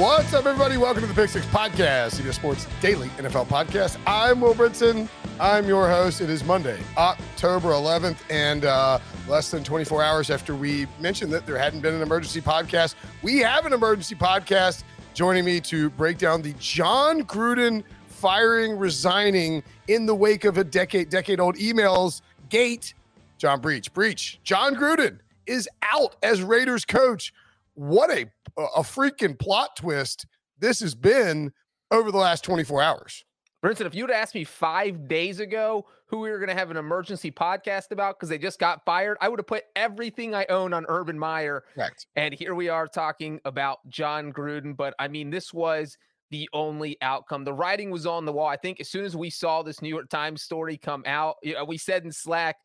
What's 0.00 0.32
up, 0.32 0.46
everybody? 0.46 0.78
Welcome 0.78 1.02
to 1.02 1.06
the 1.08 1.12
Pick 1.12 1.28
Six 1.28 1.44
Podcast, 1.48 2.18
CBS 2.18 2.32
Sports 2.32 2.66
Daily 2.80 3.08
NFL 3.18 3.48
Podcast. 3.48 3.98
I'm 4.06 4.40
Will 4.40 4.54
Brinson. 4.54 5.10
I'm 5.38 5.68
your 5.68 5.90
host. 5.90 6.22
It 6.22 6.30
is 6.30 6.42
Monday, 6.42 6.80
October 6.96 7.68
11th, 7.68 8.16
and 8.30 8.64
uh, 8.64 8.98
less 9.28 9.50
than 9.50 9.62
24 9.62 10.02
hours 10.02 10.30
after 10.30 10.54
we 10.54 10.86
mentioned 11.00 11.30
that 11.34 11.44
there 11.44 11.58
hadn't 11.58 11.82
been 11.82 11.92
an 11.92 12.00
emergency 12.00 12.40
podcast. 12.40 12.94
We 13.20 13.40
have 13.40 13.66
an 13.66 13.74
emergency 13.74 14.14
podcast. 14.14 14.84
Joining 15.12 15.44
me 15.44 15.60
to 15.60 15.90
break 15.90 16.16
down 16.16 16.40
the 16.40 16.54
Jon 16.58 17.24
Gruden 17.24 17.84
firing, 18.06 18.78
resigning 18.78 19.62
in 19.88 20.06
the 20.06 20.14
wake 20.14 20.46
of 20.46 20.56
a 20.56 20.64
decade, 20.64 21.10
decade 21.10 21.40
old 21.40 21.56
emails 21.56 22.22
gate. 22.48 22.94
John 23.36 23.60
Breach, 23.60 23.92
Breech. 23.92 24.40
Jon 24.44 24.74
Gruden 24.74 25.18
is 25.44 25.68
out 25.92 26.16
as 26.22 26.42
Raiders 26.42 26.86
coach 26.86 27.34
what 27.80 28.10
a 28.10 28.26
a 28.58 28.82
freaking 28.82 29.38
plot 29.38 29.74
twist 29.76 30.26
this 30.58 30.80
has 30.80 30.94
been 30.94 31.52
over 31.90 32.12
the 32.12 32.18
last 32.18 32.44
24 32.44 32.82
hours. 32.82 33.24
Brinson, 33.64 33.86
if 33.86 33.94
you'd 33.94 34.10
asked 34.10 34.34
me 34.34 34.44
five 34.44 35.08
days 35.08 35.40
ago 35.40 35.86
who 36.06 36.18
we 36.18 36.30
were 36.30 36.38
going 36.38 36.48
to 36.48 36.54
have 36.54 36.70
an 36.70 36.76
emergency 36.76 37.30
podcast 37.30 37.90
about 37.90 38.18
because 38.18 38.28
they 38.28 38.38
just 38.38 38.58
got 38.58 38.84
fired, 38.84 39.16
I 39.20 39.28
would 39.28 39.38
have 39.38 39.46
put 39.46 39.64
everything 39.76 40.34
I 40.34 40.46
own 40.50 40.74
on 40.74 40.84
Urban 40.88 41.18
Meyer. 41.18 41.64
Correct. 41.74 42.06
And 42.16 42.34
here 42.34 42.54
we 42.54 42.68
are 42.68 42.86
talking 42.86 43.40
about 43.44 43.78
Jon 43.88 44.32
Gruden. 44.32 44.76
But 44.76 44.94
I 44.98 45.08
mean, 45.08 45.30
this 45.30 45.52
was 45.52 45.96
the 46.30 46.48
only 46.52 46.96
outcome. 47.00 47.44
The 47.44 47.52
writing 47.52 47.90
was 47.90 48.06
on 48.06 48.24
the 48.24 48.32
wall. 48.32 48.46
I 48.46 48.56
think 48.56 48.80
as 48.80 48.88
soon 48.90 49.04
as 49.04 49.16
we 49.16 49.30
saw 49.30 49.62
this 49.62 49.82
New 49.82 49.88
York 49.88 50.08
Times 50.08 50.42
story 50.42 50.76
come 50.76 51.02
out, 51.06 51.36
you 51.42 51.54
know, 51.54 51.64
we 51.64 51.78
said 51.78 52.04
in 52.04 52.12
Slack, 52.12 52.56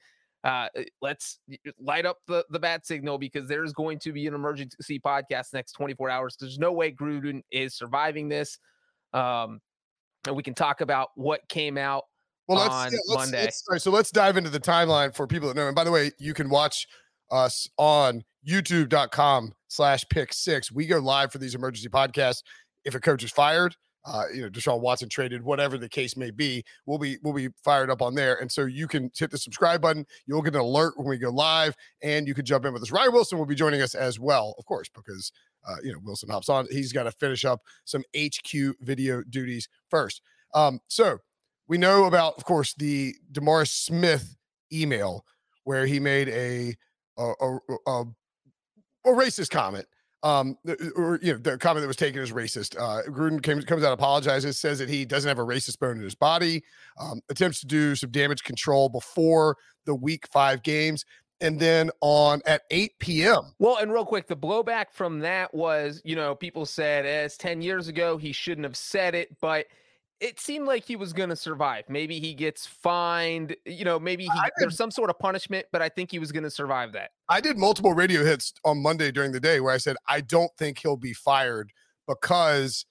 uh, 0.45 0.67
eh, 0.75 0.83
let's 1.01 1.39
light 1.79 2.05
up 2.05 2.19
the, 2.27 2.45
the 2.51 2.59
bat 2.59 2.85
signal 2.85 3.17
because 3.17 3.49
there's 3.49 3.73
going 3.73 3.97
to 3.99 4.13
be 4.13 4.27
an 4.27 4.35
emergency 4.35 4.99
podcast 4.99 5.53
next 5.53 5.73
24 5.73 6.09
hours. 6.09 6.37
There's 6.39 6.59
no 6.59 6.71
way 6.71 6.91
Gruden 6.91 7.41
is 7.51 7.75
surviving 7.75 8.29
this. 8.29 8.59
Um, 9.11 9.59
and 10.27 10.35
we 10.35 10.43
can 10.43 10.53
talk 10.53 10.81
about 10.81 11.09
what 11.15 11.41
came 11.49 11.77
out 11.77 12.03
well, 12.47 12.59
let's, 12.59 12.73
on 12.73 12.91
yeah, 12.91 12.99
let's, 13.07 13.31
Monday. 13.31 13.51
Let's, 13.71 13.83
so 13.83 13.89
let's 13.89 14.11
dive 14.11 14.37
into 14.37 14.51
the 14.51 14.59
timeline 14.59 15.15
for 15.15 15.25
people 15.25 15.47
that 15.47 15.55
know. 15.55 15.65
And 15.65 15.75
by 15.75 15.83
the 15.83 15.91
way, 15.91 16.11
you 16.19 16.35
can 16.35 16.49
watch 16.49 16.87
us 17.31 17.67
on 17.77 18.23
youtube.com 18.47 19.53
slash 19.67 20.05
pick 20.11 20.31
six. 20.31 20.71
We 20.71 20.85
go 20.85 20.99
live 20.99 21.31
for 21.31 21.39
these 21.39 21.55
emergency 21.55 21.89
podcasts. 21.89 22.43
If 22.83 22.93
a 22.93 22.99
coach 22.99 23.23
is 23.23 23.31
fired, 23.31 23.75
uh, 24.05 24.25
you 24.33 24.41
know, 24.41 24.49
Deshaun 24.49 24.81
Watson 24.81 25.09
traded, 25.09 25.43
whatever 25.43 25.77
the 25.77 25.89
case 25.89 26.15
may 26.15 26.29
be, 26.29 26.63
we'll 26.85 26.99
be 26.99 27.17
we'll 27.23 27.33
be 27.33 27.49
fired 27.63 27.89
up 27.89 28.01
on 28.01 28.13
there. 28.13 28.35
And 28.35 28.51
so 28.51 28.65
you 28.65 28.87
can 28.87 29.11
hit 29.17 29.31
the 29.31 29.37
subscribe 29.37 29.81
button. 29.81 30.05
You'll 30.27 30.43
get 30.43 30.53
an 30.53 30.61
alert 30.61 30.93
when 30.97 31.07
we 31.07 31.17
go 31.17 31.29
live, 31.29 31.75
and 32.03 32.27
you 32.27 32.35
can 32.35 32.45
jump 32.45 32.65
in 32.65 32.73
with 32.73 32.83
us. 32.83 32.91
Ryan 32.91 33.13
Wilson 33.13 33.39
will 33.39 33.45
be 33.45 33.55
joining 33.55 33.81
us 33.81 33.95
as 33.95 34.19
well, 34.19 34.53
of 34.59 34.65
course, 34.65 34.89
because 34.93 35.31
uh, 35.67 35.77
you 35.83 35.91
know 35.91 35.99
Wilson 36.03 36.29
hops 36.29 36.49
on. 36.49 36.67
He's 36.69 36.93
got 36.93 37.03
to 37.03 37.11
finish 37.11 37.45
up 37.45 37.61
some 37.85 38.03
HQ 38.15 38.75
video 38.81 39.23
duties 39.23 39.67
first. 39.89 40.21
Um, 40.53 40.79
so 40.87 41.17
we 41.67 41.77
know 41.77 42.05
about, 42.05 42.35
of 42.37 42.45
course, 42.45 42.75
the 42.75 43.15
DeMaurice 43.31 43.69
Smith 43.69 44.35
email 44.71 45.25
where 45.63 45.87
he 45.87 45.99
made 45.99 46.29
a 46.29 46.75
a, 47.17 47.33
a, 47.41 47.57
a, 47.87 48.01
a 49.05 49.09
racist 49.09 49.49
comment 49.49 49.85
um, 50.25 50.57
or 50.95 51.19
you 51.21 51.33
know, 51.33 51.37
the 51.37 51.55
comment 51.59 51.83
that 51.83 51.87
was 51.87 51.95
taken 51.95 52.19
as 52.19 52.31
racist. 52.31 52.75
Uh, 52.75 53.03
Gruden 53.11 53.43
came, 53.43 53.61
comes 53.61 53.83
out, 53.83 53.93
apologizes, 53.93 54.57
says 54.57 54.79
that 54.79 54.89
he 54.89 55.05
doesn't 55.05 55.29
have 55.29 55.37
a 55.37 55.45
racist 55.45 55.77
bone 55.77 55.97
in 55.97 56.03
his 56.03 56.15
body. 56.15 56.63
Um, 56.99 57.21
attempts 57.29 57.59
to 57.59 57.67
do 57.67 57.95
some 57.95 58.09
damage 58.09 58.43
control 58.43 58.89
before 58.89 59.55
the 59.85 59.93
Week 59.93 60.27
Five 60.31 60.63
games, 60.63 61.05
and 61.41 61.59
then 61.59 61.91
on 62.01 62.41
at 62.47 62.63
8 62.71 62.93
p.m. 62.97 63.53
Well, 63.59 63.77
and 63.77 63.93
real 63.93 64.03
quick, 64.03 64.25
the 64.25 64.35
blowback 64.35 64.85
from 64.93 65.19
that 65.19 65.53
was, 65.53 66.01
you 66.03 66.15
know, 66.15 66.33
people 66.33 66.65
said 66.65 67.05
as 67.05 67.37
10 67.37 67.61
years 67.61 67.87
ago 67.87 68.17
he 68.17 68.31
shouldn't 68.31 68.65
have 68.65 68.77
said 68.77 69.13
it, 69.13 69.29
but 69.39 69.67
it 70.19 70.39
seemed 70.39 70.65
like 70.65 70.85
he 70.85 70.95
was 70.95 71.13
going 71.13 71.29
to 71.29 71.35
survive. 71.35 71.85
Maybe 71.89 72.19
he 72.19 72.33
gets 72.33 72.65
fined, 72.65 73.55
you 73.65 73.83
know, 73.83 73.99
maybe 73.99 74.23
he, 74.23 74.39
there's 74.57 74.77
some 74.77 74.91
sort 74.91 75.09
of 75.09 75.19
punishment, 75.19 75.65
but 75.71 75.81
I 75.81 75.89
think 75.89 76.11
he 76.11 76.19
was 76.19 76.31
going 76.31 76.43
to 76.43 76.49
survive 76.49 76.93
that. 76.93 77.11
I 77.27 77.41
did 77.41 77.57
multiple 77.57 77.93
radio 77.93 78.23
hits 78.23 78.53
on 78.63 78.81
Monday 78.81 79.11
during 79.11 79.33
the 79.33 79.39
day 79.39 79.59
where 79.59 79.73
I 79.73 79.77
said, 79.77 79.97
I 80.07 80.21
don't 80.21 80.51
think 80.57 80.79
he'll 80.79 80.95
be 80.95 81.13
fired 81.13 81.71
because, 82.07 82.85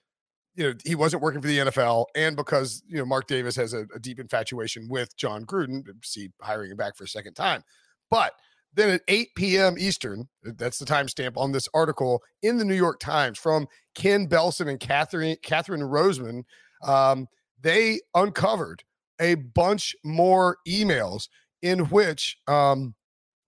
you 0.54 0.64
know, 0.64 0.74
he 0.84 0.94
wasn't 0.94 1.22
working 1.22 1.40
for 1.40 1.48
the 1.48 1.58
NFL 1.58 2.06
and 2.14 2.36
because, 2.36 2.82
you 2.86 2.98
know, 2.98 3.06
Mark 3.06 3.26
Davis 3.26 3.56
has 3.56 3.72
a, 3.72 3.86
a 3.94 3.98
deep 3.98 4.20
infatuation 4.20 4.88
with 4.90 5.16
Jon 5.16 5.46
Gruden, 5.46 5.84
see 6.02 6.28
hiring 6.42 6.70
him 6.70 6.76
back 6.76 6.96
for 6.96 7.04
a 7.04 7.08
second 7.08 7.34
time. 7.34 7.62
But 8.10 8.32
then 8.74 8.90
at 8.90 9.02
8 9.08 9.28
p.m. 9.36 9.76
Eastern, 9.78 10.28
uh, 10.46 10.50
that's 10.56 10.78
the 10.78 10.84
timestamp 10.84 11.36
on 11.36 11.52
this 11.52 11.68
article 11.72 12.22
in 12.42 12.58
the 12.58 12.64
New 12.64 12.74
York 12.74 13.00
Times 13.00 13.38
from 13.38 13.66
Ken 13.94 14.28
Belson 14.28 14.68
and 14.68 14.80
Katherine 14.80 15.36
Katherine 15.42 15.80
Rosman 15.80 16.42
um, 16.84 17.28
they 17.60 18.00
uncovered 18.14 18.82
a 19.20 19.34
bunch 19.34 19.94
more 20.04 20.58
emails 20.66 21.28
in 21.62 21.80
which 21.86 22.36
um, 22.46 22.94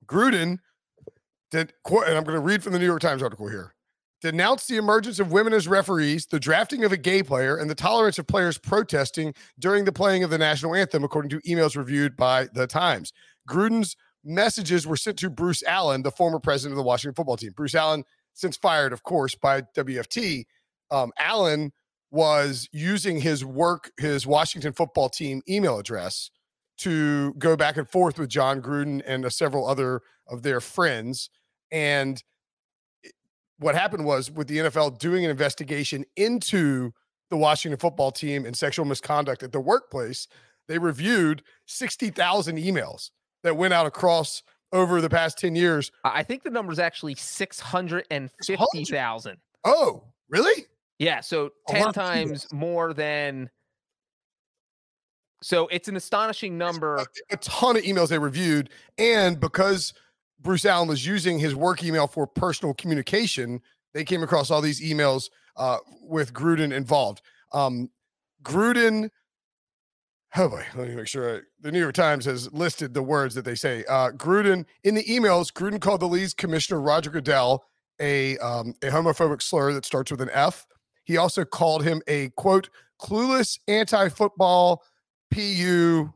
Gruden 0.06 0.58
did, 1.50 1.72
and 1.86 2.16
I'm 2.16 2.24
going 2.24 2.34
to 2.34 2.40
read 2.40 2.62
from 2.62 2.72
the 2.72 2.78
New 2.78 2.86
York 2.86 3.02
Times 3.02 3.22
article 3.22 3.48
here, 3.48 3.74
denounced 4.22 4.68
the 4.68 4.76
emergence 4.76 5.20
of 5.20 5.32
women 5.32 5.52
as 5.52 5.68
referees, 5.68 6.26
the 6.26 6.40
drafting 6.40 6.84
of 6.84 6.92
a 6.92 6.96
gay 6.96 7.22
player, 7.22 7.56
and 7.56 7.68
the 7.68 7.74
tolerance 7.74 8.18
of 8.18 8.26
players 8.26 8.58
protesting 8.58 9.34
during 9.58 9.84
the 9.84 9.92
playing 9.92 10.24
of 10.24 10.30
the 10.30 10.38
national 10.38 10.74
anthem, 10.74 11.04
according 11.04 11.28
to 11.28 11.40
emails 11.40 11.76
reviewed 11.76 12.16
by 12.16 12.46
the 12.54 12.66
Times. 12.66 13.12
Gruden's 13.48 13.96
messages 14.24 14.86
were 14.86 14.96
sent 14.96 15.18
to 15.18 15.30
Bruce 15.30 15.62
Allen, 15.64 16.02
the 16.02 16.10
former 16.10 16.40
president 16.40 16.72
of 16.72 16.76
the 16.76 16.82
Washington 16.88 17.14
football 17.14 17.36
team. 17.36 17.52
Bruce 17.56 17.74
Allen, 17.74 18.04
since 18.34 18.56
fired, 18.56 18.92
of 18.92 19.02
course, 19.02 19.34
by 19.34 19.62
WFT. 19.76 20.44
Um, 20.90 21.12
Allen 21.18 21.72
was 22.16 22.68
using 22.72 23.20
his 23.20 23.44
work, 23.44 23.92
his 23.98 24.26
Washington 24.26 24.72
football 24.72 25.10
team 25.10 25.42
email 25.48 25.78
address 25.78 26.30
to 26.78 27.34
go 27.34 27.56
back 27.56 27.76
and 27.76 27.86
forth 27.86 28.18
with 28.18 28.30
Jon 28.30 28.62
Gruden 28.62 29.02
and 29.06 29.26
uh, 29.26 29.30
several 29.30 29.68
other 29.68 30.00
of 30.26 30.42
their 30.42 30.60
friends. 30.60 31.28
And 31.70 32.22
what 33.58 33.74
happened 33.74 34.06
was 34.06 34.30
with 34.30 34.48
the 34.48 34.58
NFL 34.58 34.98
doing 34.98 35.24
an 35.24 35.30
investigation 35.30 36.04
into 36.16 36.92
the 37.28 37.36
Washington 37.36 37.78
football 37.78 38.10
team 38.10 38.46
and 38.46 38.56
sexual 38.56 38.86
misconduct 38.86 39.42
at 39.42 39.52
the 39.52 39.60
workplace, 39.60 40.26
they 40.68 40.78
reviewed 40.78 41.42
60,000 41.66 42.56
emails 42.56 43.10
that 43.42 43.58
went 43.58 43.74
out 43.74 43.86
across 43.86 44.42
over 44.72 45.02
the 45.02 45.10
past 45.10 45.38
10 45.38 45.54
years. 45.54 45.92
I 46.02 46.22
think 46.22 46.44
the 46.44 46.50
number 46.50 46.72
is 46.72 46.78
actually 46.78 47.14
650,000. 47.14 49.36
Oh, 49.64 50.04
really? 50.30 50.64
Yeah, 50.98 51.20
so 51.20 51.50
10 51.68 51.92
times 51.92 52.46
more 52.52 52.94
than 52.94 53.50
so 55.42 55.68
it's 55.68 55.88
an 55.88 55.96
astonishing 55.96 56.56
number. 56.56 56.96
A, 56.96 57.06
a, 57.30 57.36
ton 57.36 57.76
of 57.76 57.82
emails 57.82 58.08
they 58.08 58.18
reviewed. 58.18 58.70
And 58.98 59.38
because 59.38 59.92
Bruce 60.40 60.64
Allen 60.64 60.88
was 60.88 61.06
using 61.06 61.38
his 61.38 61.54
work 61.54 61.84
email 61.84 62.06
for 62.06 62.26
personal 62.26 62.74
communication, 62.74 63.60
they 63.94 64.04
came 64.04 64.22
across 64.22 64.50
all 64.50 64.60
these 64.60 64.80
emails 64.80 65.28
uh, 65.56 65.78
with 66.02 66.32
Gruden 66.32 66.72
involved. 66.72 67.22
Um, 67.52 67.90
Gruden, 68.42 69.10
oh 70.36 70.48
boy, 70.48 70.64
let 70.74 70.88
me 70.88 70.94
make 70.94 71.08
sure. 71.08 71.36
I, 71.36 71.40
the 71.60 71.72
New 71.72 71.80
York 71.80 71.94
Times 71.94 72.24
has 72.24 72.52
listed 72.52 72.94
the 72.94 73.02
words 73.02 73.34
that 73.34 73.44
they 73.44 73.54
say. 73.54 73.84
Uh, 73.88 74.10
Gruden, 74.10 74.64
in 74.84 74.94
the 74.94 75.04
emails, 75.04 75.52
Gruden 75.52 75.80
called 75.80 76.00
the 76.00 76.08
league's 76.08 76.34
commissioner, 76.34 76.80
Roger 76.80 77.10
Goodell, 77.10 77.64
a, 78.00 78.38
um, 78.38 78.74
a 78.82 78.86
homophobic 78.86 79.42
slur 79.42 79.72
that 79.74 79.84
starts 79.84 80.10
with 80.10 80.20
an 80.20 80.30
F. 80.32 80.66
He 81.06 81.16
also 81.16 81.44
called 81.44 81.84
him 81.84 82.02
a 82.06 82.28
quote, 82.36 82.68
clueless 83.00 83.58
anti 83.68 84.10
football 84.10 84.82
PU 85.32 86.12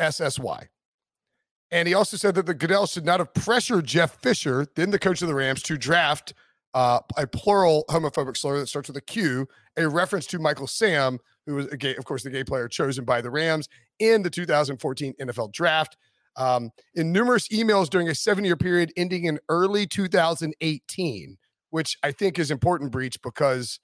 SSY. 0.00 0.68
And 1.72 1.88
he 1.88 1.94
also 1.94 2.16
said 2.16 2.34
that 2.34 2.46
the 2.46 2.54
Goodell 2.54 2.86
should 2.86 3.04
not 3.04 3.20
have 3.20 3.34
pressured 3.34 3.86
Jeff 3.86 4.20
Fisher, 4.22 4.66
then 4.76 4.90
the 4.90 4.98
coach 4.98 5.22
of 5.22 5.28
the 5.28 5.34
Rams, 5.34 5.62
to 5.64 5.76
draft 5.78 6.34
uh, 6.74 7.00
a 7.16 7.26
plural 7.26 7.84
homophobic 7.88 8.36
slur 8.36 8.58
that 8.58 8.66
starts 8.68 8.88
with 8.88 8.96
a 8.96 9.00
Q, 9.00 9.48
a 9.76 9.88
reference 9.88 10.26
to 10.26 10.38
Michael 10.38 10.66
Sam, 10.66 11.18
who 11.46 11.54
was, 11.56 11.66
gay, 11.66 11.96
of 11.96 12.04
course, 12.04 12.22
the 12.22 12.30
gay 12.30 12.44
player 12.44 12.68
chosen 12.68 13.04
by 13.04 13.20
the 13.20 13.30
Rams 13.30 13.68
in 13.98 14.22
the 14.22 14.30
2014 14.30 15.14
NFL 15.20 15.52
draft. 15.52 15.96
um, 16.36 16.70
in 16.94 17.12
numerous 17.12 17.48
emails 17.48 17.88
during 17.88 18.08
a 18.08 18.14
seven 18.14 18.44
year 18.44 18.56
period 18.56 18.92
ending 18.96 19.24
in 19.24 19.38
early 19.48 19.86
2018, 19.86 21.36
which 21.70 21.98
I 22.02 22.12
think 22.12 22.38
is 22.38 22.50
important, 22.50 22.90
Breech, 22.92 23.20
because 23.22 23.80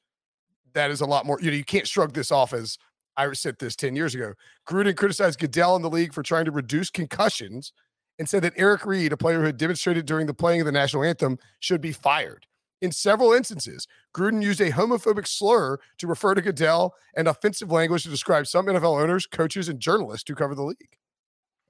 that 0.76 0.90
is 0.90 1.00
a 1.00 1.06
lot 1.06 1.26
more. 1.26 1.38
You 1.40 1.50
know, 1.50 1.56
you 1.56 1.64
can't 1.64 1.88
shrug 1.88 2.12
this 2.12 2.30
off 2.30 2.52
as 2.52 2.78
I 3.16 3.32
said 3.32 3.56
this 3.58 3.74
10 3.74 3.96
years 3.96 4.14
ago. 4.14 4.34
Gruden 4.68 4.94
criticized 4.94 5.40
Goodell 5.40 5.74
in 5.74 5.82
the 5.82 5.90
league 5.90 6.12
for 6.12 6.22
trying 6.22 6.44
to 6.44 6.50
reduce 6.50 6.90
concussions 6.90 7.72
and 8.18 8.28
said 8.28 8.42
that 8.42 8.52
Eric 8.56 8.84
Reid, 8.84 9.12
a 9.12 9.16
player 9.16 9.40
who 9.40 9.46
had 9.46 9.56
demonstrated 9.56 10.06
during 10.06 10.26
the 10.26 10.34
playing 10.34 10.60
of 10.60 10.66
the 10.66 10.72
national 10.72 11.02
anthem, 11.02 11.38
should 11.60 11.80
be 11.80 11.92
fired. 11.92 12.46
In 12.82 12.92
several 12.92 13.32
instances, 13.32 13.86
Gruden 14.14 14.42
used 14.42 14.60
a 14.60 14.70
homophobic 14.70 15.26
slur 15.26 15.78
to 15.96 16.06
refer 16.06 16.34
to 16.34 16.42
Goodell 16.42 16.94
and 17.16 17.26
offensive 17.26 17.72
language 17.72 18.02
to 18.02 18.10
describe 18.10 18.46
some 18.46 18.66
NFL 18.66 19.00
owners, 19.00 19.26
coaches, 19.26 19.70
and 19.70 19.80
journalists 19.80 20.28
who 20.28 20.34
cover 20.34 20.54
the 20.54 20.62
league. 20.62 20.98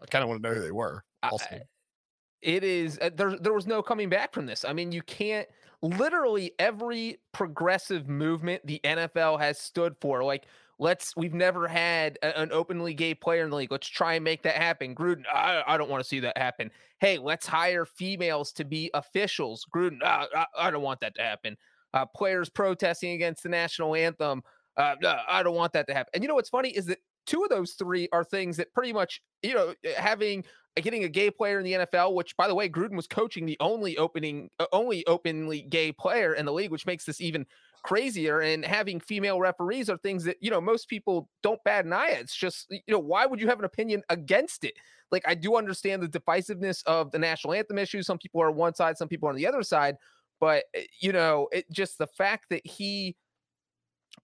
I 0.02 0.06
kind 0.06 0.24
of 0.24 0.28
want 0.28 0.42
to 0.42 0.48
know 0.48 0.54
who 0.54 0.62
they 0.62 0.72
were. 0.72 1.04
I, 1.22 1.30
it 2.42 2.64
is 2.64 2.98
uh, 3.00 3.10
there. 3.14 3.38
There 3.38 3.52
was 3.52 3.66
no 3.66 3.82
coming 3.82 4.08
back 4.08 4.34
from 4.34 4.46
this. 4.46 4.64
I 4.64 4.72
mean, 4.72 4.92
you 4.92 5.02
can't. 5.02 5.48
Literally 5.82 6.52
every 6.58 7.18
progressive 7.32 8.08
movement 8.08 8.66
the 8.66 8.80
NFL 8.84 9.38
has 9.40 9.58
stood 9.58 9.96
for, 10.00 10.24
like 10.24 10.46
let's. 10.78 11.14
We've 11.16 11.34
never 11.34 11.68
had 11.68 12.18
a, 12.22 12.38
an 12.38 12.50
openly 12.52 12.94
gay 12.94 13.14
player 13.14 13.44
in 13.44 13.50
the 13.50 13.56
league. 13.56 13.72
Let's 13.72 13.88
try 13.88 14.14
and 14.14 14.24
make 14.24 14.42
that 14.42 14.56
happen. 14.56 14.94
Gruden, 14.94 15.24
I, 15.32 15.62
I 15.66 15.76
don't 15.76 15.90
want 15.90 16.02
to 16.02 16.08
see 16.08 16.20
that 16.20 16.38
happen. 16.38 16.70
Hey, 17.00 17.18
let's 17.18 17.46
hire 17.46 17.84
females 17.84 18.52
to 18.52 18.64
be 18.64 18.90
officials. 18.94 19.66
Gruden, 19.74 20.02
uh, 20.02 20.26
I, 20.34 20.46
I 20.58 20.70
don't 20.70 20.82
want 20.82 21.00
that 21.00 21.14
to 21.16 21.22
happen. 21.22 21.56
Uh, 21.94 22.06
players 22.06 22.48
protesting 22.48 23.12
against 23.12 23.42
the 23.42 23.48
national 23.48 23.94
anthem. 23.94 24.42
Uh, 24.76 24.94
I 25.28 25.42
don't 25.42 25.54
want 25.54 25.72
that 25.72 25.86
to 25.86 25.94
happen. 25.94 26.10
And 26.14 26.22
you 26.22 26.28
know 26.28 26.34
what's 26.34 26.50
funny 26.50 26.70
is 26.70 26.86
that 26.86 26.98
two 27.26 27.42
of 27.42 27.48
those 27.48 27.72
three 27.72 28.08
are 28.12 28.24
things 28.24 28.56
that 28.56 28.72
pretty 28.72 28.92
much, 28.92 29.20
you 29.42 29.54
know, 29.54 29.74
eh, 29.84 29.94
having 29.96 30.44
getting 30.82 31.04
a 31.04 31.08
gay 31.08 31.30
player 31.30 31.58
in 31.58 31.64
the 31.64 31.72
NFL, 31.72 32.14
which 32.14 32.36
by 32.36 32.48
the 32.48 32.54
way, 32.54 32.68
Gruden 32.68 32.96
was 32.96 33.06
coaching 33.06 33.46
the 33.46 33.56
only 33.60 33.96
opening, 33.96 34.50
uh, 34.58 34.66
only 34.72 35.06
openly 35.06 35.62
gay 35.62 35.92
player 35.92 36.34
in 36.34 36.44
the 36.46 36.52
league, 36.52 36.70
which 36.70 36.86
makes 36.86 37.04
this 37.04 37.20
even 37.20 37.46
crazier. 37.82 38.40
And 38.40 38.64
having 38.64 39.00
female 39.00 39.40
referees 39.40 39.88
are 39.88 39.96
things 39.98 40.24
that 40.24 40.36
you 40.40 40.50
know 40.50 40.60
most 40.60 40.88
people 40.88 41.28
don't 41.42 41.62
bat 41.64 41.84
an 41.84 41.92
eye 41.92 42.10
at. 42.10 42.20
It's 42.20 42.36
just 42.36 42.66
you 42.70 42.80
know 42.88 42.98
why 42.98 43.26
would 43.26 43.40
you 43.40 43.48
have 43.48 43.58
an 43.58 43.64
opinion 43.64 44.02
against 44.08 44.64
it? 44.64 44.74
Like 45.10 45.22
I 45.26 45.34
do 45.34 45.56
understand 45.56 46.02
the 46.02 46.08
divisiveness 46.08 46.82
of 46.86 47.10
the 47.10 47.18
national 47.18 47.54
anthem 47.54 47.78
issue. 47.78 48.02
Some 48.02 48.18
people 48.18 48.42
are 48.42 48.50
on 48.50 48.56
one 48.56 48.74
side, 48.74 48.98
some 48.98 49.08
people 49.08 49.28
are 49.28 49.32
on 49.32 49.36
the 49.36 49.46
other 49.46 49.62
side. 49.62 49.96
But 50.40 50.64
eh, 50.74 50.84
you 51.00 51.12
know, 51.12 51.48
it 51.52 51.70
just 51.70 51.98
the 51.98 52.06
fact 52.06 52.46
that 52.50 52.66
he 52.66 53.16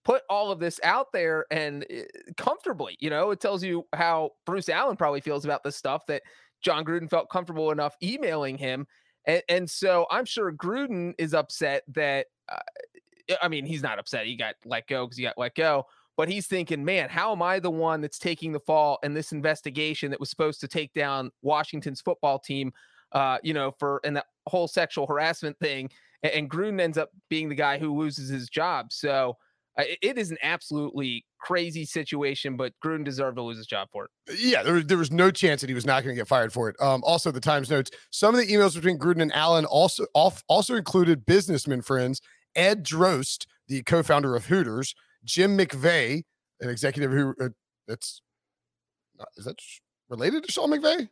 put 0.04 0.22
all 0.28 0.50
of 0.50 0.58
this 0.58 0.80
out 0.82 1.12
there 1.12 1.46
and 1.50 1.86
eh, 1.90 2.02
comfortably, 2.36 2.96
you 3.00 3.10
know, 3.10 3.30
it 3.30 3.40
tells 3.40 3.62
you 3.62 3.86
how 3.94 4.30
Bruce 4.46 4.68
Allen 4.68 4.96
probably 4.96 5.20
feels 5.20 5.44
about 5.44 5.62
this 5.62 5.76
stuff 5.76 6.06
that 6.06 6.22
Jon 6.62 6.84
Gruden 6.84 7.10
felt 7.10 7.30
comfortable 7.30 7.70
enough 7.70 7.96
emailing 8.02 8.58
him. 8.58 8.86
And, 9.26 9.42
and 9.48 9.70
so 9.70 10.06
I'm 10.10 10.24
sure 10.24 10.52
Gruden 10.52 11.14
is 11.18 11.34
upset 11.34 11.82
that, 11.94 12.26
uh, 12.50 13.36
I 13.40 13.48
mean, 13.48 13.64
he's 13.64 13.82
not 13.82 13.98
upset. 13.98 14.26
He 14.26 14.36
got 14.36 14.56
let 14.64 14.88
go 14.88 15.06
because 15.06 15.16
he 15.16 15.22
got 15.22 15.38
let 15.38 15.54
go, 15.54 15.86
but 16.16 16.28
he's 16.28 16.46
thinking, 16.46 16.84
man, 16.84 17.08
how 17.08 17.32
am 17.32 17.42
I 17.42 17.58
the 17.58 17.70
one 17.70 18.00
that's 18.00 18.18
taking 18.18 18.52
the 18.52 18.60
fall 18.60 18.98
in 19.02 19.14
this 19.14 19.32
investigation 19.32 20.10
that 20.10 20.20
was 20.20 20.30
supposed 20.30 20.60
to 20.60 20.68
take 20.68 20.92
down 20.92 21.30
Washington's 21.42 22.00
football 22.00 22.38
team, 22.38 22.72
uh, 23.12 23.38
you 23.42 23.54
know, 23.54 23.72
for 23.78 24.00
and 24.04 24.16
that 24.16 24.26
whole 24.46 24.68
sexual 24.68 25.06
harassment 25.06 25.58
thing. 25.60 25.88
And, 26.22 26.32
and 26.32 26.50
Gruden 26.50 26.80
ends 26.80 26.98
up 26.98 27.10
being 27.30 27.48
the 27.48 27.54
guy 27.54 27.78
who 27.78 27.98
loses 27.98 28.28
his 28.28 28.48
job. 28.48 28.92
So, 28.92 29.36
it 29.78 30.18
is 30.18 30.30
an 30.30 30.38
absolutely 30.42 31.24
crazy 31.38 31.84
situation, 31.84 32.56
but 32.56 32.72
Gruden 32.84 33.04
deserved 33.04 33.36
to 33.36 33.42
lose 33.42 33.56
his 33.56 33.66
job 33.66 33.88
for 33.90 34.04
it. 34.04 34.38
Yeah, 34.38 34.62
there 34.62 34.74
was, 34.74 34.86
there 34.86 34.98
was 34.98 35.10
no 35.10 35.30
chance 35.30 35.60
that 35.62 35.70
he 35.70 35.74
was 35.74 35.86
not 35.86 36.02
going 36.02 36.14
to 36.14 36.20
get 36.20 36.28
fired 36.28 36.52
for 36.52 36.68
it. 36.68 36.76
Um, 36.80 37.02
also, 37.04 37.30
the 37.30 37.40
Times 37.40 37.70
notes 37.70 37.90
some 38.10 38.34
of 38.34 38.40
the 38.40 38.52
emails 38.52 38.74
between 38.74 38.98
Gruden 38.98 39.22
and 39.22 39.34
Allen 39.34 39.64
also 39.64 40.06
off, 40.14 40.42
also 40.48 40.74
included 40.74 41.24
businessman 41.24 41.82
friends 41.82 42.20
Ed 42.54 42.84
Droste, 42.84 43.46
the 43.68 43.82
co-founder 43.82 44.36
of 44.36 44.46
Hooters, 44.46 44.94
Jim 45.24 45.56
McVay, 45.56 46.22
an 46.60 46.68
executive 46.68 47.10
who 47.10 47.34
uh, 47.40 47.48
that's 47.88 48.20
is 49.36 49.44
that 49.44 49.58
related 50.08 50.44
to 50.44 50.52
Sean 50.52 50.70
McVay? 50.70 51.08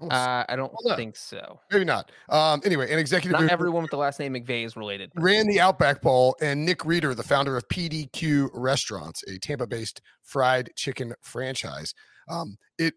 Uh, 0.00 0.44
I 0.48 0.56
don't 0.56 0.72
think 0.96 1.16
so. 1.16 1.60
Maybe 1.70 1.84
not. 1.84 2.10
Um, 2.28 2.60
anyway, 2.64 2.92
an 2.92 2.98
executive. 2.98 3.40
Not 3.40 3.50
everyone 3.50 3.82
with 3.82 3.90
the 3.90 3.96
last 3.96 4.18
name 4.18 4.34
McVay 4.34 4.64
is 4.64 4.76
related. 4.76 5.12
Ran 5.14 5.46
the 5.46 5.60
Outback 5.60 6.02
Bowl, 6.02 6.36
and 6.40 6.64
Nick 6.64 6.84
Reader, 6.84 7.14
the 7.14 7.22
founder 7.22 7.56
of 7.56 7.66
PDQ 7.68 8.50
Restaurants, 8.52 9.22
a 9.28 9.38
Tampa-based 9.38 10.00
fried 10.22 10.70
chicken 10.76 11.14
franchise. 11.22 11.94
Um, 12.28 12.56
it 12.78 12.94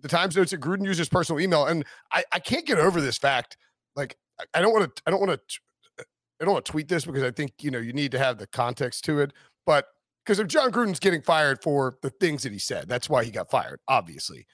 the 0.00 0.08
Times 0.08 0.36
notes 0.36 0.50
that 0.50 0.60
Gruden 0.60 0.84
used 0.84 0.98
his 0.98 1.08
personal 1.08 1.40
email, 1.40 1.66
and 1.66 1.84
I, 2.12 2.24
I 2.32 2.40
can't 2.40 2.66
get 2.66 2.78
over 2.78 3.00
this 3.00 3.18
fact. 3.18 3.56
Like, 3.94 4.16
I 4.54 4.60
don't 4.60 4.72
want 4.72 4.96
to. 4.96 5.02
I 5.06 5.10
don't 5.10 5.20
want 5.20 5.32
to. 5.32 6.04
I 6.40 6.44
don't 6.44 6.54
want 6.54 6.64
to 6.64 6.72
tweet 6.72 6.88
this 6.88 7.04
because 7.04 7.22
I 7.22 7.30
think 7.30 7.52
you 7.60 7.70
know 7.70 7.78
you 7.78 7.92
need 7.92 8.12
to 8.12 8.18
have 8.18 8.38
the 8.38 8.46
context 8.48 9.04
to 9.04 9.20
it. 9.20 9.32
But 9.66 9.86
because 10.24 10.40
if 10.40 10.48
Jon 10.48 10.72
Gruden's 10.72 10.98
getting 10.98 11.22
fired 11.22 11.62
for 11.62 11.98
the 12.02 12.10
things 12.10 12.42
that 12.42 12.52
he 12.52 12.58
said, 12.58 12.88
that's 12.88 13.08
why 13.08 13.24
he 13.24 13.30
got 13.30 13.50
fired, 13.50 13.80
obviously. 13.88 14.46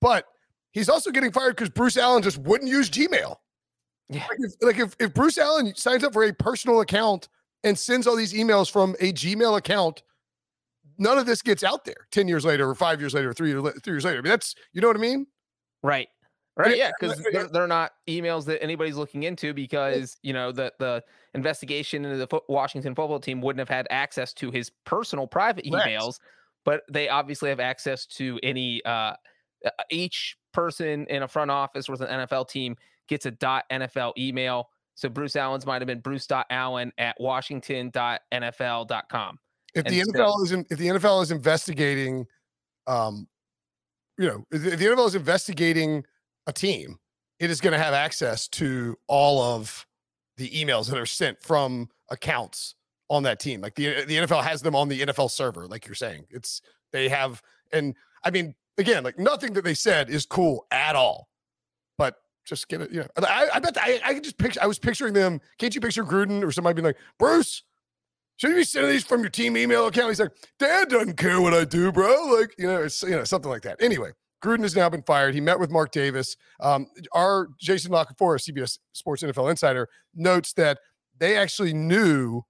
But 0.00 0.26
He's 0.74 0.88
also 0.88 1.12
getting 1.12 1.30
fired 1.30 1.54
because 1.56 1.70
Bruce 1.70 1.96
Allen 1.96 2.22
just 2.22 2.36
wouldn't 2.38 2.68
use 2.68 2.90
Gmail. 2.90 3.36
Yeah. 4.08 4.26
Like, 4.28 4.38
if, 4.40 4.52
like 4.60 4.78
if, 4.80 4.96
if 4.98 5.14
Bruce 5.14 5.38
Allen 5.38 5.72
signs 5.76 6.02
up 6.02 6.12
for 6.12 6.24
a 6.24 6.34
personal 6.34 6.80
account 6.80 7.28
and 7.62 7.78
sends 7.78 8.08
all 8.08 8.16
these 8.16 8.32
emails 8.32 8.70
from 8.70 8.96
a 8.98 9.12
Gmail 9.12 9.56
account, 9.56 10.02
none 10.98 11.16
of 11.16 11.26
this 11.26 11.42
gets 11.42 11.62
out 11.62 11.84
there 11.84 12.08
10 12.10 12.26
years 12.26 12.44
later 12.44 12.68
or 12.68 12.74
five 12.74 13.00
years 13.00 13.14
later 13.14 13.30
or 13.30 13.32
three, 13.32 13.52
three 13.52 13.94
years 13.94 14.04
later. 14.04 14.18
I 14.18 14.22
mean, 14.22 14.30
that's, 14.30 14.56
you 14.72 14.80
know 14.80 14.88
what 14.88 14.96
I 14.96 15.00
mean? 15.00 15.28
Right. 15.84 16.08
Right. 16.56 16.76
Yeah. 16.76 16.90
Because 16.98 17.22
they're, 17.32 17.46
they're, 17.46 17.66
not 17.68 17.92
emails 18.08 18.44
that 18.46 18.60
anybody's 18.60 18.96
looking 18.96 19.22
into 19.22 19.54
because, 19.54 20.16
you 20.22 20.32
know, 20.32 20.50
the, 20.50 20.72
the 20.80 21.04
investigation 21.34 22.04
into 22.04 22.16
the 22.16 22.40
Washington 22.48 22.96
football 22.96 23.20
team 23.20 23.40
wouldn't 23.40 23.60
have 23.60 23.68
had 23.68 23.86
access 23.90 24.32
to 24.34 24.50
his 24.50 24.70
personal 24.84 25.28
private 25.28 25.64
emails, 25.64 26.18
but 26.64 26.82
they 26.90 27.08
obviously 27.08 27.48
have 27.48 27.60
access 27.60 28.06
to 28.06 28.40
any, 28.42 28.84
uh, 28.84 29.14
each 29.90 30.36
person 30.54 31.04
in 31.06 31.24
a 31.24 31.28
front 31.28 31.50
office 31.50 31.86
with 31.88 32.00
an 32.00 32.08
NFL 32.08 32.48
team 32.48 32.76
gets 33.08 33.26
a 33.26 33.30
dot 33.30 33.64
.NFL 33.70 34.14
email. 34.16 34.70
So 34.94 35.10
Bruce 35.10 35.36
Allen's 35.36 35.66
might 35.66 35.82
have 35.82 35.86
been 35.86 36.00
bruce.allen 36.00 36.92
at 36.98 37.16
washington.nfl.com. 37.20 39.38
If 39.74 39.84
the 39.84 40.00
NFL 40.00 40.44
is 40.44 40.52
in, 40.52 40.64
if 40.70 40.78
the 40.78 40.86
NFL 40.86 41.22
is 41.24 41.32
investigating, 41.32 42.26
um, 42.86 43.26
you 44.16 44.28
know, 44.28 44.46
if 44.52 44.62
the 44.62 44.86
NFL 44.86 45.08
is 45.08 45.16
investigating 45.16 46.04
a 46.46 46.52
team, 46.52 46.96
it 47.40 47.50
is 47.50 47.60
going 47.60 47.72
to 47.72 47.78
have 47.78 47.92
access 47.92 48.46
to 48.48 48.96
all 49.08 49.42
of 49.42 49.84
the 50.36 50.48
emails 50.50 50.88
that 50.90 50.98
are 50.98 51.06
sent 51.06 51.42
from 51.42 51.88
accounts 52.08 52.76
on 53.10 53.24
that 53.24 53.40
team. 53.40 53.60
Like 53.60 53.74
the 53.74 54.04
the 54.04 54.16
NFL 54.16 54.44
has 54.44 54.62
them 54.62 54.76
on 54.76 54.88
the 54.88 55.00
NFL 55.00 55.30
server, 55.30 55.66
like 55.66 55.86
you're 55.86 55.94
saying. 55.94 56.26
It's 56.30 56.60
they 56.92 57.08
have, 57.08 57.42
and 57.72 57.94
I 58.22 58.30
mean, 58.30 58.54
again, 58.78 59.04
like 59.04 59.18
nothing 59.18 59.52
that 59.54 59.64
they 59.64 59.74
said 59.74 60.10
is 60.10 60.26
cool 60.26 60.66
at 60.70 60.96
all. 60.96 61.28
But 61.98 62.16
just 62.44 62.68
get 62.68 62.80
it. 62.80 62.92
Yeah, 62.92 63.06
I, 63.16 63.48
I 63.54 63.60
bet 63.60 63.76
I, 63.78 64.00
I 64.04 64.14
can 64.14 64.22
just 64.22 64.38
picture. 64.38 64.60
I 64.62 64.66
was 64.66 64.78
picturing 64.78 65.14
them. 65.14 65.40
Can't 65.58 65.74
you 65.74 65.80
picture 65.80 66.04
Gruden 66.04 66.44
or 66.44 66.52
somebody 66.52 66.74
being 66.74 66.86
like, 66.86 66.98
Bruce? 67.18 67.62
Should 68.36 68.50
you 68.50 68.56
be 68.56 68.64
sending 68.64 68.90
these 68.90 69.04
from 69.04 69.20
your 69.20 69.30
team 69.30 69.56
email 69.56 69.86
account? 69.86 70.08
He's 70.08 70.18
like, 70.18 70.32
Dad 70.58 70.88
doesn't 70.88 71.16
care 71.16 71.40
what 71.40 71.54
I 71.54 71.64
do, 71.64 71.92
bro. 71.92 72.08
Like, 72.36 72.52
you 72.58 72.66
know, 72.66 72.82
it's 72.82 73.02
you 73.02 73.10
know 73.10 73.24
something 73.24 73.50
like 73.50 73.62
that. 73.62 73.80
Anyway, 73.80 74.10
Gruden 74.42 74.62
has 74.62 74.74
now 74.74 74.88
been 74.88 75.02
fired. 75.02 75.34
He 75.34 75.40
met 75.40 75.60
with 75.60 75.70
Mark 75.70 75.92
Davis. 75.92 76.36
Um, 76.60 76.88
our 77.12 77.48
Jason 77.60 77.92
La 77.92 78.04
Canfora, 78.04 78.38
CBS 78.38 78.78
Sports 78.92 79.22
NFL 79.22 79.50
Insider, 79.50 79.88
notes 80.14 80.52
that 80.54 80.78
they 81.18 81.36
actually 81.36 81.72
knew 81.72 82.42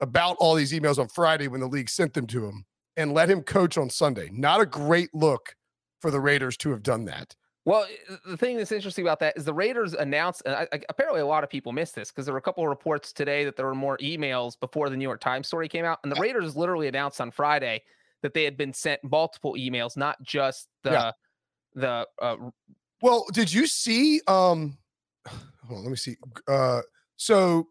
about 0.00 0.36
all 0.38 0.54
these 0.54 0.72
emails 0.72 0.98
on 0.98 1.08
Friday 1.08 1.48
when 1.48 1.60
the 1.60 1.66
league 1.66 1.90
sent 1.90 2.14
them 2.14 2.26
to 2.28 2.46
him 2.46 2.64
and 2.96 3.12
let 3.12 3.30
him 3.30 3.42
coach 3.42 3.76
on 3.76 3.90
Sunday. 3.90 4.30
Not 4.32 4.60
a 4.60 4.66
great 4.66 5.14
look 5.14 5.56
for 6.00 6.10
the 6.10 6.20
Raiders 6.20 6.56
to 6.58 6.70
have 6.70 6.82
done 6.82 7.04
that. 7.06 7.34
Well, 7.66 7.86
the 8.26 8.36
thing 8.36 8.58
that's 8.58 8.72
interesting 8.72 9.06
about 9.06 9.20
that 9.20 9.38
is 9.38 9.44
the 9.46 9.54
Raiders 9.54 9.94
announced. 9.94 10.42
Uh, 10.44 10.66
apparently, 10.90 11.22
a 11.22 11.26
lot 11.26 11.44
of 11.44 11.50
people 11.50 11.72
missed 11.72 11.94
this 11.94 12.10
because 12.10 12.26
there 12.26 12.34
were 12.34 12.38
a 12.38 12.42
couple 12.42 12.62
of 12.62 12.68
reports 12.68 13.10
today 13.10 13.44
that 13.44 13.56
there 13.56 13.64
were 13.64 13.74
more 13.74 13.96
emails 13.98 14.58
before 14.60 14.90
the 14.90 14.96
New 14.96 15.04
York 15.04 15.20
Times 15.20 15.46
story 15.46 15.66
came 15.66 15.86
out, 15.86 15.98
and 16.02 16.12
the 16.12 16.20
Raiders 16.20 16.56
literally 16.56 16.88
announced 16.88 17.22
on 17.22 17.30
Friday 17.30 17.82
that 18.20 18.34
they 18.34 18.44
had 18.44 18.58
been 18.58 18.74
sent 18.74 19.02
multiple 19.02 19.54
emails, 19.54 19.96
not 19.96 20.22
just 20.22 20.68
the 20.82 20.90
yeah. 20.90 21.12
the. 21.74 22.06
Uh, 22.20 22.36
well, 23.00 23.24
did 23.32 23.50
you 23.50 23.66
see? 23.66 24.20
Um, 24.26 24.76
hold 25.26 25.78
on, 25.78 25.84
let 25.84 25.90
me 25.90 25.96
see. 25.96 26.16
Uh, 26.46 26.82
so 27.16 27.68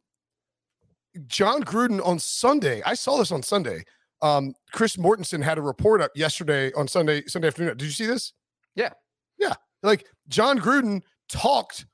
Jon 1.28 1.64
Gruden 1.64 2.04
on 2.04 2.18
Sunday, 2.18 2.82
I 2.84 2.96
saw 2.96 3.18
this 3.18 3.32
on 3.32 3.44
Sunday 3.44 3.84
um, 4.24 4.56
Chris 4.72 4.96
Mortensen 4.96 5.44
had 5.44 5.58
a 5.58 5.62
report 5.62 6.02
up 6.02 6.12
yesterday 6.16 6.72
on 6.74 6.88
Sunday 6.88 7.24
Sunday 7.28 7.50
afternoon. 7.50 7.78
Did 7.78 7.86
you 7.86 7.92
see 7.92 8.06
this? 8.08 8.34
Yeah, 8.76 8.94
yeah. 9.38 9.54
Like 9.84 10.06
Jon 10.30 10.58
Gruden 10.58 11.04
talked 11.30 11.86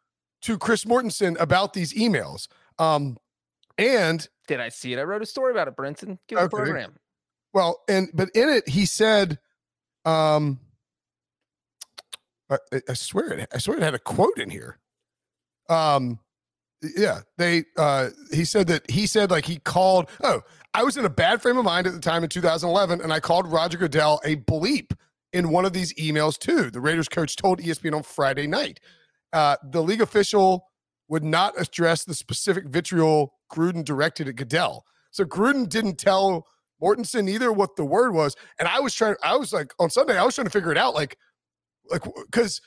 to 0.44 0.58
Chris 0.58 0.86
Mortensen 0.86 1.38
about 1.40 1.74
these 1.74 1.92
emails. 1.94 2.48
Um, 2.78 3.18
and 3.78 4.26
did 4.48 4.60
I 4.60 4.70
see 4.70 4.94
it? 4.94 5.00
I 5.00 5.04
wrote 5.04 5.24
a 5.24 5.26
story 5.26 5.52
about 5.52 5.68
it, 5.68 5.76
Brinson. 5.76 6.20
Give 6.28 6.38
okay. 6.38 6.46
the 6.46 6.50
program. 6.50 6.96
Well, 7.52 7.80
and 7.90 8.10
but 8.14 8.30
in 8.36 8.48
it 8.48 8.70
he 8.70 8.86
said, 8.86 9.40
um, 10.06 10.60
I, 12.50 12.58
I 12.88 12.94
swear 12.94 13.34
it. 13.34 13.50
I 13.52 13.58
swear 13.58 13.78
it 13.78 13.84
had 13.84 13.96
a 13.96 14.00
quote 14.00 14.38
in 14.38 14.52
here. 14.52 14.78
Um, 15.68 16.20
yeah, 16.96 17.22
they. 17.38 17.66
uh 17.76 18.10
He 18.32 18.46
said 18.46 18.68
that 18.68 18.90
he 18.90 19.08
said 19.08 19.32
like 19.32 19.46
he 19.46 19.58
called. 19.58 20.10
Oh, 20.24 20.42
I 20.74 20.84
was 20.84 20.98
in 20.98 21.06
a 21.06 21.10
bad 21.10 21.42
frame 21.42 21.58
of 21.58 21.66
mind 21.66 21.88
at 21.88 21.94
the 21.94 22.00
time 22.00 22.24
in 22.24 22.30
2011, 22.30 23.02
and 23.02 23.12
I 23.12 23.20
called 23.20 23.52
Roger 23.52 23.78
Goodell 23.78 24.22
a 24.24 24.36
bleep 24.36 24.92
in 25.34 25.50
one 25.50 25.66
of 25.66 25.74
these 25.74 25.94
emails 25.96 26.38
too. 26.38 26.70
The 26.70 26.82
Raiders 26.82 27.10
coach 27.10 27.36
told 27.36 27.60
ESPN 27.60 27.96
on 27.96 28.04
Friday 28.04 28.48
night. 28.48 28.80
Uh, 29.34 29.56
the 29.72 29.82
league 29.82 30.02
official 30.02 30.68
would 31.08 31.24
not 31.24 31.60
address 31.60 32.04
the 32.04 32.14
specific 32.14 32.68
vitriol 32.68 33.34
Gruden 33.52 33.84
directed 33.84 34.28
at 34.28 34.36
Goodell. 34.36 34.86
So 35.12 35.26
Gruden 35.26 35.68
didn't 35.68 35.98
tell 35.98 36.46
Mortensen 36.82 37.30
either 37.30 37.52
what 37.52 37.76
the 37.76 37.86
word 37.86 38.14
was. 38.14 38.36
And 38.60 38.68
I 38.68 38.80
was 38.80 38.94
trying, 38.94 39.16
I 39.24 39.36
was 39.36 39.52
like 39.52 39.74
on 39.80 39.90
Sunday, 39.90 40.18
I 40.18 40.24
was 40.24 40.36
trying 40.36 40.46
to 40.46 40.52
figure 40.52 40.72
it 40.72 40.78
out, 40.78 40.94
like, 40.94 41.18
like 41.90 42.04
because 42.26 42.62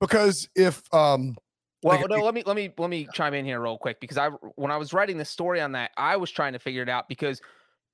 because 0.00 0.48
if 0.54 0.82
um 0.94 1.36
well 1.82 2.00
like, 2.00 2.08
no 2.08 2.16
let 2.18 2.34
me 2.34 2.42
let 2.46 2.56
me 2.56 2.72
let 2.78 2.90
me 2.90 3.06
chime 3.12 3.34
in 3.34 3.44
here 3.44 3.60
real 3.60 3.78
quick 3.78 4.00
because 4.00 4.18
i 4.18 4.28
when 4.56 4.70
i 4.70 4.76
was 4.76 4.92
writing 4.92 5.18
the 5.18 5.24
story 5.24 5.60
on 5.60 5.72
that 5.72 5.90
i 5.96 6.16
was 6.16 6.30
trying 6.30 6.52
to 6.52 6.58
figure 6.58 6.82
it 6.82 6.88
out 6.88 7.08
because 7.08 7.40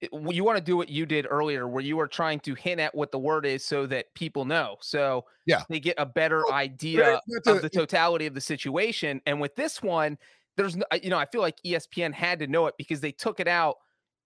you 0.00 0.44
want 0.44 0.56
to 0.56 0.62
do 0.62 0.76
what 0.76 0.88
you 0.88 1.06
did 1.06 1.26
earlier 1.28 1.66
where 1.66 1.82
you 1.82 1.96
were 1.96 2.06
trying 2.06 2.38
to 2.38 2.54
hint 2.54 2.80
at 2.80 2.94
what 2.94 3.10
the 3.10 3.18
word 3.18 3.44
is 3.44 3.64
so 3.64 3.84
that 3.84 4.06
people 4.14 4.44
know. 4.44 4.76
So 4.80 5.24
yeah. 5.44 5.62
they 5.68 5.80
get 5.80 5.96
a 5.98 6.06
better 6.06 6.44
well, 6.46 6.54
idea 6.54 7.20
of 7.46 7.62
the 7.62 7.68
totality 7.68 8.26
of 8.26 8.34
the 8.34 8.40
situation 8.40 9.20
and 9.26 9.40
with 9.40 9.56
this 9.56 9.82
one 9.82 10.16
there's 10.56 10.76
no 10.76 10.84
you 11.02 11.10
know 11.10 11.18
i 11.18 11.24
feel 11.26 11.40
like 11.40 11.56
espn 11.66 12.12
had 12.12 12.38
to 12.38 12.46
know 12.46 12.68
it 12.68 12.76
because 12.78 13.00
they 13.00 13.10
took 13.10 13.40
it 13.40 13.48
out 13.48 13.76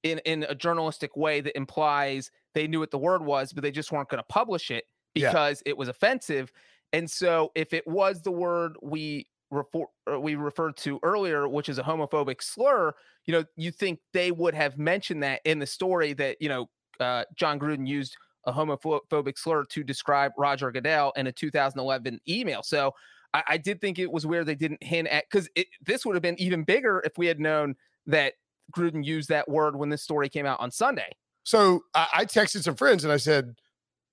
in 0.03 0.19
in 0.27 0.45
a 0.49 0.55
journalistic 0.55 1.17
way 1.17 1.41
that 1.41 1.57
implies 1.57 2.31
they 2.55 2.67
knew 2.67 2.81
what 2.81 2.91
the 2.91 2.99
word 2.99 3.25
was 3.25 3.53
but 3.53 3.63
they 3.63 3.71
just 3.71 3.93
weren't 3.93 4.11
going 4.11 4.19
to 4.19 4.27
publish 4.29 4.71
it 4.71 4.85
because 5.15 5.63
yeah. 5.65 5.71
it 5.71 5.77
was 5.77 5.89
offensive. 5.89 6.53
And 6.93 7.11
so 7.11 7.53
if 7.55 7.73
it 7.73 7.87
was 7.87 8.23
the 8.23 8.31
word 8.31 8.77
we 8.83 9.27
refer, 9.53 9.85
uh, 10.11 10.19
we 10.19 10.35
referred 10.35 10.77
to 10.79 10.99
earlier, 11.03 11.47
which 11.47 11.69
is 11.69 11.79
a 11.79 11.83
homophobic 11.83 12.43
slur, 12.43 12.93
you 13.27 13.33
know, 13.33 13.45
you 13.57 13.71
think 13.71 14.01
they 14.13 14.33
would 14.33 14.55
have 14.55 14.79
mentioned 14.79 15.23
that 15.23 15.41
in 15.45 15.59
the 15.59 15.67
story 15.67 16.13
that, 16.15 16.41
you 16.41 16.49
know, 16.49 16.69
uh, 16.99 17.25
Jon 17.37 17.61
Gruden 17.61 17.87
used 17.87 18.17
a 18.47 18.53
homophobic 18.53 19.39
slur 19.39 19.65
to 19.65 19.85
describe 19.85 20.33
Roger 20.37 20.73
Goodell 20.73 21.13
in 21.17 21.29
a 21.29 21.33
2011 21.33 22.19
email. 22.29 22.63
So 22.63 22.93
I, 23.33 23.43
I 23.51 23.57
did 23.59 23.81
think 23.81 23.99
it 23.99 24.11
was 24.11 24.27
weird 24.27 24.47
they 24.47 24.55
didn't 24.55 24.83
hint 24.83 25.07
at 25.09 25.25
because 25.31 25.49
this 25.85 26.05
would 26.05 26.17
have 26.17 26.23
been 26.23 26.41
even 26.41 26.65
bigger 26.65 27.01
if 27.05 27.17
we 27.17 27.27
had 27.27 27.39
known 27.39 27.77
that 28.07 28.35
Gruden 28.77 29.05
used 29.05 29.29
that 29.29 29.49
word 29.49 29.77
when 29.77 29.91
this 29.91 30.03
story 30.03 30.29
came 30.29 30.47
out 30.47 30.59
on 30.61 30.71
Sunday. 30.71 31.13
So 31.45 31.85
I, 31.95 32.09
I 32.15 32.25
texted 32.25 32.63
some 32.63 32.75
friends 32.75 33.05
and 33.05 33.13
I 33.13 33.17
said, 33.17 33.55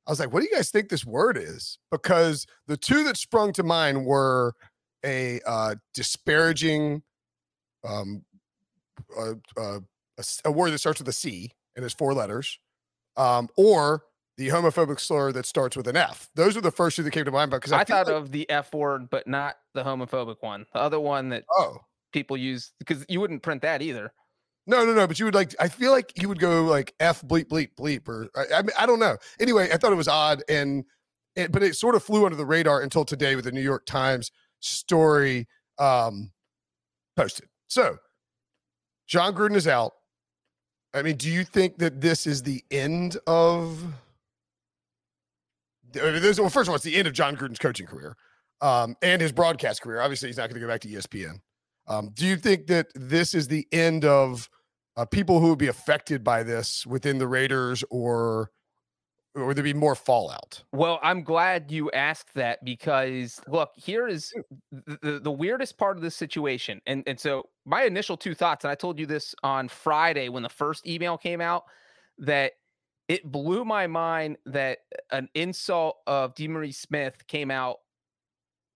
I 0.07 0.11
was 0.11 0.19
like, 0.19 0.33
what 0.33 0.41
do 0.41 0.47
you 0.49 0.55
guys 0.55 0.71
think 0.71 0.89
this 0.89 1.05
word 1.05 1.37
is? 1.37 1.77
Because 1.91 2.47
the 2.67 2.77
two 2.77 3.03
that 3.03 3.17
sprung 3.17 3.53
to 3.53 3.63
mind 3.63 4.05
were 4.05 4.55
a 5.05 5.39
uh, 5.45 5.75
disparaging 5.93 7.03
um, 7.83 8.23
uh, 9.17 9.33
uh, 9.57 9.79
a, 10.17 10.23
a, 10.45 10.51
word 10.51 10.71
that 10.71 10.79
starts 10.79 10.99
with 10.99 11.07
a 11.07 11.13
C 11.13 11.51
and 11.75 11.85
is 11.85 11.93
four 11.93 12.13
letters, 12.13 12.59
um, 13.17 13.47
or 13.57 14.03
the 14.37 14.49
homophobic 14.49 14.99
slur 14.99 15.31
that 15.31 15.45
starts 15.45 15.75
with 15.75 15.87
an 15.87 15.95
F. 15.95 16.29
Those 16.35 16.55
are 16.57 16.61
the 16.61 16.71
first 16.71 16.95
two 16.95 17.03
that 17.03 17.11
came 17.11 17.25
to 17.25 17.31
mind. 17.31 17.51
Because 17.51 17.71
I, 17.71 17.79
I 17.79 17.83
thought 17.83 18.07
like, 18.07 18.15
of 18.15 18.31
the 18.31 18.49
F 18.49 18.73
word, 18.73 19.09
but 19.09 19.27
not 19.27 19.57
the 19.73 19.83
homophobic 19.83 20.37
one. 20.41 20.65
The 20.73 20.79
other 20.79 20.99
one 20.99 21.29
that 21.29 21.43
oh 21.57 21.77
people 22.11 22.37
use 22.37 22.71
because 22.79 23.05
you 23.07 23.19
wouldn't 23.19 23.43
print 23.43 23.61
that 23.61 23.81
either. 23.81 24.11
No, 24.67 24.85
no, 24.85 24.93
no. 24.93 25.07
But 25.07 25.19
you 25.19 25.25
would 25.25 25.35
like. 25.35 25.55
I 25.59 25.67
feel 25.67 25.91
like 25.91 26.11
you 26.21 26.27
would 26.29 26.39
go 26.39 26.63
like 26.63 26.93
F 26.99 27.21
bleep 27.21 27.45
bleep 27.45 27.69
bleep, 27.77 28.07
or 28.07 28.29
I, 28.35 28.59
I 28.59 28.61
mean, 28.61 28.71
I 28.77 28.85
don't 28.85 28.99
know. 28.99 29.17
Anyway, 29.39 29.69
I 29.71 29.77
thought 29.77 29.91
it 29.91 29.95
was 29.95 30.07
odd, 30.07 30.43
and, 30.47 30.83
and 31.35 31.51
but 31.51 31.63
it 31.63 31.75
sort 31.75 31.95
of 31.95 32.03
flew 32.03 32.25
under 32.25 32.37
the 32.37 32.45
radar 32.45 32.81
until 32.81 33.05
today 33.05 33.35
with 33.35 33.45
the 33.45 33.51
New 33.51 33.61
York 33.61 33.85
Times 33.85 34.31
story 34.59 35.47
um, 35.77 36.31
posted. 37.15 37.47
So, 37.67 37.97
Jon 39.07 39.33
Gruden 39.33 39.55
is 39.55 39.67
out. 39.67 39.93
I 40.93 41.01
mean, 41.01 41.17
do 41.17 41.29
you 41.29 41.43
think 41.43 41.77
that 41.79 42.01
this 42.01 42.25
is 42.25 42.43
the 42.43 42.63
end 42.71 43.17
of? 43.27 43.83
I 45.95 46.11
mean, 46.11 46.21
well, 46.21 46.49
first 46.49 46.67
of 46.67 46.69
all, 46.69 46.75
it's 46.75 46.83
the 46.83 46.95
end 46.95 47.07
of 47.07 47.13
Jon 47.13 47.35
Gruden's 47.35 47.59
coaching 47.59 47.87
career 47.87 48.15
um, 48.61 48.95
and 49.01 49.21
his 49.21 49.31
broadcast 49.31 49.81
career. 49.81 50.01
Obviously, 50.01 50.29
he's 50.29 50.37
not 50.37 50.49
going 50.49 50.55
to 50.55 50.59
go 50.59 50.67
back 50.67 50.81
to 50.81 50.87
ESPN. 50.87 51.41
Um, 51.87 52.11
do 52.13 52.25
you 52.25 52.35
think 52.35 52.67
that 52.67 52.87
this 52.93 53.33
is 53.33 53.47
the 53.47 53.67
end 53.71 54.05
of 54.05 54.49
uh, 54.95 55.05
people 55.05 55.39
who 55.39 55.49
would 55.49 55.59
be 55.59 55.67
affected 55.67 56.23
by 56.23 56.43
this 56.43 56.85
within 56.85 57.17
the 57.17 57.27
Raiders, 57.27 57.83
or 57.89 58.51
or 59.39 59.47
would 59.47 59.57
there 59.57 59.63
be 59.63 59.73
more 59.73 59.95
fallout? 59.95 60.63
Well, 60.71 60.99
I'm 61.01 61.23
glad 61.23 61.71
you 61.71 61.89
asked 61.91 62.33
that 62.35 62.63
because 62.63 63.39
look, 63.47 63.71
here 63.75 64.07
is 64.07 64.33
the, 64.71 65.19
the, 65.23 65.31
weirdest 65.31 65.77
part 65.77 65.97
of 65.97 66.03
this 66.03 66.15
situation. 66.15 66.81
And 66.85 67.03
and 67.07 67.19
so 67.19 67.49
my 67.65 67.83
initial 67.83 68.17
two 68.17 68.35
thoughts, 68.35 68.65
and 68.65 68.71
I 68.71 68.75
told 68.75 68.99
you 68.99 69.05
this 69.05 69.33
on 69.43 69.67
Friday 69.67 70.29
when 70.29 70.43
the 70.43 70.49
first 70.49 70.87
email 70.87 71.17
came 71.17 71.41
out, 71.41 71.63
that 72.19 72.53
it 73.07 73.29
blew 73.29 73.65
my 73.65 73.87
mind 73.87 74.37
that 74.45 74.79
an 75.11 75.29
insult 75.33 75.97
of 76.05 76.35
DeMaurice 76.35 76.75
Smith 76.75 77.25
came 77.27 77.49
out 77.49 77.77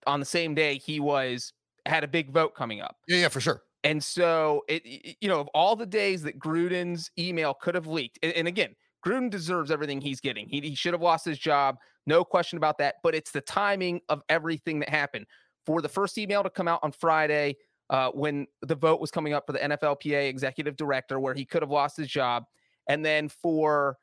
on 0.08 0.20
the 0.20 0.26
same 0.26 0.56
day 0.56 0.78
he 0.78 1.00
was 1.00 1.54
had 1.86 2.04
a 2.04 2.08
big 2.08 2.32
vote 2.32 2.56
coming 2.56 2.82
up. 2.82 2.98
Yeah, 3.08 3.18
yeah, 3.18 3.28
for 3.28 3.42
sure. 3.42 3.64
And 3.84 4.04
so 4.04 4.64
it, 4.68 5.18
you 5.20 5.28
know, 5.28 5.40
of 5.40 5.48
all 5.50 5.76
the 5.76 5.86
days 5.86 6.24
that 6.24 6.40
Gruden's 6.40 7.12
email 7.20 7.54
could 7.54 7.76
have 7.76 7.88
leaked, 7.88 8.20
and, 8.24 8.34
and 8.34 8.48
again, 8.48 8.76
Gruden 9.06 9.30
deserves 9.30 9.72
everything 9.72 10.02
he's 10.02 10.20
getting. 10.20 10.48
He, 10.48 10.62
he 10.62 10.76
should 10.76 10.94
have 10.94 11.02
lost 11.02 11.26
his 11.26 11.38
job. 11.38 11.78
No 12.06 12.24
question 12.24 12.58
about 12.58 12.78
that. 12.80 12.96
But 13.04 13.16
it's 13.16 13.32
the 13.32 13.42
timing 13.42 14.02
of 14.10 14.22
everything 14.30 14.80
that 14.80 14.90
happened. 14.90 15.26
For 15.66 15.82
the 15.82 15.90
first 15.90 16.18
email 16.18 16.44
to 16.44 16.50
come 16.50 16.68
out 16.68 16.80
on 16.84 16.92
Friday, 16.92 17.56
uh, 17.90 18.10
when 18.12 18.48
the 18.62 18.76
vote 18.76 19.00
was 19.00 19.12
coming 19.12 19.34
up 19.34 19.46
for 19.46 19.54
the 19.54 19.60
NFLPA 19.60 20.28
executive 20.28 20.76
director, 20.76 21.20
where 21.20 21.34
he 21.34 21.46
could 21.46 21.62
have 21.62 21.72
lost 21.72 21.98
his 21.98 22.08
job. 22.08 22.46
And 22.88 23.06
then 23.06 23.30
for 23.30 23.98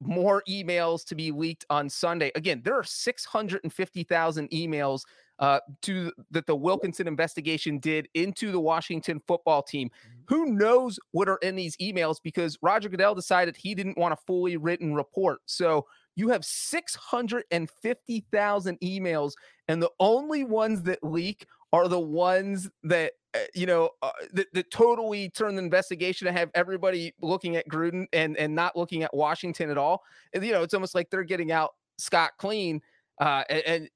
more 0.00 0.42
emails 0.48 1.04
to 1.06 1.14
be 1.14 1.30
leaked 1.30 1.64
on 1.70 1.88
Sunday. 1.88 2.30
Again, 2.34 2.60
there 2.64 2.74
are 2.74 2.84
650,000 2.84 4.50
emails 4.50 5.02
uh, 5.38 5.60
to 5.82 6.10
that 6.30 6.46
the 6.46 6.54
Wilkinson 6.54 7.08
investigation 7.08 7.78
did 7.78 8.08
into 8.14 8.52
the 8.52 8.60
Washington 8.60 9.20
football 9.26 9.62
team. 9.62 9.88
Mm-hmm. 9.88 10.20
Who 10.28 10.52
knows 10.52 10.98
what 11.10 11.28
are 11.28 11.38
in 11.38 11.56
these 11.56 11.76
emails 11.78 12.18
because 12.22 12.56
Roger 12.62 12.88
Goodell 12.88 13.14
decided 13.14 13.56
he 13.56 13.74
didn't 13.74 13.98
want 13.98 14.14
a 14.14 14.18
fully 14.26 14.56
written 14.56 14.94
report. 14.94 15.40
So 15.46 15.86
you 16.16 16.28
have 16.28 16.44
650,000 16.44 18.80
emails, 18.80 19.32
and 19.68 19.82
the 19.82 19.90
only 19.98 20.44
ones 20.44 20.82
that 20.82 21.02
leak 21.02 21.46
are 21.72 21.88
the 21.88 21.98
ones 21.98 22.70
that 22.84 23.14
uh, 23.34 23.40
you 23.52 23.66
know 23.66 23.90
uh, 24.02 24.12
that, 24.32 24.46
that 24.54 24.70
totally 24.70 25.28
turn 25.30 25.56
the 25.56 25.62
investigation 25.62 26.26
to 26.26 26.32
have 26.32 26.48
everybody 26.54 27.12
looking 27.20 27.56
at 27.56 27.68
Gruden 27.68 28.06
and 28.12 28.36
and 28.36 28.54
not 28.54 28.76
looking 28.76 29.02
at 29.02 29.12
Washington 29.12 29.70
at 29.70 29.78
all. 29.78 30.04
And, 30.32 30.44
you 30.44 30.52
know, 30.52 30.62
it's 30.62 30.74
almost 30.74 30.94
like 30.94 31.10
they're 31.10 31.24
getting 31.24 31.50
out 31.50 31.72
scot 31.98 32.30
clean. 32.38 32.80
Uh, 33.20 33.42
and, 33.48 33.62
and 33.66 33.88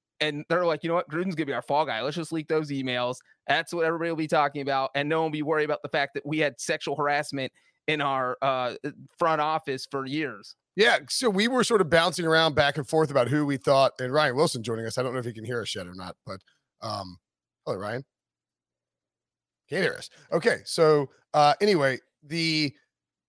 they're 0.49 0.67
like, 0.67 0.83
you 0.83 0.89
know 0.89 0.95
what, 0.95 1.09
Gruden's 1.09 1.35
gonna 1.35 1.47
be 1.47 1.53
our 1.53 1.63
fall 1.63 1.87
guy. 1.87 2.03
Let's 2.03 2.17
just 2.17 2.33
leak 2.33 2.49
those 2.49 2.71
emails. 2.71 3.17
That's 3.47 3.73
what 3.73 3.85
everybody 3.85 4.11
will 4.11 4.17
be 4.17 4.27
talking 4.27 4.63
about, 4.63 4.91
and 4.95 5.09
no 5.09 5.19
one 5.19 5.27
will 5.27 5.39
be 5.39 5.43
worried 5.43 5.65
about 5.65 5.83
the 5.83 5.89
fact 5.89 6.15
that 6.15 6.27
we 6.27 6.39
had 6.39 6.61
sexual 6.61 6.97
harassment 6.97 7.53
in 7.87 8.01
our 8.01 8.37
uh, 8.43 8.75
front 9.19 9.41
office 9.41 9.87
for 9.91 10.07
years. 10.07 10.55
Yeah, 10.77 10.99
so 11.09 11.29
we 11.29 11.49
were 11.49 11.65
sort 11.65 11.81
of 11.81 11.91
bouncing 11.91 12.25
around 12.25 12.55
back 12.55 12.77
and 12.77 12.87
forth 12.87 13.11
about 13.11 13.29
who 13.29 13.45
we 13.45 13.57
thought, 13.57 13.93
and 14.01 14.13
Ryan 14.13 14.37
Wilson 14.37 14.63
joining 14.63 14.87
us. 14.87 14.99
I 14.99 15.03
don't 15.03 15.13
know 15.13 15.19
if 15.19 15.25
he 15.25 15.33
can 15.33 15.45
hear 15.45 15.61
us 15.61 15.75
yet 15.75 15.87
or 15.87 15.95
not, 15.95 16.15
but 16.25 16.41
um, 16.83 17.19
hello, 17.65 17.79
Ryan. 17.79 18.05
Can't 19.69 19.83
hear 19.83 19.95
us. 19.95 20.09
Okay, 20.33 20.59
so 20.65 21.11
uh, 21.35 21.55
anyway, 21.61 21.99
the 22.23 22.73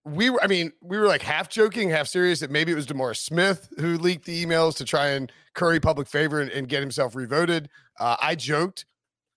we 0.06 0.30
were, 0.30 0.42
I 0.44 0.48
mean, 0.48 0.72
we 0.82 0.98
were 0.98 1.08
like 1.08 1.22
half 1.22 1.50
joking, 1.50 1.90
half 1.90 2.08
serious 2.08 2.40
that 2.40 2.52
maybe 2.52 2.72
it 2.72 2.76
was 2.76 2.88
DeMaurice 2.88 3.18
Smith 3.18 3.70
who 3.80 3.98
leaked 3.98 4.26
the 4.26 4.46
emails 4.46 4.76
to 4.78 4.86
try 4.86 5.10
and 5.10 5.32
curry 5.54 5.80
public 5.80 6.08
favor 6.08 6.40
and, 6.40 6.50
and 6.52 6.68
get 6.70 6.82
himself 6.82 7.16
revoted. 7.16 7.70
Uh, 8.00 8.16
I 8.22 8.36
joked, 8.36 8.86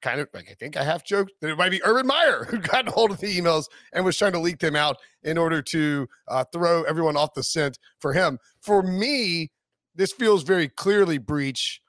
kind 0.03 0.21
of 0.21 0.29
like 0.33 0.49
I 0.51 0.55
think 0.55 0.77
I 0.77 0.85
half 0.85 1.05
joked 1.05 1.33
that 1.41 1.51
it 1.51 1.59
might 1.59 1.71
be 1.71 1.83
Urban 1.85 2.07
Meyer 2.07 2.45
who 2.45 2.59
got 2.59 2.89
hold 2.89 3.11
of 3.11 3.21
the 3.21 3.39
emails 3.39 3.67
and 3.93 4.05
was 4.05 4.17
trying 4.17 4.33
to 4.33 4.39
leak 4.39 4.59
them 4.59 4.77
out 4.77 4.97
in 5.23 5.37
order 5.37 5.63
to 5.63 6.09
uh, 6.29 6.45
throw 6.53 6.83
everyone 6.85 7.17
off 7.17 7.35
the 7.35 7.43
scent 7.43 7.79
for 7.99 8.13
him. 8.13 8.39
For 8.61 8.83
me, 8.83 9.51
this 9.95 10.13
feels 10.13 10.43
very 10.43 10.69
clearly 10.69 11.19
Breech 11.19 11.81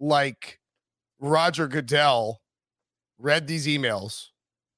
like 0.00 0.60
Roger 1.18 1.66
Goodell 1.66 2.40
read 3.18 3.46
these 3.46 3.66
emails 3.66 4.26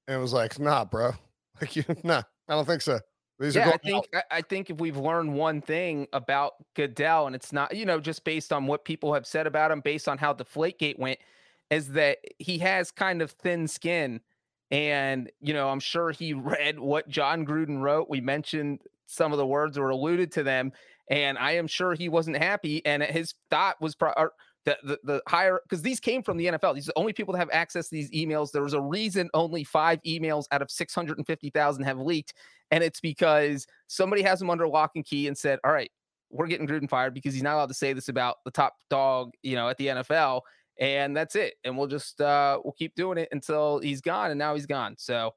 and 0.09 0.21
was 0.21 0.33
like, 0.33 0.59
nah, 0.59 0.85
bro. 0.85 1.13
Like, 1.61 1.77
you, 1.77 1.85
nah, 2.03 2.23
I 2.49 2.55
don't 2.55 2.65
think 2.65 2.81
so. 2.81 3.01
These 3.41 3.57
yeah, 3.57 3.71
I 3.71 3.79
think 3.79 4.07
I, 4.15 4.23
I 4.31 4.43
think 4.43 4.69
if 4.69 4.79
we've 4.79 4.99
learned 4.99 5.33
one 5.33 5.63
thing 5.63 6.07
about 6.13 6.53
Goodell, 6.75 7.27
and 7.27 7.35
it's 7.35 7.55
not, 7.55 7.75
you 7.75 7.87
know, 7.87 7.99
just 7.99 8.23
based 8.23 8.53
on 8.53 8.67
what 8.67 8.85
people 8.85 9.15
have 9.15 9.27
said 9.27 9.47
about 9.47 9.71
him, 9.71 9.81
based 9.81 10.09
on 10.09 10.19
how 10.19 10.35
Deflategate 10.35 10.99
went, 10.99 11.19
is 11.71 11.89
that 11.93 12.19
he 12.39 12.59
has 12.59 12.91
kind 12.91 13.23
of 13.23 13.31
thin 13.31 13.67
skin. 13.67 14.21
And, 14.71 15.33
you 15.41 15.55
know, 15.55 15.71
I'm 15.71 15.81
sure 15.81 16.11
he 16.11 16.35
read 16.35 16.79
what 16.79 17.09
Jon 17.09 17.47
Gruden 17.47 17.81
wrote. 17.81 18.11
We 18.11 18.21
mentioned 18.21 18.83
some 19.07 19.33
of 19.33 19.39
the 19.39 19.47
words 19.47 19.79
or 19.79 19.89
alluded 19.89 20.31
to 20.33 20.43
them. 20.43 20.73
And 21.11 21.39
I 21.39 21.53
am 21.53 21.67
sure 21.67 21.95
he 21.95 22.11
wasn't 22.11 22.37
happy. 22.37 22.85
And 22.85 23.03
his 23.03 23.35
thought 23.51 23.81
was, 23.81 23.95
pro- 23.95 24.13
the 24.65 24.77
the, 24.83 24.99
the 25.05 25.23
higher 25.27 25.61
because 25.63 25.83
these 25.83 26.01
came 26.01 26.23
from 26.23 26.37
the 26.37 26.47
NFL. 26.47 26.75
These 26.75 26.89
are 26.89 26.93
the 26.93 26.99
only 26.99 27.13
people 27.13 27.33
that 27.33 27.39
have 27.39 27.51
access 27.53 27.89
to 27.89 27.95
these 27.95 28.11
emails. 28.11 28.53
There 28.53 28.63
was 28.63 28.75
a 28.75 28.81
reason 28.81 29.31
only 29.35 29.65
five 29.65 30.03
emails 30.03 30.45
out 30.51 30.63
of 30.63 30.71
650,000 30.71 31.85
have 31.85 31.99
leaked. 31.99 32.35
And 32.71 32.85
it's 32.85 33.01
because 33.01 33.67
somebody 33.87 34.23
has 34.23 34.39
them 34.39 34.51
under 34.51 34.69
lock 34.69 34.93
and 34.95 35.05
key 35.05 35.27
and 35.27 35.37
said, 35.37 35.59
All 35.65 35.73
right, 35.73 35.91
we're 36.31 36.47
getting 36.47 36.67
Gruden 36.67 36.89
fired 36.89 37.15
because 37.15 37.35
he's 37.35 37.43
not 37.43 37.55
allowed 37.55 37.69
to 37.69 37.75
say 37.75 37.93
this 37.93 38.09
about 38.09 38.37
the 38.45 38.51
top 38.51 38.75
dog, 38.89 39.33
you 39.43 39.57
know, 39.57 39.69
at 39.69 39.79
the 39.79 39.89
NFL. 39.89 40.43
And 40.79 41.17
that's 41.17 41.37
it. 41.37 41.55
And 41.65 41.77
we'll 41.77 41.89
just 41.89 42.21
uh 42.21 42.61
we'll 42.63 42.73
keep 42.73 42.95
doing 42.95 43.19
it 43.19 43.29
until 43.33 43.81
he's 43.81 44.01
gone. 44.01 44.31
And 44.31 44.39
now 44.39 44.55
he's 44.55 44.67
gone. 44.67 44.95
So 44.99 45.35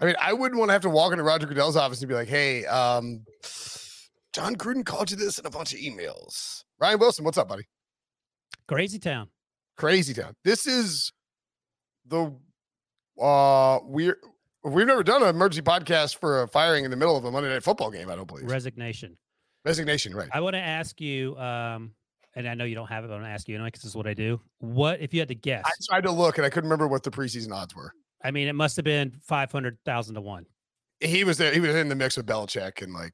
I 0.00 0.06
mean, 0.06 0.16
I 0.20 0.32
wouldn't 0.32 0.58
want 0.58 0.70
to 0.70 0.72
have 0.72 0.82
to 0.82 0.90
walk 0.90 1.12
into 1.12 1.22
Roger 1.22 1.46
Goodell's 1.46 1.76
office 1.76 2.00
and 2.00 2.08
be 2.08 2.14
like, 2.14 2.28
hey, 2.28 2.66
um, 2.66 3.24
Jon 4.32 4.56
Gruden 4.56 4.84
called 4.84 5.10
you 5.10 5.16
this 5.16 5.38
in 5.38 5.46
a 5.46 5.50
bunch 5.50 5.72
of 5.72 5.78
emails. 5.78 6.64
Ryan 6.80 6.98
Wilson, 6.98 7.24
what's 7.24 7.38
up, 7.38 7.48
buddy? 7.48 7.64
Crazy 8.68 8.98
town. 8.98 9.28
Crazy 9.76 10.14
town. 10.14 10.34
This 10.44 10.66
is 10.66 11.12
the 12.06 12.32
uh 13.20 13.78
we're 13.84 14.18
we've 14.64 14.86
never 14.86 15.02
done 15.02 15.22
an 15.22 15.28
emergency 15.28 15.62
podcast 15.62 16.16
for 16.16 16.42
a 16.42 16.48
firing 16.48 16.84
in 16.84 16.90
the 16.90 16.96
middle 16.96 17.16
of 17.16 17.24
a 17.24 17.30
Monday 17.30 17.48
night 17.48 17.62
football 17.62 17.90
game, 17.90 18.10
I 18.10 18.16
don't 18.16 18.26
believe. 18.28 18.50
Resignation. 18.50 19.16
Resignation, 19.64 20.14
right. 20.14 20.28
I 20.32 20.40
want 20.40 20.54
to 20.54 20.60
ask 20.60 21.00
you, 21.00 21.36
um, 21.38 21.92
and 22.34 22.46
I 22.46 22.54
know 22.54 22.64
you 22.64 22.74
don't 22.74 22.88
have 22.88 23.04
it, 23.04 23.08
but 23.08 23.14
I 23.14 23.16
want 23.16 23.26
to 23.26 23.30
ask 23.30 23.48
you 23.48 23.54
anyway, 23.54 23.68
because 23.68 23.82
this 23.82 23.92
is 23.92 23.96
what 23.96 24.06
I 24.06 24.12
do. 24.12 24.40
What 24.58 25.00
if 25.00 25.14
you 25.14 25.20
had 25.20 25.28
to 25.28 25.34
guess? 25.34 25.64
I 25.66 25.70
tried 25.88 26.04
to 26.04 26.10
look 26.10 26.36
and 26.36 26.44
I 26.44 26.50
couldn't 26.50 26.68
remember 26.68 26.86
what 26.86 27.02
the 27.02 27.10
preseason 27.10 27.52
odds 27.52 27.74
were. 27.74 27.94
I 28.22 28.30
mean, 28.30 28.48
it 28.48 28.54
must 28.54 28.76
have 28.76 28.84
been 28.84 29.14
five 29.22 29.50
hundred 29.50 29.78
thousand 29.84 30.16
to 30.16 30.20
one. 30.20 30.46
He 31.00 31.24
was 31.24 31.38
there, 31.38 31.52
he 31.52 31.60
was 31.60 31.74
in 31.74 31.88
the 31.88 31.94
mix 31.94 32.16
with 32.16 32.26
Belichick 32.26 32.82
and 32.82 32.92
like 32.92 33.12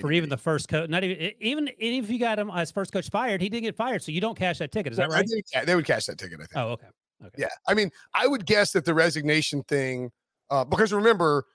for 0.00 0.12
even 0.12 0.28
the 0.28 0.36
first 0.36 0.68
coach. 0.68 0.90
Not 0.90 1.04
even 1.04 1.32
even 1.40 1.70
even 1.78 2.04
if 2.04 2.10
you 2.10 2.18
got 2.18 2.38
him 2.38 2.50
as 2.50 2.70
first 2.70 2.92
coach 2.92 3.08
fired, 3.10 3.40
he 3.40 3.48
didn't 3.48 3.64
get 3.64 3.76
fired, 3.76 4.02
so 4.02 4.12
you 4.12 4.20
don't 4.20 4.36
cash 4.36 4.58
that 4.58 4.72
ticket. 4.72 4.92
Is 4.92 4.98
that 4.98 5.10
right? 5.10 5.26
They 5.64 5.74
would 5.74 5.86
cash 5.86 6.06
that 6.06 6.18
ticket. 6.18 6.40
I 6.40 6.46
think. 6.46 6.56
Oh, 6.56 6.68
okay. 6.70 6.86
Okay. 7.24 7.42
Yeah, 7.42 7.48
I 7.66 7.72
mean, 7.72 7.90
I 8.14 8.26
would 8.26 8.44
guess 8.44 8.72
that 8.72 8.84
the 8.84 8.92
resignation 8.92 9.62
thing, 9.62 10.10
uh, 10.50 10.66
because 10.66 10.92
remember, 10.92 11.46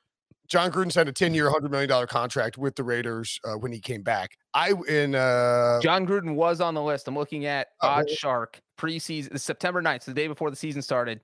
Jon 0.47 0.71
Gruden 0.71 0.91
signed 0.91 1.07
a 1.07 1.13
ten-year, 1.13 1.49
hundred 1.49 1.71
million 1.71 1.87
dollar 1.87 2.07
contract 2.07 2.57
with 2.57 2.75
the 2.75 2.83
Raiders 2.83 3.39
uh, 3.43 3.53
when 3.53 3.71
he 3.71 3.79
came 3.79 4.01
back. 4.01 4.37
I 4.53 4.73
in 4.87 5.13
uh, 5.13 5.79
Jon 5.81 6.07
Gruden 6.07 6.35
was 6.35 6.61
on 6.61 6.73
the 6.73 6.81
list. 6.81 7.07
I'm 7.07 7.15
looking 7.15 7.45
at 7.45 7.67
uh, 7.81 8.01
OddsShark 8.01 8.55
preseason, 8.77 9.39
September 9.39 9.81
9th, 9.81 10.03
so 10.03 10.11
the 10.11 10.15
day 10.15 10.27
before 10.27 10.49
the 10.49 10.55
season 10.55 10.81
started. 10.81 11.21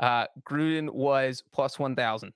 Uh, 0.00 0.26
Gruden 0.48 0.90
was 0.90 1.42
plus 1.52 1.78
one 1.78 1.96
thousand. 1.96 2.32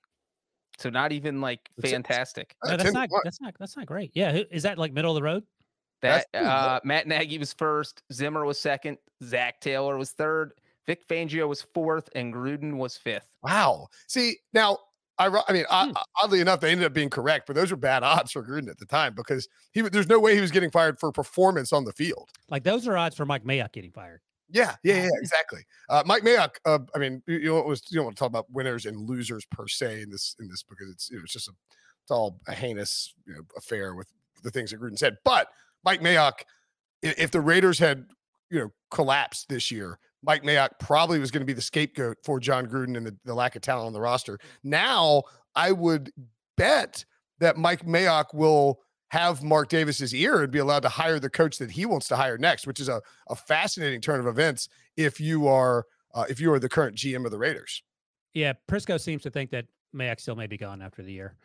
So 0.77 0.89
not 0.89 1.11
even 1.11 1.41
like 1.41 1.69
fantastic. 1.81 2.55
No, 2.63 2.77
that's 2.77 2.93
not 2.93 3.09
that's 3.23 3.41
not 3.41 3.55
that's 3.59 3.75
not 3.75 3.85
great. 3.85 4.11
Yeah, 4.13 4.41
is 4.51 4.63
that 4.63 4.77
like 4.77 4.93
middle 4.93 5.11
of 5.11 5.15
the 5.15 5.23
road? 5.23 5.43
That 6.01 6.27
uh, 6.35 6.79
Matt 6.83 7.07
Nagy 7.07 7.39
was 7.39 7.53
first, 7.53 8.03
Zimmer 8.13 8.45
was 8.45 8.59
second, 8.59 8.99
Zac 9.23 9.59
Taylor 9.59 9.97
was 9.97 10.11
third, 10.11 10.53
Vic 10.85 11.07
Fangio 11.07 11.47
was 11.47 11.63
fourth, 11.73 12.07
and 12.13 12.31
Gruden 12.31 12.77
was 12.77 12.97
fifth. 12.97 13.27
Wow. 13.41 13.87
See 14.07 14.37
now, 14.53 14.77
I 15.17 15.27
I 15.47 15.53
mean, 15.53 15.65
hmm. 15.69 15.91
oddly 16.21 16.41
enough, 16.41 16.59
they 16.59 16.71
ended 16.71 16.85
up 16.85 16.93
being 16.93 17.09
correct, 17.09 17.47
but 17.47 17.55
those 17.55 17.71
were 17.71 17.77
bad 17.77 18.03
odds 18.03 18.31
for 18.31 18.43
Gruden 18.43 18.69
at 18.69 18.77
the 18.77 18.85
time 18.85 19.15
because 19.15 19.47
he 19.71 19.81
there's 19.81 20.09
no 20.09 20.19
way 20.19 20.35
he 20.35 20.41
was 20.41 20.51
getting 20.51 20.69
fired 20.69 20.99
for 20.99 21.11
performance 21.11 21.73
on 21.73 21.83
the 21.83 21.93
field. 21.93 22.29
Like 22.49 22.63
those 22.63 22.87
are 22.87 22.95
odds 22.95 23.15
for 23.15 23.25
Mike 23.25 23.43
Mayock 23.43 23.71
getting 23.71 23.91
fired. 23.91 24.21
Yeah, 24.49 24.75
yeah, 24.83 25.03
yeah, 25.03 25.09
exactly. 25.19 25.65
Uh, 25.89 26.03
Mike 26.05 26.23
Mayock. 26.23 26.55
Uh, 26.65 26.79
I 26.95 26.99
mean, 26.99 27.21
you, 27.27 27.37
you 27.37 27.53
was 27.53 27.83
you 27.89 27.95
don't 27.97 28.05
want 28.05 28.15
to 28.17 28.19
talk 28.19 28.29
about 28.29 28.49
winners 28.49 28.85
and 28.85 28.97
losers 29.07 29.45
per 29.51 29.67
se 29.67 30.01
in 30.01 30.09
this 30.09 30.35
in 30.39 30.47
this 30.47 30.63
because 30.63 30.89
it's 30.89 31.09
you 31.09 31.17
know, 31.17 31.23
it's 31.23 31.33
just 31.33 31.49
a 31.49 31.51
it's 32.03 32.11
all 32.11 32.39
a 32.47 32.53
heinous 32.53 33.13
you 33.25 33.33
know, 33.33 33.41
affair 33.57 33.93
with 33.93 34.07
the 34.43 34.51
things 34.51 34.71
that 34.71 34.79
Gruden 34.79 34.97
said. 34.97 35.17
But 35.25 35.49
Mike 35.83 36.01
Mayock, 36.01 36.43
if 37.01 37.31
the 37.31 37.41
Raiders 37.41 37.77
had 37.79 38.05
you 38.49 38.59
know 38.59 38.69
collapsed 38.89 39.49
this 39.49 39.69
year, 39.69 39.99
Mike 40.23 40.43
Mayock 40.43 40.69
probably 40.79 41.19
was 41.19 41.31
going 41.31 41.41
to 41.41 41.45
be 41.45 41.53
the 41.53 41.61
scapegoat 41.61 42.17
for 42.23 42.39
Jon 42.39 42.67
Gruden 42.67 42.95
and 42.95 43.05
the, 43.05 43.15
the 43.25 43.33
lack 43.33 43.55
of 43.55 43.61
talent 43.61 43.87
on 43.87 43.93
the 43.93 44.01
roster. 44.01 44.39
Now, 44.63 45.23
I 45.55 45.73
would 45.73 46.11
bet 46.55 47.03
that 47.39 47.57
Mike 47.57 47.85
Mayock 47.85 48.33
will 48.33 48.79
have 49.09 49.43
Mark 49.43 49.69
Davis's 49.69 50.13
ear 50.13 50.43
and 50.43 50.51
be 50.51 50.59
allowed 50.59 50.81
to 50.81 50.89
hire 50.89 51.19
the 51.19 51.29
coach 51.29 51.57
that 51.59 51.71
he 51.71 51.85
wants 51.85 52.07
to 52.09 52.15
hire 52.15 52.37
next, 52.37 52.67
which 52.67 52.79
is 52.79 52.89
a, 52.89 53.01
a 53.29 53.35
fascinating 53.35 54.01
turn 54.01 54.19
of 54.19 54.27
events 54.27 54.69
if 54.95 55.19
you 55.19 55.47
are 55.47 55.85
uh, 56.13 56.25
if 56.29 56.39
you 56.39 56.51
are 56.51 56.59
the 56.59 56.69
current 56.69 56.95
GM 56.95 57.25
of 57.25 57.31
the 57.31 57.37
Raiders. 57.37 57.83
Yeah, 58.33 58.53
Prisco 58.69 58.99
seems 58.99 59.23
to 59.23 59.29
think 59.29 59.51
that 59.51 59.65
Mayock 59.95 60.19
still 60.19 60.35
may 60.35 60.47
be 60.47 60.57
gone 60.57 60.81
after 60.81 61.03
the 61.03 61.11
year. 61.11 61.35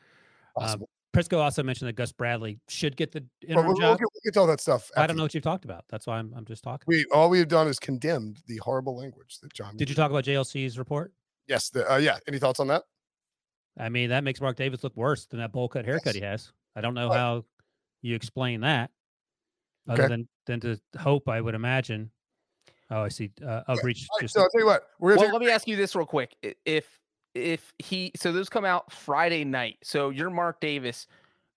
Um, 0.57 0.85
Prisco 1.14 1.38
also 1.38 1.62
mentioned 1.62 1.88
that 1.88 1.94
Gus 1.94 2.11
Bradley 2.11 2.59
should 2.68 2.96
get 2.96 3.12
the 3.12 3.25
interim 3.46 3.66
we'll, 3.66 3.77
job. 3.77 3.83
We'll 3.83 3.96
get, 3.96 4.01
we'll 4.01 4.33
get, 4.33 4.37
all 4.38 4.46
that 4.46 4.61
stuff. 4.61 4.90
I 4.96 5.07
don't 5.07 5.16
know 5.16 5.22
what 5.22 5.35
you've 5.35 5.44
talked 5.44 5.64
about. 5.64 5.85
That's 5.88 6.07
why 6.07 6.18
I'm 6.18 6.33
I'm 6.37 6.44
just 6.44 6.64
talking. 6.64 6.85
We 6.87 7.05
all 7.12 7.29
we 7.29 7.38
have 7.38 7.48
done 7.48 7.68
is 7.68 7.79
condemned 7.79 8.38
the 8.46 8.57
horrible 8.59 8.96
language 8.96 9.38
that 9.42 9.53
John. 9.53 9.77
Did 9.77 9.88
you 9.88 9.94
talk 9.94 10.11
about 10.11 10.25
JLC's 10.25 10.79
report? 10.79 11.12
Yes. 11.46 11.70
The, 11.70 11.90
uh, 11.90 11.96
yeah. 11.96 12.18
Any 12.27 12.38
thoughts 12.38 12.61
on 12.61 12.68
that? 12.68 12.85
I 13.79 13.88
mean, 13.88 14.11
that 14.11 14.25
makes 14.25 14.40
Mark 14.40 14.57
Davis 14.57 14.85
look 14.85 14.96
worse 14.96 15.27
than 15.27 15.40
that 15.40 15.53
bowl 15.53 15.68
cut 15.68 15.85
haircut 15.85 16.14
yes. 16.14 16.14
he 16.14 16.20
has. 16.20 16.53
I 16.77 16.81
don't 16.81 16.94
know 16.94 17.11
how 17.11 17.44
you 18.03 18.15
explain 18.15 18.61
that 18.61 18.91
other 19.88 20.09
than 20.09 20.29
than 20.47 20.61
to 20.61 20.79
hope 20.99 21.29
i 21.29 21.41
would 21.41 21.55
imagine. 21.55 22.11
Oh 22.91 23.03
i 23.03 23.09
see 23.09 23.31
uh 23.47 23.62
i'll 23.69 23.77
reach 23.83 24.07
right, 24.17 24.23
just 24.23 24.35
so 24.35 24.43
i'll 24.43 24.51
tell 24.51 24.61
you 24.61 24.67
what 24.67 24.88
well 24.99 25.17
let 25.17 25.41
me 25.41 25.51
ask 25.51 25.67
you 25.67 25.77
this 25.77 25.97
real 25.97 26.05
quick 26.05 26.37
if 26.67 26.87
if 27.35 27.73
he 27.79 28.12
so 28.17 28.33
those 28.33 28.51
come 28.51 28.67
out 28.67 28.93
friday 28.93 29.45
night 29.45 29.79
so 29.83 30.11
you're 30.11 30.29
mark 30.29 30.61
davis 30.61 31.07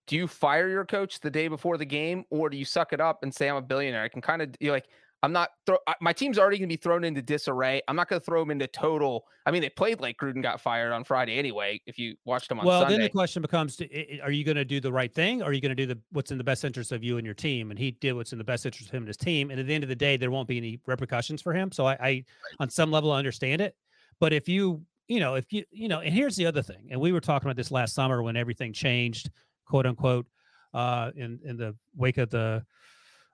do 0.06 0.16
you 0.16 0.26
fire 0.26 0.68
your 0.68 0.86
coach 0.86 1.20
the 1.20 1.30
day 1.30 1.48
before 1.48 1.76
the 1.76 1.84
game 1.84 2.24
or 2.30 2.48
do 2.48 2.56
you 2.56 2.64
suck 2.64 2.94
it 2.94 3.00
up 3.02 3.22
and 3.22 3.34
say 3.34 3.50
i'm 3.50 3.56
a 3.56 3.62
billionaire 3.62 4.02
i 4.02 4.08
can 4.08 4.22
kind 4.22 4.40
of 4.40 4.48
you 4.60 4.72
like 4.72 4.86
I'm 5.22 5.32
not 5.32 5.50
throw 5.64 5.78
my 6.00 6.12
team's 6.12 6.38
already 6.38 6.58
going 6.58 6.68
to 6.68 6.72
be 6.72 6.80
thrown 6.80 7.02
into 7.02 7.22
disarray. 7.22 7.80
I'm 7.88 7.96
not 7.96 8.08
going 8.08 8.20
to 8.20 8.24
throw 8.24 8.40
them 8.40 8.50
into 8.50 8.66
total. 8.66 9.24
I 9.46 9.50
mean, 9.50 9.62
they 9.62 9.70
played 9.70 10.00
like 10.00 10.18
Gruden 10.18 10.42
got 10.42 10.60
fired 10.60 10.92
on 10.92 11.04
Friday 11.04 11.38
anyway. 11.38 11.80
If 11.86 11.98
you 11.98 12.16
watched 12.24 12.48
them 12.48 12.60
on 12.60 12.66
well, 12.66 12.82
Sunday. 12.82 12.98
then 12.98 13.02
the 13.04 13.10
question 13.10 13.40
becomes: 13.40 13.80
Are 14.22 14.30
you 14.30 14.44
going 14.44 14.56
to 14.56 14.64
do 14.64 14.78
the 14.78 14.92
right 14.92 15.12
thing, 15.12 15.42
or 15.42 15.46
are 15.46 15.52
you 15.52 15.60
going 15.60 15.74
to 15.74 15.74
do 15.74 15.86
the 15.86 15.98
what's 16.12 16.30
in 16.30 16.38
the 16.38 16.44
best 16.44 16.64
interest 16.64 16.92
of 16.92 17.02
you 17.02 17.16
and 17.16 17.24
your 17.24 17.34
team? 17.34 17.70
And 17.70 17.78
he 17.78 17.92
did 17.92 18.12
what's 18.12 18.32
in 18.32 18.38
the 18.38 18.44
best 18.44 18.66
interest 18.66 18.90
of 18.90 18.94
him 18.94 19.02
and 19.02 19.08
his 19.08 19.16
team. 19.16 19.50
And 19.50 19.58
at 19.58 19.66
the 19.66 19.74
end 19.74 19.84
of 19.84 19.88
the 19.88 19.96
day, 19.96 20.16
there 20.16 20.30
won't 20.30 20.48
be 20.48 20.58
any 20.58 20.80
repercussions 20.86 21.40
for 21.40 21.52
him. 21.54 21.72
So 21.72 21.86
I, 21.86 21.96
I 22.00 22.24
on 22.60 22.68
some 22.68 22.90
level, 22.90 23.10
I 23.10 23.18
understand 23.18 23.62
it. 23.62 23.74
But 24.20 24.32
if 24.32 24.48
you, 24.48 24.82
you 25.08 25.20
know, 25.20 25.34
if 25.34 25.52
you, 25.52 25.64
you 25.70 25.88
know, 25.88 26.00
and 26.00 26.12
here's 26.12 26.36
the 26.36 26.46
other 26.46 26.62
thing, 26.62 26.88
and 26.90 27.00
we 27.00 27.12
were 27.12 27.20
talking 27.20 27.46
about 27.46 27.56
this 27.56 27.70
last 27.70 27.94
summer 27.94 28.22
when 28.22 28.36
everything 28.36 28.72
changed, 28.72 29.30
quote 29.66 29.86
unquote, 29.86 30.26
uh, 30.74 31.10
in 31.16 31.40
in 31.42 31.56
the 31.56 31.74
wake 31.96 32.18
of 32.18 32.28
the 32.30 32.64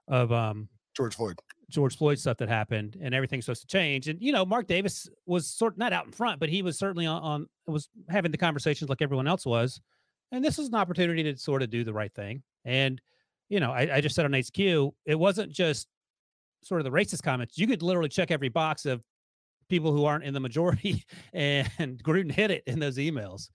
of 0.08 0.32
um 0.32 0.68
George 0.96 1.16
Floyd. 1.16 1.38
George 1.72 1.96
Floyd 1.96 2.18
stuff 2.18 2.36
that 2.38 2.48
happened 2.48 2.96
and 3.00 3.14
everything's 3.14 3.46
supposed 3.46 3.62
to 3.62 3.66
change. 3.66 4.08
And, 4.08 4.20
you 4.22 4.32
know, 4.32 4.44
Mark 4.44 4.66
Davis 4.66 5.08
was 5.26 5.48
sort 5.48 5.74
of 5.74 5.78
not 5.78 5.92
out 5.92 6.06
in 6.06 6.12
front, 6.12 6.38
but 6.38 6.48
he 6.48 6.62
was 6.62 6.78
certainly 6.78 7.06
on, 7.06 7.22
on 7.22 7.46
was 7.66 7.88
having 8.08 8.30
the 8.30 8.38
conversations 8.38 8.88
like 8.88 9.02
everyone 9.02 9.26
else 9.26 9.44
was. 9.44 9.80
And 10.30 10.44
this 10.44 10.58
was 10.58 10.68
an 10.68 10.74
opportunity 10.74 11.22
to 11.24 11.36
sort 11.36 11.62
of 11.62 11.70
do 11.70 11.84
the 11.84 11.92
right 11.92 12.12
thing. 12.14 12.42
And, 12.64 13.00
you 13.48 13.60
know, 13.60 13.72
I, 13.72 13.96
I 13.96 14.00
just 14.00 14.14
said 14.14 14.24
on 14.24 14.32
HQ, 14.32 14.58
it 15.06 15.18
wasn't 15.18 15.52
just 15.52 15.88
sort 16.62 16.80
of 16.80 16.84
the 16.84 16.90
racist 16.90 17.22
comments. 17.22 17.58
You 17.58 17.66
could 17.66 17.82
literally 17.82 18.08
check 18.08 18.30
every 18.30 18.48
box 18.48 18.86
of 18.86 19.02
people 19.68 19.92
who 19.92 20.04
aren't 20.04 20.24
in 20.24 20.34
the 20.34 20.40
majority 20.40 21.04
and 21.32 22.02
Gruden 22.02 22.30
hit 22.30 22.50
it 22.50 22.62
in 22.66 22.78
those 22.78 22.98
emails. 22.98 23.48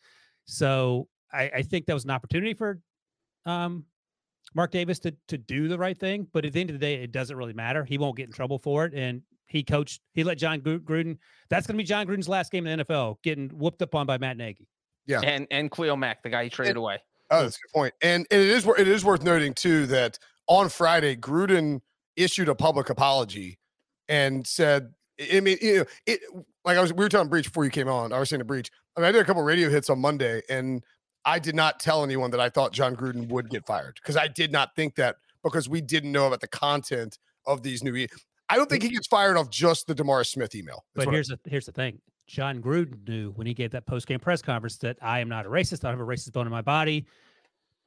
So 0.45 1.07
I, 1.31 1.51
I 1.55 1.61
think 1.61 1.85
that 1.85 1.93
was 1.93 2.05
an 2.05 2.11
opportunity 2.11 2.53
for 2.53 2.79
um, 3.45 3.85
Mark 4.53 4.71
Davis 4.71 4.99
to 4.99 5.13
to 5.27 5.37
do 5.37 5.67
the 5.67 5.77
right 5.77 5.97
thing, 5.97 6.27
but 6.33 6.45
at 6.45 6.53
the 6.53 6.61
end 6.61 6.69
of 6.69 6.75
the 6.75 6.79
day, 6.79 6.95
it 6.95 7.11
doesn't 7.11 7.35
really 7.35 7.53
matter. 7.53 7.83
He 7.83 7.97
won't 7.97 8.17
get 8.17 8.27
in 8.27 8.33
trouble 8.33 8.59
for 8.59 8.85
it, 8.85 8.93
and 8.93 9.21
he 9.47 9.63
coached. 9.63 10.01
He 10.13 10.23
let 10.23 10.37
Jon 10.37 10.61
Gruden. 10.61 11.17
That's 11.49 11.67
going 11.67 11.77
to 11.77 11.83
be 11.83 11.87
Jon 11.87 12.07
Gruden's 12.07 12.29
last 12.29 12.51
game 12.51 12.67
in 12.67 12.79
the 12.79 12.85
NFL, 12.85 13.21
getting 13.23 13.49
whooped 13.49 13.81
up 13.81 13.95
on 13.95 14.05
by 14.05 14.17
Matt 14.17 14.37
Nagy. 14.37 14.67
Yeah, 15.05 15.21
and 15.21 15.47
and 15.51 15.71
Khalil 15.71 15.97
Mack, 15.97 16.23
the 16.23 16.29
guy 16.29 16.45
he 16.45 16.49
traded 16.49 16.71
and, 16.71 16.77
away. 16.77 16.99
Oh, 17.29 17.43
that's 17.43 17.57
a 17.57 17.59
good 17.59 17.79
point. 17.79 17.93
And, 18.01 18.25
and 18.31 18.41
it 18.41 18.47
is 18.47 18.65
it 18.65 18.87
is 18.87 19.03
worth 19.03 19.23
noting 19.23 19.53
too 19.53 19.85
that 19.87 20.19
on 20.47 20.69
Friday, 20.69 21.15
Gruden 21.15 21.81
issued 22.15 22.49
a 22.49 22.55
public 22.55 22.89
apology 22.89 23.59
and 24.09 24.45
said, 24.47 24.93
I 25.33 25.39
mean, 25.39 25.57
you 25.61 25.77
know, 25.79 25.85
it 26.05 26.21
like 26.65 26.77
I 26.77 26.81
was 26.81 26.93
we 26.93 27.03
were 27.03 27.09
talking 27.09 27.29
Breech 27.29 27.45
before 27.45 27.65
you 27.65 27.71
came 27.71 27.87
on. 27.87 28.13
I 28.13 28.19
was 28.19 28.29
saying 28.29 28.41
a 28.41 28.45
Breech. 28.45 28.69
I 28.95 29.01
mean, 29.01 29.09
I 29.09 29.11
did 29.11 29.21
a 29.21 29.25
couple 29.25 29.43
radio 29.43 29.69
hits 29.69 29.89
on 29.89 29.99
Monday, 29.99 30.41
and 30.49 30.83
I 31.27 31.39
did 31.39 31.55
not 31.55 31.81
tell 31.81 32.05
anyone 32.05 32.31
that 32.31 32.39
I 32.39 32.47
thought 32.49 32.71
Jon 32.71 32.95
Gruden 32.95 33.27
would 33.27 33.49
get 33.49 33.67
fired 33.67 33.95
because 34.01 34.15
I 34.15 34.29
did 34.29 34.49
not 34.49 34.73
think 34.77 34.95
that 34.95 35.17
because 35.43 35.67
we 35.67 35.81
didn't 35.81 36.13
know 36.13 36.25
about 36.25 36.39
the 36.39 36.47
content 36.47 37.19
of 37.45 37.63
these 37.63 37.83
new. 37.83 37.93
E- 37.95 38.07
I 38.49 38.55
don't 38.55 38.69
think 38.69 38.81
he 38.81 38.89
gets 38.89 39.07
fired 39.07 39.35
off 39.35 39.49
just 39.49 39.87
the 39.87 39.93
DeMaurice 39.93 40.27
Smith 40.27 40.55
email. 40.55 40.85
But 40.95 41.09
here's 41.09 41.27
the 41.27 41.37
here's 41.43 41.65
the 41.65 41.73
thing: 41.73 41.99
Jon 42.27 42.61
Gruden 42.61 43.05
knew 43.05 43.31
when 43.31 43.45
he 43.45 43.53
gave 43.53 43.71
that 43.71 43.85
post 43.85 44.07
game 44.07 44.21
press 44.21 44.41
conference 44.41 44.77
that 44.77 44.97
I 45.01 45.19
am 45.19 45.27
not 45.27 45.45
a 45.45 45.49
racist. 45.49 45.83
I 45.83 45.91
don't 45.91 45.99
have 45.99 46.07
a 46.07 46.09
racist 46.09 46.31
bone 46.31 46.47
in 46.47 46.51
my 46.51 46.61
body. 46.61 47.05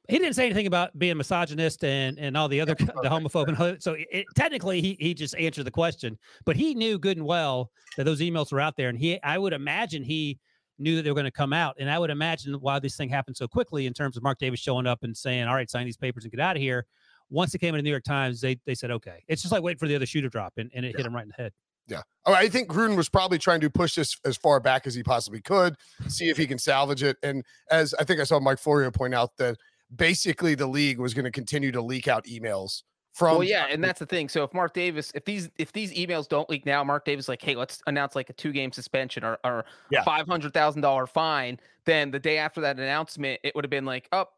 He 0.07 0.19
didn't 0.19 0.35
say 0.35 0.45
anything 0.45 0.67
about 0.67 0.97
being 0.99 1.17
misogynist 1.17 1.83
and 1.83 2.19
and 2.19 2.37
all 2.37 2.47
the 2.47 2.61
other 2.61 2.75
the 2.77 3.09
homophobe 3.09 3.47
and 3.47 3.81
so 3.81 3.95
it, 3.97 4.27
technically 4.35 4.81
he 4.81 4.95
he 4.99 5.15
just 5.15 5.35
answered 5.35 5.63
the 5.63 5.71
question. 5.71 6.15
But 6.45 6.57
he 6.57 6.75
knew 6.75 6.99
good 6.99 7.17
and 7.17 7.25
well 7.25 7.71
that 7.97 8.03
those 8.03 8.21
emails 8.21 8.51
were 8.51 8.61
out 8.61 8.77
there, 8.77 8.89
and 8.89 8.99
he 8.99 9.19
I 9.23 9.39
would 9.39 9.53
imagine 9.53 10.03
he 10.03 10.37
knew 10.81 10.95
that 10.95 11.03
they 11.03 11.09
were 11.09 11.15
going 11.15 11.25
to 11.25 11.31
come 11.31 11.53
out. 11.53 11.75
And 11.79 11.89
I 11.89 11.99
would 11.99 12.09
imagine 12.09 12.53
why 12.55 12.79
this 12.79 12.95
thing 12.97 13.09
happened 13.09 13.37
so 13.37 13.47
quickly 13.47 13.85
in 13.87 13.93
terms 13.93 14.17
of 14.17 14.23
Mark 14.23 14.39
Davis 14.39 14.59
showing 14.59 14.87
up 14.87 15.03
and 15.03 15.15
saying, 15.15 15.45
all 15.47 15.55
right, 15.55 15.69
sign 15.69 15.85
these 15.85 15.97
papers 15.97 16.23
and 16.23 16.31
get 16.31 16.39
out 16.39 16.55
of 16.55 16.61
here, 16.61 16.85
once 17.29 17.53
it 17.55 17.59
came 17.59 17.73
in 17.75 17.79
the 17.79 17.83
New 17.83 17.89
York 17.91 18.03
Times, 18.03 18.41
they 18.41 18.59
they 18.65 18.75
said 18.75 18.91
okay. 18.91 19.23
It's 19.27 19.41
just 19.41 19.51
like 19.51 19.63
waiting 19.63 19.79
for 19.79 19.87
the 19.87 19.95
other 19.95 20.05
shoe 20.05 20.21
to 20.21 20.29
drop, 20.29 20.53
and, 20.57 20.69
and 20.73 20.85
it 20.85 20.89
Yeah. 20.89 20.97
hit 20.97 21.05
him 21.05 21.15
right 21.15 21.23
in 21.23 21.29
the 21.29 21.41
head. 21.41 21.53
Yeah. 21.87 22.01
Oh, 22.25 22.33
I 22.33 22.47
think 22.47 22.69
Gruden 22.69 22.95
was 22.95 23.09
probably 23.09 23.37
trying 23.37 23.59
to 23.61 23.69
push 23.69 23.95
this 23.95 24.17
as 24.23 24.37
far 24.37 24.59
back 24.59 24.85
as 24.85 24.93
he 24.95 25.03
possibly 25.03 25.41
could, 25.41 25.75
see 26.07 26.29
if 26.29 26.37
he 26.37 26.45
can 26.45 26.57
salvage 26.59 27.03
it. 27.03 27.17
And 27.23 27.43
as 27.69 27.93
I 27.95 28.03
think 28.03 28.19
I 28.21 28.23
saw 28.23 28.39
Mike 28.39 28.59
Florio 28.59 28.91
point 28.91 29.13
out 29.15 29.35
that 29.37 29.57
basically 29.93 30.55
the 30.55 30.67
league 30.67 30.99
was 30.99 31.13
going 31.13 31.25
to 31.25 31.31
continue 31.31 31.71
to 31.71 31.81
leak 31.81 32.07
out 32.07 32.25
emails 32.25 32.83
from. 33.13 33.37
Well, 33.39 33.43
yeah, 33.43 33.67
and 33.69 33.83
that's 33.83 33.99
the 33.99 34.05
thing. 34.05 34.29
So 34.29 34.43
if 34.43 34.53
Mark 34.53 34.73
Davis, 34.73 35.11
if 35.15 35.25
these 35.25 35.49
if 35.57 35.71
these 35.73 35.93
emails 35.93 36.27
don't 36.27 36.49
leak 36.49 36.65
now, 36.65 36.83
Mark 36.83 37.05
Davis 37.05 37.25
is 37.25 37.29
like, 37.29 37.41
hey, 37.41 37.55
let's 37.55 37.81
announce 37.87 38.15
like 38.15 38.29
a 38.29 38.33
two 38.33 38.51
game 38.51 38.71
suspension 38.71 39.23
or 39.23 39.37
or 39.43 39.65
Yeah. 39.89 40.03
five 40.03 40.27
hundred 40.27 40.53
thousand 40.53 40.81
dollar 40.81 41.07
fine. 41.07 41.59
Then 41.85 42.11
the 42.11 42.19
day 42.19 42.37
after 42.37 42.61
that 42.61 42.77
announcement, 42.77 43.39
it 43.43 43.53
would 43.55 43.63
have 43.65 43.69
been 43.71 43.85
like, 43.85 44.07
up, 44.11 44.33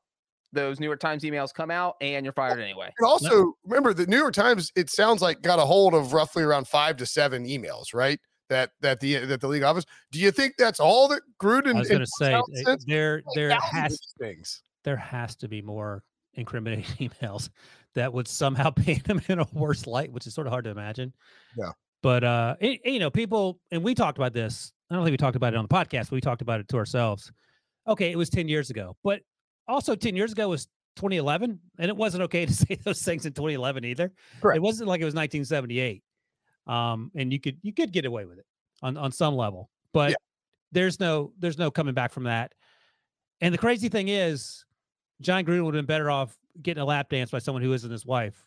those 0.53 0.79
New 0.79 0.85
York 0.85 0.99
Times 0.99 1.23
emails 1.23 1.53
come 1.53 1.71
out 1.71 1.95
and 1.99 2.25
you're 2.25 2.31
fired 2.33 2.59
anyway. 2.59 2.91
And 2.99 3.07
also, 3.07 3.53
remember 3.65 3.93
the 3.93 4.05
New 4.07 4.17
York 4.17 4.33
Times. 4.33 4.71
It 4.75 4.89
sounds 4.89 5.21
like 5.21 5.41
got 5.41 5.59
a 5.59 5.65
hold 5.65 5.93
of 5.93 6.13
roughly 6.13 6.43
around 6.43 6.67
five 6.67 6.97
to 6.97 7.05
seven 7.05 7.45
emails, 7.45 7.93
right? 7.93 8.19
That 8.49 8.71
that 8.81 8.99
the 8.99 9.17
that 9.25 9.41
the 9.41 9.47
league 9.47 9.63
office. 9.63 9.85
Do 10.11 10.19
you 10.19 10.29
think 10.31 10.55
that's 10.57 10.79
all 10.79 11.07
that 11.07 11.21
Gruden? 11.41 11.75
I 11.75 11.79
was 11.79 11.89
going 11.89 12.01
to 12.01 12.07
say 12.07 12.31
Towns 12.31 12.61
sent? 12.63 12.83
there 12.87 13.23
there 13.35 13.51
has 13.59 13.99
things. 14.19 14.61
there 14.83 14.97
has 14.97 15.35
to 15.37 15.47
be 15.47 15.61
more 15.61 16.03
incriminating 16.35 16.85
emails 17.09 17.49
that 17.95 18.13
would 18.13 18.27
somehow 18.27 18.69
paint 18.75 19.07
him 19.07 19.21
in 19.27 19.39
a 19.39 19.47
worse 19.53 19.87
light, 19.87 20.11
which 20.11 20.27
is 20.27 20.33
sort 20.33 20.47
of 20.47 20.51
hard 20.51 20.65
to 20.65 20.71
imagine. 20.71 21.13
Yeah. 21.57 21.71
But 22.01 22.23
uh, 22.23 22.55
it, 22.59 22.81
you 22.85 22.99
know, 22.99 23.09
people, 23.09 23.59
and 23.71 23.83
we 23.83 23.95
talked 23.95 24.17
about 24.17 24.33
this. 24.33 24.73
I 24.91 24.95
don't 24.95 25.03
think 25.03 25.13
we 25.13 25.17
talked 25.17 25.37
about 25.37 25.53
it 25.53 25.57
on 25.57 25.65
the 25.67 25.73
podcast, 25.73 26.09
but 26.09 26.13
we 26.13 26.21
talked 26.21 26.41
about 26.41 26.59
it 26.59 26.67
to 26.69 26.77
ourselves. 26.77 27.31
Okay, 27.87 28.11
it 28.11 28.17
was 28.17 28.29
ten 28.29 28.47
years 28.47 28.69
ago, 28.69 28.95
but 29.03 29.21
also 29.67 29.95
ten 29.95 30.15
years 30.15 30.31
ago 30.31 30.49
was 30.49 30.67
2011, 30.97 31.59
and 31.79 31.89
it 31.89 31.95
wasn't 31.95 32.23
okay 32.23 32.45
to 32.45 32.53
say 32.53 32.77
those 32.83 33.01
things 33.01 33.25
in 33.25 33.33
2011 33.33 33.85
either. 33.85 34.11
Correct. 34.41 34.57
It 34.57 34.61
wasn't 34.61 34.89
like 34.89 35.01
it 35.01 35.05
was 35.05 35.15
1978, 35.15 36.03
um, 36.67 37.11
and 37.15 37.31
you 37.31 37.39
could 37.39 37.57
you 37.61 37.73
could 37.73 37.91
get 37.91 38.05
away 38.05 38.25
with 38.25 38.37
it 38.37 38.45
on 38.81 38.97
on 38.97 39.11
some 39.11 39.35
level, 39.35 39.69
but 39.93 40.15
there's 40.71 40.99
no 40.99 41.31
there's 41.39 41.57
no 41.57 41.71
coming 41.71 41.93
back 41.93 42.11
from 42.11 42.23
that. 42.23 42.53
And 43.41 43.53
the 43.53 43.57
crazy 43.57 43.89
thing 43.89 44.09
is, 44.09 44.65
Jon 45.21 45.45
Gruden 45.45 45.63
would 45.65 45.75
have 45.75 45.85
been 45.85 45.93
better 45.93 46.11
off 46.11 46.37
getting 46.61 46.81
a 46.81 46.85
lap 46.85 47.09
dance 47.09 47.31
by 47.31 47.39
someone 47.39 47.63
who 47.63 47.73
isn't 47.73 47.89
his 47.89 48.05
wife 48.05 48.45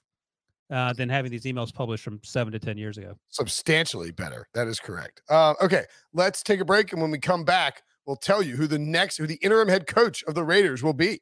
uh, 0.70 0.92
than 0.92 1.08
having 1.08 1.30
these 1.30 1.44
emails 1.44 1.72
published 1.72 2.04
from 2.04 2.20
seven 2.22 2.52
to 2.52 2.58
10 2.58 2.76
years 2.76 2.98
ago. 2.98 3.14
substantially 3.28 4.10
better. 4.10 4.48
That 4.54 4.66
is 4.68 4.80
correct. 4.80 5.22
Uh, 5.28 5.54
okay, 5.62 5.84
let's 6.12 6.42
take 6.42 6.60
a 6.60 6.64
break, 6.64 6.92
and 6.92 7.00
when 7.00 7.10
we 7.10 7.18
come 7.18 7.44
back, 7.44 7.82
we'll 8.06 8.16
tell 8.16 8.42
you 8.42 8.56
who 8.56 8.66
the 8.66 8.78
next, 8.78 9.16
who 9.16 9.26
the 9.26 9.38
interim 9.42 9.68
head 9.68 9.86
coach 9.86 10.22
of 10.24 10.34
the 10.34 10.44
Raiders 10.44 10.82
will 10.82 10.94
be. 10.94 11.20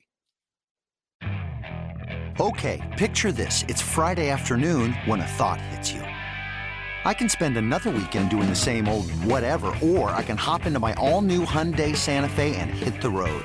Okay, 2.40 2.82
picture 2.98 3.30
this. 3.30 3.64
It's 3.68 3.80
Friday 3.80 4.28
afternoon 4.28 4.92
when 5.04 5.20
a 5.20 5.26
thought 5.26 5.60
hits 5.60 5.92
you. 5.92 6.00
I 7.06 7.12
can 7.12 7.28
spend 7.28 7.56
another 7.56 7.90
weekend 7.90 8.30
doing 8.30 8.48
the 8.48 8.56
same 8.56 8.88
old 8.88 9.10
whatever, 9.24 9.76
or 9.82 10.10
I 10.10 10.22
can 10.22 10.36
hop 10.36 10.64
into 10.66 10.80
my 10.80 10.94
all 10.94 11.20
new 11.20 11.44
Hyundai 11.44 11.94
Santa 11.94 12.28
Fe 12.28 12.56
and 12.56 12.70
hit 12.70 13.00
the 13.02 13.10
road. 13.10 13.44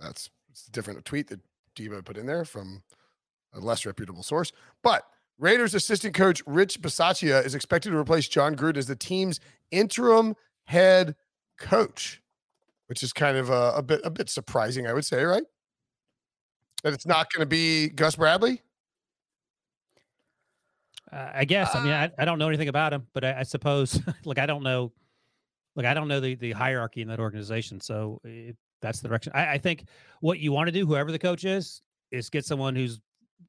that's 0.00 0.30
it's 0.50 0.68
a 0.68 0.70
different 0.70 1.04
tweet 1.04 1.28
that 1.28 1.40
Debo 1.76 2.04
put 2.04 2.16
in 2.16 2.26
there 2.26 2.44
from 2.44 2.82
a 3.52 3.60
less 3.60 3.84
reputable 3.84 4.22
source. 4.22 4.52
But 4.82 5.04
Raiders 5.38 5.74
assistant 5.74 6.14
coach 6.14 6.42
Rich 6.46 6.80
Bisaccia 6.80 7.44
is 7.44 7.54
expected 7.54 7.90
to 7.90 7.98
replace 7.98 8.28
Jon 8.28 8.56
Gruden 8.56 8.78
as 8.78 8.86
the 8.86 8.96
team's 8.96 9.40
interim 9.70 10.34
head 10.64 11.14
coach, 11.58 12.22
which 12.86 13.02
is 13.02 13.12
kind 13.12 13.36
of 13.36 13.50
a, 13.50 13.72
a 13.76 13.82
bit 13.82 14.00
a 14.04 14.10
bit 14.10 14.30
surprising, 14.30 14.86
I 14.86 14.92
would 14.92 15.04
say, 15.04 15.22
right? 15.24 15.44
That 16.82 16.94
it's 16.94 17.06
not 17.06 17.32
going 17.32 17.40
to 17.40 17.46
be 17.46 17.88
Gus 17.88 18.16
Bradley. 18.16 18.62
Uh, 21.12 21.30
I 21.34 21.44
guess. 21.44 21.74
I 21.74 21.82
mean, 21.82 21.92
I, 21.92 22.10
I 22.18 22.24
don't 22.24 22.38
know 22.38 22.48
anything 22.48 22.68
about 22.68 22.92
him, 22.92 23.06
but 23.12 23.24
I, 23.24 23.40
I 23.40 23.42
suppose, 23.44 24.00
like, 24.24 24.38
I 24.38 24.46
don't 24.46 24.62
know, 24.62 24.92
like, 25.76 25.86
I 25.86 25.94
don't 25.94 26.08
know 26.08 26.20
the, 26.20 26.34
the 26.34 26.52
hierarchy 26.52 27.00
in 27.00 27.08
that 27.08 27.20
organization. 27.20 27.80
So 27.80 28.20
it, 28.24 28.56
that's 28.82 29.00
the 29.00 29.08
direction. 29.08 29.32
I, 29.34 29.54
I 29.54 29.58
think 29.58 29.84
what 30.20 30.38
you 30.38 30.52
want 30.52 30.68
to 30.68 30.72
do, 30.72 30.86
whoever 30.86 31.12
the 31.12 31.18
coach 31.18 31.44
is, 31.44 31.82
is 32.10 32.30
get 32.30 32.44
someone 32.44 32.76
who's 32.76 33.00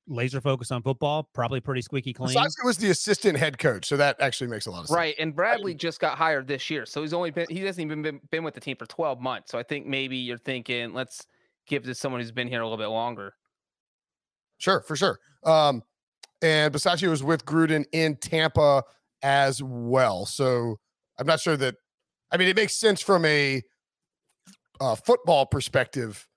laser 0.07 0.41
focused 0.41 0.71
on 0.71 0.81
football, 0.81 1.29
probably 1.33 1.59
pretty 1.59 1.81
squeaky 1.81 2.13
clean. 2.13 2.35
Bisaccia 2.35 2.65
was 2.65 2.77
the 2.77 2.89
assistant 2.89 3.37
head 3.37 3.57
coach, 3.57 3.85
so 3.85 3.97
that 3.97 4.15
actually 4.19 4.47
makes 4.47 4.65
a 4.65 4.71
lot 4.71 4.81
of 4.81 4.87
sense. 4.87 4.95
Right, 4.95 5.15
and 5.19 5.35
Bradley 5.35 5.73
just 5.73 5.99
got 5.99 6.17
hired 6.17 6.47
this 6.47 6.69
year, 6.69 6.85
so 6.85 7.01
he's 7.01 7.13
only 7.13 7.31
been 7.31 7.47
he 7.49 7.59
hasn't 7.61 7.85
even 7.85 8.01
been, 8.01 8.19
been 8.31 8.43
with 8.43 8.53
the 8.53 8.59
team 8.59 8.77
for 8.77 8.85
12 8.85 9.19
months. 9.19 9.51
So 9.51 9.59
I 9.59 9.63
think 9.63 9.85
maybe 9.85 10.17
you're 10.17 10.37
thinking, 10.37 10.93
let's 10.93 11.25
give 11.67 11.83
this 11.83 11.99
someone 11.99 12.21
who's 12.21 12.31
been 12.31 12.47
here 12.47 12.61
a 12.61 12.65
little 12.65 12.77
bit 12.77 12.87
longer. 12.87 13.33
Sure, 14.57 14.81
for 14.81 14.95
sure. 14.95 15.19
Um, 15.43 15.83
and 16.41 16.73
Bisaccia 16.73 17.09
was 17.09 17.23
with 17.23 17.45
Gruden 17.45 17.85
in 17.91 18.15
Tampa 18.17 18.83
as 19.21 19.61
well. 19.61 20.25
So 20.25 20.79
I'm 21.19 21.27
not 21.27 21.39
sure 21.39 21.57
that. 21.57 21.75
I 22.31 22.37
mean, 22.37 22.49
it 22.49 22.55
makes 22.55 22.75
sense 22.75 23.01
from 23.01 23.23
a 23.25 23.61
uh, 24.79 24.95
football 24.95 25.45
perspective 25.45 26.27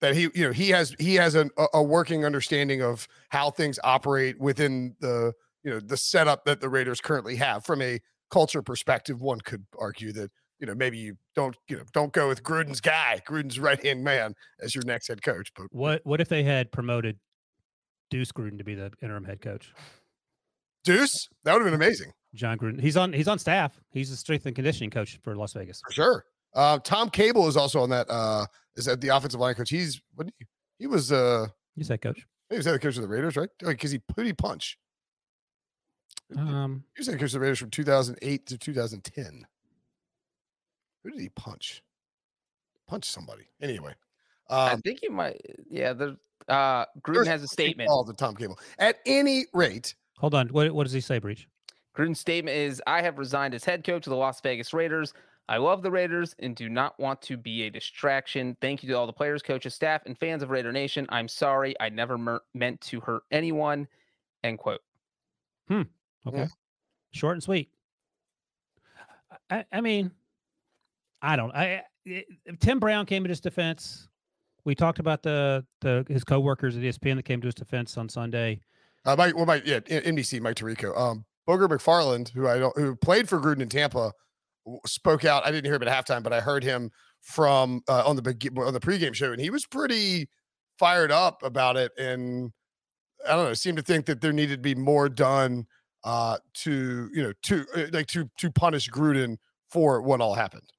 that 0.00 0.14
he, 0.14 0.28
you 0.34 0.46
know, 0.46 0.52
he 0.52 0.70
has 0.70 0.94
he 0.98 1.14
has 1.14 1.34
an, 1.34 1.50
a, 1.56 1.66
a 1.74 1.82
working 1.82 2.24
understanding 2.24 2.82
of 2.82 3.08
how 3.30 3.50
things 3.50 3.78
operate 3.82 4.38
within 4.38 4.94
the 5.00 5.32
you 5.62 5.70
know 5.70 5.80
the 5.80 5.96
setup 5.96 6.44
that 6.44 6.60
the 6.60 6.68
Raiders 6.68 7.00
currently 7.00 7.36
have. 7.36 7.64
From 7.64 7.82
a 7.82 8.00
culture 8.30 8.62
perspective, 8.62 9.20
one 9.20 9.40
could 9.40 9.66
argue 9.78 10.12
that 10.12 10.30
you 10.58 10.66
know 10.66 10.74
maybe 10.74 10.98
you 10.98 11.16
don't 11.34 11.56
you 11.68 11.76
know 11.76 11.84
don't 11.92 12.12
go 12.12 12.28
with 12.28 12.42
Gruden's 12.42 12.80
guy, 12.80 13.20
Gruden's 13.26 13.58
right 13.58 13.82
hand 13.84 14.04
man 14.04 14.34
as 14.60 14.74
your 14.74 14.84
next 14.84 15.08
head 15.08 15.22
coach. 15.22 15.52
But 15.56 15.66
What 15.70 16.02
What 16.04 16.20
if 16.20 16.28
they 16.28 16.42
had 16.42 16.70
promoted 16.72 17.18
Deuce 18.10 18.32
Gruden 18.32 18.58
to 18.58 18.64
be 18.64 18.74
the 18.74 18.92
interim 19.02 19.24
head 19.24 19.40
coach? 19.40 19.72
Deuce, 20.84 21.28
that 21.42 21.52
would 21.52 21.62
have 21.62 21.66
been 21.66 21.74
amazing. 21.74 22.12
John 22.34 22.58
Gruden. 22.58 22.80
He's 22.80 22.96
on. 22.96 23.12
He's 23.12 23.28
on 23.28 23.38
staff. 23.38 23.80
He's 23.90 24.10
the 24.10 24.16
strength 24.16 24.46
and 24.46 24.54
conditioning 24.54 24.90
coach 24.90 25.18
for 25.24 25.34
Las 25.34 25.52
Vegas. 25.54 25.80
For 25.84 25.92
sure. 25.92 26.24
Uh, 26.56 26.78
Tom 26.78 27.10
Cable 27.10 27.46
is 27.48 27.56
also 27.56 27.80
on 27.80 27.90
that. 27.90 28.10
Uh, 28.10 28.46
is 28.76 28.86
that 28.86 29.00
the 29.00 29.08
offensive 29.08 29.38
line 29.38 29.54
coach? 29.54 29.68
He's 29.68 30.00
what? 30.14 30.26
He, 30.38 30.46
he 30.78 30.86
was. 30.86 31.12
Uh, 31.12 31.48
He's 31.76 31.88
head 31.88 32.00
coach. 32.00 32.26
he 32.48 32.56
was 32.56 32.64
head 32.64 32.80
coach 32.80 32.96
of 32.96 33.02
the 33.02 33.08
Raiders, 33.08 33.36
right? 33.36 33.50
Because 33.58 33.90
he 33.90 33.98
put 33.98 34.24
he 34.24 34.32
punch. 34.32 34.78
Um, 36.36 36.82
He 36.96 37.00
was 37.00 37.06
head 37.06 37.20
coach 37.20 37.28
of 37.28 37.32
the 37.32 37.40
Raiders 37.40 37.58
from 37.58 37.70
2008 37.70 38.46
to 38.46 38.58
2010. 38.58 39.46
Who 41.04 41.10
did 41.10 41.20
he 41.20 41.28
punch? 41.28 41.82
Punch 42.88 43.04
somebody. 43.04 43.44
Anyway, 43.60 43.94
I 44.48 44.72
um, 44.72 44.80
think 44.80 45.00
he 45.02 45.08
might, 45.08 45.40
yeah. 45.68 45.92
The 45.92 46.16
uh, 46.48 46.86
Gruden 47.02 47.26
has 47.26 47.42
a 47.42 47.48
statement. 47.48 47.90
All 47.90 48.02
the 48.02 48.14
Tom 48.14 48.34
Cable. 48.34 48.58
At 48.78 48.96
any 49.04 49.44
rate, 49.52 49.94
hold 50.16 50.34
on. 50.34 50.48
What 50.48 50.72
What 50.72 50.84
does 50.84 50.92
he 50.92 51.00
say, 51.00 51.18
Breech? 51.18 51.46
Gruden's 51.96 52.20
statement 52.20 52.56
is 52.56 52.82
I 52.86 53.02
have 53.02 53.18
resigned 53.18 53.54
as 53.54 53.64
head 53.64 53.84
coach 53.84 54.06
of 54.06 54.10
the 54.10 54.16
Las 54.16 54.40
Vegas 54.40 54.72
Raiders. 54.72 55.12
I 55.48 55.58
love 55.58 55.82
the 55.82 55.90
Raiders 55.90 56.34
and 56.40 56.56
do 56.56 56.68
not 56.68 56.98
want 56.98 57.22
to 57.22 57.36
be 57.36 57.62
a 57.62 57.70
distraction. 57.70 58.56
Thank 58.60 58.82
you 58.82 58.88
to 58.88 58.94
all 58.94 59.06
the 59.06 59.12
players, 59.12 59.42
coaches, 59.42 59.74
staff, 59.74 60.02
and 60.06 60.18
fans 60.18 60.42
of 60.42 60.50
Raider 60.50 60.72
Nation. 60.72 61.06
I'm 61.08 61.28
sorry. 61.28 61.74
I 61.80 61.88
never 61.88 62.18
mer- 62.18 62.42
meant 62.54 62.80
to 62.82 63.00
hurt 63.00 63.22
anyone. 63.30 63.86
End 64.42 64.58
quote. 64.58 64.80
Hmm. 65.68 65.82
Okay. 66.26 66.38
Yeah. 66.38 66.46
Short 67.12 67.34
and 67.34 67.42
sweet. 67.42 67.70
I, 69.50 69.64
I 69.72 69.80
mean, 69.80 70.10
I 71.22 71.36
don't. 71.36 71.52
I, 71.52 71.82
I 72.08 72.24
Tim 72.60 72.78
Brown 72.78 73.06
came 73.06 73.22
to 73.22 73.28
his 73.28 73.40
defense. 73.40 74.08
We 74.64 74.74
talked 74.74 74.98
about 74.98 75.22
the 75.22 75.64
the 75.80 76.04
his 76.08 76.24
coworkers 76.24 76.76
at 76.76 76.82
ESPN 76.82 77.16
that 77.16 77.24
came 77.24 77.40
to 77.40 77.46
his 77.46 77.54
defense 77.54 77.96
on 77.96 78.08
Sunday. 78.08 78.60
Uh, 79.04 79.14
Mike, 79.16 79.36
well, 79.36 79.46
Mike, 79.46 79.62
yeah, 79.64 79.78
NBC, 79.78 80.40
Mike 80.40 80.56
Tirico. 80.56 80.96
Um, 80.98 81.24
Booger 81.48 81.68
McFarland, 81.68 82.30
who 82.30 82.48
I 82.48 82.58
don't, 82.58 82.76
who 82.76 82.96
played 82.96 83.28
for 83.28 83.38
Gruden 83.40 83.60
in 83.60 83.68
Tampa, 83.68 84.12
spoke 84.86 85.24
out. 85.24 85.46
I 85.46 85.50
didn't 85.50 85.66
hear 85.66 85.74
him 85.74 85.82
at 85.82 86.06
halftime, 86.06 86.22
but 86.22 86.32
I 86.32 86.40
heard 86.40 86.64
him 86.64 86.90
from 87.20 87.82
uh, 87.88 88.04
on 88.06 88.16
the 88.16 88.22
on 88.64 88.72
the 88.72 88.80
pregame 88.80 89.14
show, 89.14 89.32
and 89.32 89.40
he 89.40 89.50
was 89.50 89.66
pretty 89.66 90.28
fired 90.78 91.10
up 91.10 91.42
about 91.42 91.76
it. 91.76 91.92
And 91.98 92.52
I 93.26 93.32
don't 93.32 93.46
know, 93.46 93.54
seemed 93.54 93.78
to 93.78 93.82
think 93.82 94.06
that 94.06 94.20
there 94.20 94.32
needed 94.32 94.56
to 94.56 94.62
be 94.62 94.74
more 94.74 95.08
done 95.08 95.66
uh, 96.04 96.38
to 96.54 97.10
you 97.12 97.22
know 97.22 97.32
to 97.42 97.66
uh, 97.76 97.86
like 97.92 98.06
to 98.08 98.30
to 98.38 98.50
punish 98.50 98.88
Gruden 98.90 99.36
for 99.68 100.00
what 100.00 100.20
all 100.20 100.34
happened. 100.34 100.70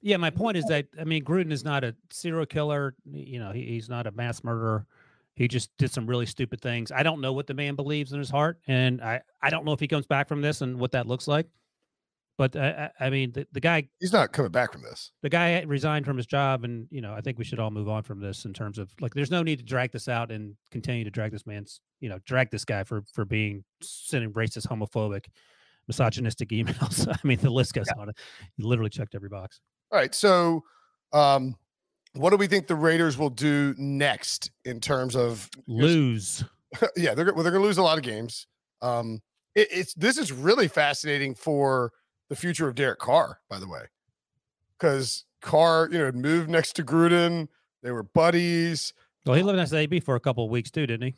Yeah, 0.00 0.16
my 0.18 0.30
point 0.30 0.56
is 0.56 0.64
that 0.66 0.86
I 1.00 1.04
mean 1.04 1.24
Gruden 1.24 1.52
is 1.52 1.64
not 1.64 1.84
a 1.84 1.94
serial 2.10 2.46
killer. 2.46 2.94
You 3.04 3.40
know, 3.40 3.50
he, 3.50 3.64
he's 3.64 3.88
not 3.88 4.06
a 4.06 4.12
mass 4.12 4.44
murderer. 4.44 4.86
He 5.34 5.48
just 5.48 5.70
did 5.78 5.90
some 5.92 6.06
really 6.06 6.26
stupid 6.26 6.60
things. 6.60 6.90
I 6.90 7.02
don't 7.02 7.20
know 7.20 7.32
what 7.32 7.46
the 7.46 7.54
man 7.54 7.76
believes 7.76 8.12
in 8.12 8.18
his 8.18 8.30
heart, 8.30 8.58
and 8.66 9.00
I 9.00 9.22
I 9.42 9.50
don't 9.50 9.64
know 9.64 9.72
if 9.72 9.80
he 9.80 9.88
comes 9.88 10.06
back 10.06 10.28
from 10.28 10.42
this 10.42 10.60
and 10.60 10.78
what 10.78 10.92
that 10.92 11.06
looks 11.06 11.26
like. 11.26 11.46
But 12.38 12.54
uh, 12.54 12.90
I 13.00 13.10
mean, 13.10 13.32
the, 13.32 13.48
the 13.50 13.60
guy 13.60 13.88
he's 13.98 14.12
not 14.12 14.32
coming 14.32 14.52
back 14.52 14.72
from 14.72 14.82
this. 14.82 15.10
The 15.22 15.28
guy 15.28 15.60
resigned 15.62 16.06
from 16.06 16.16
his 16.16 16.26
job, 16.26 16.62
and 16.62 16.86
you 16.88 17.00
know, 17.00 17.12
I 17.12 17.20
think 17.20 17.36
we 17.36 17.44
should 17.44 17.58
all 17.58 17.72
move 17.72 17.88
on 17.88 18.04
from 18.04 18.20
this 18.20 18.44
in 18.44 18.54
terms 18.54 18.78
of 18.78 18.90
like, 19.00 19.12
there's 19.12 19.32
no 19.32 19.42
need 19.42 19.58
to 19.58 19.64
drag 19.64 19.90
this 19.90 20.08
out 20.08 20.30
and 20.30 20.54
continue 20.70 21.02
to 21.02 21.10
drag 21.10 21.32
this 21.32 21.46
man's, 21.46 21.80
you 22.00 22.08
know, 22.08 22.20
drag 22.24 22.52
this 22.52 22.64
guy 22.64 22.84
for 22.84 23.02
for 23.12 23.24
being 23.24 23.64
sending 23.82 24.32
racist, 24.32 24.68
homophobic, 24.68 25.26
misogynistic 25.88 26.48
emails. 26.50 27.08
I 27.08 27.18
mean, 27.26 27.38
the 27.38 27.50
list 27.50 27.74
goes 27.74 27.86
yeah. 27.94 28.00
on. 28.00 28.12
He 28.56 28.62
literally 28.62 28.90
checked 28.90 29.16
every 29.16 29.28
box. 29.28 29.60
All 29.90 29.98
right, 29.98 30.14
so 30.14 30.62
um, 31.12 31.56
what 32.14 32.30
do 32.30 32.36
we 32.36 32.46
think 32.46 32.68
the 32.68 32.76
Raiders 32.76 33.18
will 33.18 33.30
do 33.30 33.74
next 33.76 34.52
in 34.64 34.78
terms 34.80 35.16
of 35.16 35.50
lose? 35.66 36.44
yeah, 36.96 37.14
they're 37.14 37.34
well, 37.34 37.42
they're 37.42 37.50
going 37.50 37.62
to 37.62 37.66
lose 37.66 37.78
a 37.78 37.82
lot 37.82 37.98
of 37.98 38.04
games. 38.04 38.46
Um, 38.80 39.22
it, 39.56 39.66
it's 39.72 39.94
this 39.94 40.18
is 40.18 40.30
really 40.30 40.68
fascinating 40.68 41.34
for 41.34 41.90
the 42.28 42.36
future 42.36 42.68
of 42.68 42.74
Derek 42.74 42.98
Carr, 42.98 43.40
by 43.48 43.58
the 43.58 43.68
way, 43.68 43.82
because 44.78 45.24
Carr, 45.40 45.88
you 45.90 45.98
know, 45.98 46.12
moved 46.12 46.48
next 46.48 46.74
to 46.74 46.84
Gruden. 46.84 47.48
They 47.82 47.90
were 47.90 48.02
buddies. 48.02 48.92
Well, 49.24 49.36
he 49.36 49.42
lived 49.42 49.58
next 49.58 49.70
to 49.70 49.76
AB 49.76 50.00
for 50.00 50.16
a 50.16 50.20
couple 50.20 50.44
of 50.44 50.50
weeks 50.50 50.70
too, 50.70 50.86
didn't 50.86 51.06
he? 51.06 51.14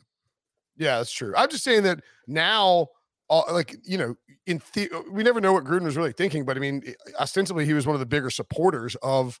Yeah, 0.77 0.97
that's 0.97 1.11
true. 1.11 1.33
I'm 1.35 1.49
just 1.49 1.63
saying 1.63 1.83
that 1.83 2.01
now, 2.27 2.87
all, 3.29 3.45
like 3.51 3.77
you 3.83 3.97
know, 3.97 4.15
in 4.45 4.61
the, 4.73 4.89
uh, 4.91 5.01
we 5.11 5.23
never 5.23 5.39
know 5.39 5.53
what 5.53 5.63
Gruden 5.63 5.83
was 5.83 5.97
really 5.97 6.11
thinking, 6.11 6.45
but 6.45 6.57
I 6.57 6.59
mean, 6.59 6.83
eh, 6.85 6.93
ostensibly 7.19 7.65
he 7.65 7.73
was 7.73 7.85
one 7.85 7.95
of 7.95 7.99
the 7.99 8.05
bigger 8.05 8.29
supporters 8.29 8.95
of 9.01 9.39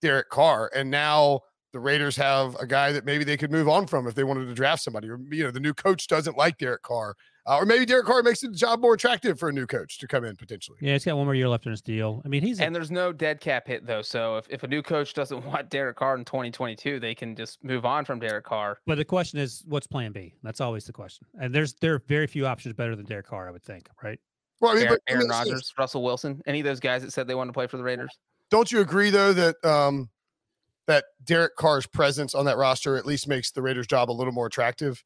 Derek 0.00 0.28
Carr, 0.30 0.70
and 0.74 0.90
now 0.90 1.40
the 1.72 1.80
Raiders 1.80 2.16
have 2.16 2.54
a 2.56 2.66
guy 2.66 2.92
that 2.92 3.04
maybe 3.04 3.24
they 3.24 3.36
could 3.36 3.52
move 3.52 3.68
on 3.68 3.86
from 3.86 4.06
if 4.06 4.14
they 4.14 4.24
wanted 4.24 4.46
to 4.46 4.54
draft 4.54 4.82
somebody. 4.82 5.08
Or 5.08 5.18
you 5.30 5.44
know, 5.44 5.50
the 5.50 5.60
new 5.60 5.74
coach 5.74 6.06
doesn't 6.06 6.36
like 6.36 6.58
Derek 6.58 6.82
Carr, 6.82 7.14
uh, 7.48 7.56
or 7.56 7.64
maybe 7.64 7.86
Derek 7.86 8.04
Carr 8.04 8.22
makes 8.22 8.42
the 8.42 8.48
job 8.48 8.80
more 8.80 8.92
attractive 8.92 9.38
for 9.38 9.48
a 9.48 9.52
new 9.52 9.66
coach 9.66 9.98
to 9.98 10.06
come 10.06 10.22
in 10.24 10.36
potentially. 10.36 10.76
Yeah, 10.82 10.92
he's 10.92 11.04
got 11.04 11.16
one 11.16 11.24
more 11.24 11.34
year 11.34 11.48
left 11.48 11.64
in 11.64 11.70
his 11.70 11.80
deal. 11.80 12.20
I 12.24 12.28
mean, 12.28 12.42
he's 12.42 12.60
and 12.60 12.74
a- 12.74 12.78
there's 12.78 12.90
no 12.90 13.10
dead 13.10 13.40
cap 13.40 13.66
hit 13.66 13.86
though. 13.86 14.02
So 14.02 14.36
if, 14.36 14.46
if 14.50 14.62
a 14.64 14.68
new 14.68 14.82
coach 14.82 15.14
doesn't 15.14 15.44
want 15.46 15.70
Derek 15.70 15.96
Carr 15.96 16.16
in 16.16 16.26
2022, 16.26 17.00
they 17.00 17.14
can 17.14 17.34
just 17.34 17.64
move 17.64 17.86
on 17.86 18.04
from 18.04 18.18
Derek 18.18 18.44
Carr. 18.44 18.78
But 18.86 18.98
the 18.98 19.04
question 19.04 19.38
is, 19.38 19.64
what's 19.66 19.86
Plan 19.86 20.12
B? 20.12 20.34
That's 20.42 20.60
always 20.60 20.84
the 20.84 20.92
question. 20.92 21.26
And 21.40 21.54
there's 21.54 21.72
there 21.74 21.94
are 21.94 22.02
very 22.06 22.26
few 22.26 22.46
options 22.46 22.74
better 22.74 22.94
than 22.94 23.06
Derek 23.06 23.26
Carr, 23.26 23.48
I 23.48 23.50
would 23.50 23.64
think, 23.64 23.88
right? 24.02 24.20
Well, 24.60 24.72
I 24.72 24.74
mean, 24.74 24.84
Aaron, 24.84 24.98
but, 25.06 25.12
Aaron 25.14 25.28
Rodgers, 25.28 25.72
Russell 25.78 26.02
Wilson, 26.02 26.42
any 26.46 26.60
of 26.60 26.66
those 26.66 26.80
guys 26.80 27.02
that 27.02 27.12
said 27.12 27.28
they 27.28 27.34
wanted 27.34 27.50
to 27.50 27.54
play 27.54 27.66
for 27.66 27.78
the 27.78 27.84
Raiders. 27.84 28.10
Don't 28.50 28.70
you 28.70 28.80
agree 28.80 29.10
though 29.10 29.32
that 29.32 29.64
um 29.64 30.10
that 30.86 31.04
Derek 31.24 31.54
Carr's 31.56 31.86
presence 31.86 32.34
on 32.34 32.44
that 32.46 32.56
roster 32.56 32.96
at 32.96 33.06
least 33.06 33.28
makes 33.28 33.50
the 33.50 33.62
Raiders' 33.62 33.86
job 33.86 34.10
a 34.10 34.12
little 34.12 34.32
more 34.32 34.46
attractive? 34.46 35.02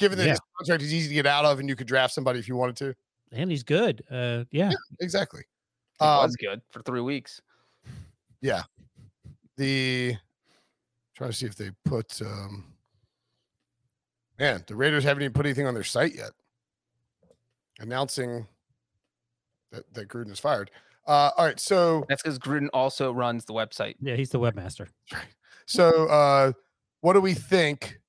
Given 0.00 0.18
that 0.18 0.24
yeah. 0.24 0.30
his 0.30 0.40
contract 0.58 0.82
is 0.82 0.92
easy 0.92 1.08
to 1.08 1.14
get 1.14 1.26
out 1.26 1.44
of 1.44 1.60
and 1.60 1.68
you 1.68 1.76
could 1.76 1.86
draft 1.86 2.12
somebody 2.14 2.38
if 2.38 2.48
you 2.48 2.56
wanted 2.56 2.76
to. 2.76 2.94
And 3.32 3.50
he's 3.50 3.62
good. 3.62 4.02
Uh, 4.10 4.44
yeah. 4.50 4.70
yeah 4.70 4.76
exactly. 5.00 5.42
He 6.00 6.04
um, 6.04 6.24
was 6.24 6.34
good 6.36 6.60
for 6.70 6.82
three 6.82 7.00
weeks. 7.00 7.40
Yeah. 8.40 8.62
The 9.56 10.16
trying 11.14 11.30
to 11.30 11.36
see 11.36 11.46
if 11.46 11.54
they 11.54 11.70
put 11.84 12.20
um 12.22 12.72
man, 14.38 14.64
the 14.66 14.74
Raiders 14.74 15.04
haven't 15.04 15.22
even 15.22 15.34
put 15.34 15.46
anything 15.46 15.66
on 15.66 15.74
their 15.74 15.84
site 15.84 16.16
yet. 16.16 16.30
Announcing 17.78 18.46
that, 19.70 19.92
that 19.94 20.08
Gruden 20.08 20.32
is 20.32 20.40
fired. 20.40 20.70
Uh, 21.06 21.30
all 21.36 21.44
right, 21.44 21.60
so 21.60 22.04
that's 22.08 22.22
because 22.22 22.38
Gruden 22.38 22.68
also 22.72 23.12
runs 23.12 23.44
the 23.44 23.52
website. 23.52 23.94
Yeah, 24.00 24.16
he's 24.16 24.30
the 24.30 24.40
webmaster. 24.40 24.88
Right. 25.12 25.24
So, 25.66 26.06
uh, 26.06 26.52
what 27.00 27.14
do 27.14 27.20
we 27.20 27.34
think 27.34 27.99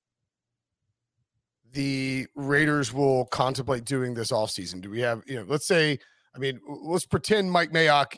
the 1.73 2.27
Raiders 2.36 2.93
will 2.93 3.25
contemplate 3.25 3.86
doing 3.86 4.13
this 4.13 4.31
offseason? 4.31 4.81
Do 4.81 4.89
we 4.89 4.99
have, 5.01 5.23
you 5.25 5.38
know, 5.38 5.45
let's 5.47 5.65
say, 5.65 5.99
I 6.36 6.39
mean, 6.39 6.60
let's 6.67 7.05
pretend 7.05 7.51
Mike 7.51 7.71
Mayock. 7.71 8.15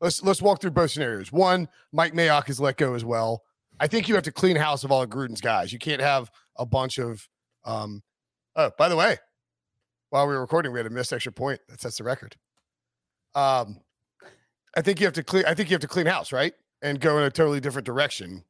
Let's 0.00 0.22
let's 0.22 0.42
walk 0.42 0.60
through 0.60 0.72
both 0.72 0.90
scenarios. 0.90 1.32
One, 1.32 1.68
Mike 1.92 2.12
Mayock 2.12 2.50
is 2.50 2.60
let 2.60 2.76
go 2.76 2.94
as 2.94 3.04
well. 3.04 3.42
I 3.80 3.86
think 3.86 4.08
you 4.08 4.14
have 4.14 4.24
to 4.24 4.32
clean 4.32 4.56
house 4.56 4.84
of 4.84 4.92
all 4.92 5.02
of 5.02 5.08
Gruden's 5.08 5.40
guys. 5.40 5.72
You 5.72 5.78
can't 5.78 6.02
have 6.02 6.30
a 6.56 6.66
bunch 6.66 6.98
of 6.98 7.26
um 7.64 8.02
oh, 8.56 8.70
by 8.78 8.88
the 8.88 8.96
way, 8.96 9.16
while 10.10 10.26
we 10.26 10.34
were 10.34 10.40
recording, 10.40 10.72
we 10.72 10.78
had 10.78 10.86
a 10.86 10.90
missed 10.90 11.12
extra 11.12 11.32
point 11.32 11.60
that 11.68 11.80
sets 11.80 11.98
the 11.98 12.04
record. 12.04 12.36
Um 13.34 13.80
I 14.76 14.82
think 14.82 15.00
you 15.00 15.06
have 15.06 15.14
to 15.14 15.24
clean 15.24 15.44
I 15.46 15.54
think 15.54 15.70
you 15.70 15.74
have 15.74 15.80
to 15.82 15.88
clean 15.88 16.06
house, 16.06 16.32
right? 16.32 16.52
And 16.82 17.00
go 17.00 17.16
in 17.18 17.24
a 17.24 17.30
totally 17.30 17.60
different 17.60 17.86
direction. 17.86 18.44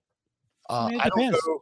Uh, 0.69 0.87
I, 0.87 0.91
mean, 0.91 1.01
I 1.01 1.09
don't 1.11 1.33
know 1.33 1.61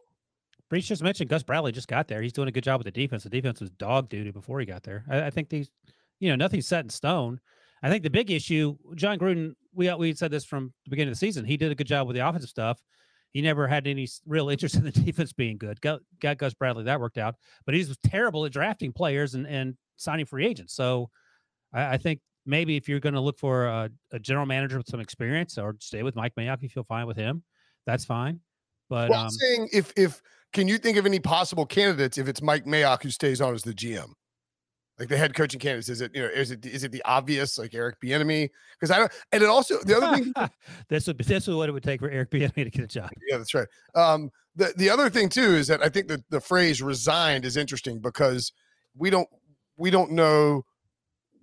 Breech 0.75 0.89
just 0.89 1.05
mentioned 1.05 1.31
Gus 1.31 1.45
Bradley 1.45 1.71
just 1.71 1.87
got 1.87 2.09
there. 2.09 2.21
He's 2.21 2.33
doing 2.33 2.49
a 2.49 2.51
good 2.51 2.65
job 2.65 2.81
with 2.81 2.93
the 2.93 3.01
defense. 3.01 3.23
The 3.23 3.31
defense 3.31 3.61
was 3.61 3.71
dog 3.71 4.09
duty 4.09 4.33
before 4.33 4.59
he 4.59 4.67
got 4.67 4.83
there. 4.83 5.05
I, 5.09 5.27
I 5.27 5.31
think 5.31 5.49
these, 5.49 5.71
you 6.19 6.29
know, 6.29 6.35
nothing's 6.35 6.67
set 6.67 6.85
in 6.85 6.91
stone. 6.91 7.39
I 7.81 7.89
think 7.89 8.03
the 8.03 8.11
big 8.11 8.29
issue, 8.33 8.77
Jon 8.97 9.17
Gruden, 9.17 9.55
we 9.73 9.95
we 9.95 10.15
said 10.15 10.33
this 10.33 10.45
from 10.45 10.75
the 10.85 10.91
beginning 10.91 11.13
of 11.13 11.15
the 11.15 11.25
season. 11.25 11.45
He 11.45 11.57
did 11.57 11.71
a 11.71 11.77
good 11.77 11.87
job 11.87 12.09
with 12.09 12.17
the 12.17 12.29
offensive 12.29 12.51
stuff. 12.51 12.83
He 13.31 13.41
never 13.41 13.69
had 13.69 13.87
any 13.87 14.09
real 14.27 14.49
interest 14.49 14.75
in 14.75 14.83
the 14.83 14.91
defense 14.91 15.33
being 15.33 15.59
good. 15.59 15.81
Got, 15.81 16.01
got 16.21 16.39
Gus 16.39 16.55
Bradley, 16.55 16.83
that 16.83 16.99
worked 16.99 17.19
out. 17.19 17.37
But 17.67 17.77
he's 17.77 17.97
terrible 17.99 18.45
at 18.45 18.51
drafting 18.51 18.93
players 18.93 19.35
and, 19.35 19.47
and 19.47 19.77
signing 19.95 20.27
free 20.27 20.45
agents. 20.45 20.75
So 20.75 21.09
I, 21.73 21.93
I 21.93 21.97
think 21.99 22.19
maybe 22.45 22.75
if 22.75 22.89
you're 22.89 22.99
going 22.99 23.15
to 23.15 23.21
look 23.21 23.39
for 23.39 23.67
a, 23.67 23.91
a, 24.11 24.19
general 24.19 24.47
manager 24.47 24.79
with 24.79 24.89
some 24.89 24.99
experience 24.99 25.57
or 25.57 25.77
stay 25.79 26.03
with 26.03 26.17
Mike 26.17 26.35
Mayock, 26.35 26.63
you 26.63 26.69
feel 26.69 26.83
fine 26.83 27.07
with 27.07 27.17
him. 27.17 27.45
That's 27.87 28.05
fine. 28.05 28.41
But 28.89 29.11
well, 29.11 29.21
um, 29.21 29.27
I'm 29.27 29.31
saying 29.31 29.69
if 29.73 29.93
if 29.97 30.23
can 30.53 30.69
you 30.69 30.79
think 30.79 30.97
of 30.97 31.07
any 31.07 31.19
possible 31.19 31.67
candidates 31.67 32.19
if 32.19 32.29
it's 32.29 32.43
Mike 32.43 32.65
Mayock 32.65 33.03
who 33.03 33.11
stays 33.11 33.41
on 33.41 33.55
as 33.55 33.63
the 33.63 33.75
GM? 33.75 34.13
Like 34.99 35.09
the 35.09 35.17
head 35.17 35.35
coaching 35.35 35.59
candidates, 35.59 35.89
is 35.89 36.01
it 36.01 36.15
you 36.15 36.23
know 36.23 36.29
is 36.29 36.53
it 36.53 36.65
is 36.65 36.85
it 36.85 36.93
the 36.93 37.03
obvious 37.05 37.59
like 37.59 37.75
Eric 37.75 37.97
Bieniemy? 38.01 38.49
Because 38.75 38.93
I 38.93 38.99
don't, 38.99 39.13
and 39.33 39.43
it 39.43 39.49
also 39.49 39.79
the 39.83 39.97
other 39.97 40.17
thing 40.17 40.33
this 40.89 41.09
would 41.09 41.19
this 41.19 41.49
is 41.49 41.55
what 41.55 41.69
it 41.69 41.73
would 41.73 41.83
take 41.83 41.99
for 41.99 42.09
Eric 42.09 42.31
Bieniemy 42.31 42.63
to 42.63 42.71
get 42.71 42.85
a 42.85 42.87
job. 42.87 43.11
Yeah, 43.29 43.39
that's 43.39 43.55
right. 43.55 43.67
Um, 43.97 44.31
the 44.55 44.73
the 44.77 44.91
other 44.91 45.11
thing 45.11 45.29
too 45.29 45.55
is 45.55 45.67
that 45.67 45.83
I 45.83 45.89
think 45.89 46.07
that 46.09 46.21
the 46.31 46.41
phrase 46.41 46.81
resigned 46.81 47.45
is 47.45 47.57
interesting 47.57 47.99
because 47.99 48.53
we 48.97 49.11
don't 49.11 49.29
we 49.77 49.91
don't 49.91 50.13
know 50.13 50.65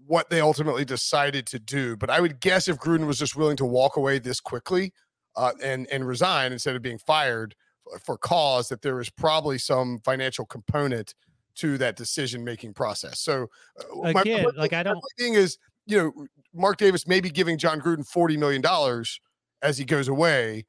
what 0.08 0.30
they 0.30 0.40
ultimately 0.40 0.86
decided 0.86 1.46
to 1.48 1.60
do. 1.60 1.98
But 1.98 2.10
I 2.10 2.22
would 2.22 2.40
guess 2.40 2.70
if 2.70 2.78
Gruden 2.78 3.06
was 3.06 3.20
just 3.20 3.36
willing 3.36 3.58
to 3.58 3.66
walk 3.66 3.98
away 3.98 4.20
this 4.20 4.40
quickly 4.40 4.94
uh, 5.36 5.52
and 5.64 5.88
and 5.92 6.08
resign 6.08 6.52
instead 6.52 6.76
of 6.76 6.82
being 6.82 6.98
fired, 6.98 7.56
for 8.04 8.18
cause 8.18 8.70
that 8.70 8.82
there 8.82 9.00
is 9.00 9.10
probably 9.10 9.58
some 9.58 10.00
financial 10.00 10.46
component 10.46 11.14
to 11.56 11.78
that 11.78 11.96
decision 11.96 12.44
making 12.44 12.74
process. 12.74 13.20
So 13.20 13.48
uh, 13.80 14.02
again, 14.02 14.44
my, 14.44 14.52
like 14.56 14.74
I 14.74 14.84
don't 14.84 15.02
thing 15.18 15.34
is, 15.34 15.58
you 15.86 15.98
know, 15.98 16.28
Mark 16.54 16.78
Davis 16.78 17.08
may 17.08 17.20
be 17.20 17.30
giving 17.30 17.58
Jon 17.58 17.82
Gruden 17.82 18.08
forty 18.08 18.38
million 18.38 18.62
dollars 18.62 19.20
as 19.62 19.78
he 19.78 19.86
goes 19.86 20.08
away. 20.08 20.66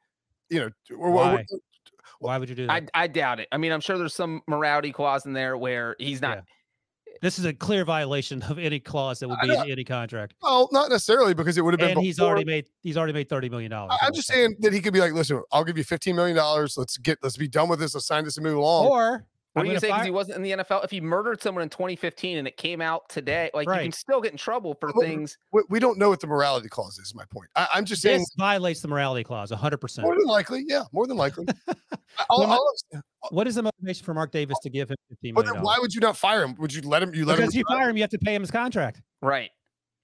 You 0.49 0.61
know, 0.61 0.71
or, 0.99 1.11
why? 1.11 1.47
why 2.19 2.37
would 2.37 2.49
you 2.49 2.55
do 2.55 2.67
that? 2.67 2.91
I, 2.95 3.05
I 3.05 3.07
doubt 3.07 3.41
it. 3.41 3.49
I 3.53 3.57
mean, 3.57 3.73
I'm 3.73 3.81
sure 3.81 3.97
there's 3.97 4.15
some 4.15 4.43
morality 4.47 4.93
clause 4.93 5.25
in 5.25 5.33
there 5.33 5.57
where 5.57 5.97
he's 5.99 6.21
not. 6.21 6.39
Yeah. 6.39 6.43
This 7.23 7.39
is 7.39 7.45
a 7.45 7.55
clear 7.55 7.85
violation 7.85 8.43
of 8.43 8.59
any 8.59 8.81
clause 8.81 9.21
that 9.21 9.29
would 9.29 9.39
be 9.41 9.49
in 9.49 9.71
any 9.71 9.85
contract. 9.85 10.35
Well, 10.43 10.69
not 10.73 10.91
necessarily 10.91 11.35
because 11.35 11.57
it 11.57 11.65
would 11.65 11.73
have 11.73 11.79
been. 11.79 11.91
And 11.91 11.95
before. 11.95 12.03
he's 12.03 12.21
already 12.21 12.45
made 12.45 12.67
he's 12.83 12.97
already 12.97 13.13
made 13.13 13.29
thirty 13.29 13.49
million 13.49 13.71
dollars. 13.71 13.97
I'm 14.03 14.13
just 14.13 14.27
saying 14.27 14.57
that 14.59 14.73
he 14.73 14.81
could 14.81 14.93
be 14.93 14.99
like, 14.99 15.13
listen, 15.13 15.41
I'll 15.53 15.63
give 15.63 15.79
you 15.79 15.85
fifteen 15.85 16.17
million 16.17 16.37
dollars. 16.37 16.77
Let's 16.77 16.99
get 16.99 17.19
let's 17.23 17.37
be 17.37 17.47
done 17.47 17.69
with 17.69 17.79
this. 17.79 17.95
Let's 17.95 18.09
sign 18.09 18.25
this 18.25 18.37
and 18.39 18.45
move 18.45 18.57
along. 18.57 18.87
Or 18.89 19.25
what 19.53 19.65
do 19.65 19.71
you 19.71 19.79
say? 19.79 19.89
Because 19.89 20.05
he 20.05 20.11
wasn't 20.11 20.37
in 20.37 20.43
the 20.43 20.51
NFL. 20.53 20.85
If 20.85 20.91
he 20.91 21.01
murdered 21.01 21.43
someone 21.43 21.63
in 21.63 21.69
2015 21.69 22.39
and 22.39 22.49
it 22.49 22.57
came 22.57 22.81
out 22.81 23.09
today, 23.09 23.51
like 23.53 23.69
right. 23.69 23.81
you 23.81 23.83
can 23.85 23.93
still 23.93 24.21
get 24.21 24.33
in 24.33 24.39
trouble 24.39 24.75
for 24.81 24.91
well, 24.95 25.07
things. 25.07 25.37
We, 25.53 25.63
we, 25.69 25.79
don't 25.79 25.99
know 25.99 26.09
what 26.09 26.21
the 26.21 26.27
morality 26.27 26.69
clause 26.69 26.99
is. 26.99 27.15
My 27.15 27.25
point. 27.27 27.51
I, 27.55 27.69
am 27.75 27.85
just 27.85 28.01
saying 28.01 28.21
this 28.21 28.35
violates 28.39 28.81
the 28.81 28.89
morality 28.89 29.25
clause 29.25 29.51
100. 29.51 29.77
percent 29.79 30.07
More 30.07 30.17
than 30.17 30.27
likely, 30.27 30.65
yeah, 30.67 30.85
more 30.93 31.07
than 31.07 31.17
likely. 31.17 31.47
I'll, 32.31 32.43
I'll, 32.43 32.75
uh, 32.95 33.01
what 33.31 33.47
is 33.47 33.57
the 33.57 33.63
motivation 33.63 34.05
for 34.05 34.15
Mark 34.15 34.33
Davis 34.33 34.59
to 34.63 34.71
give 34.71 34.91
him 34.91 34.97
15 35.11 35.35
million? 35.35 35.63
Why 35.63 35.77
would 35.79 35.95
you 35.95 36.01
not 36.01 36.17
fire 36.17 36.43
him? 36.43 36.55
Would 36.59 36.73
you 36.73 36.83
let 36.83 37.03
him? 37.03 37.15
You 37.15 37.27
let 37.27 37.37
because 37.37 37.55
him? 37.55 37.61
Because 37.61 37.71
you 37.71 37.77
fire 37.77 37.91
him, 37.91 37.97
you 37.97 38.03
have 38.03 38.11
to 38.11 38.19
pay 38.19 38.35
him 38.35 38.43
his 38.43 38.51
contract. 38.51 39.03
Right. 39.21 39.51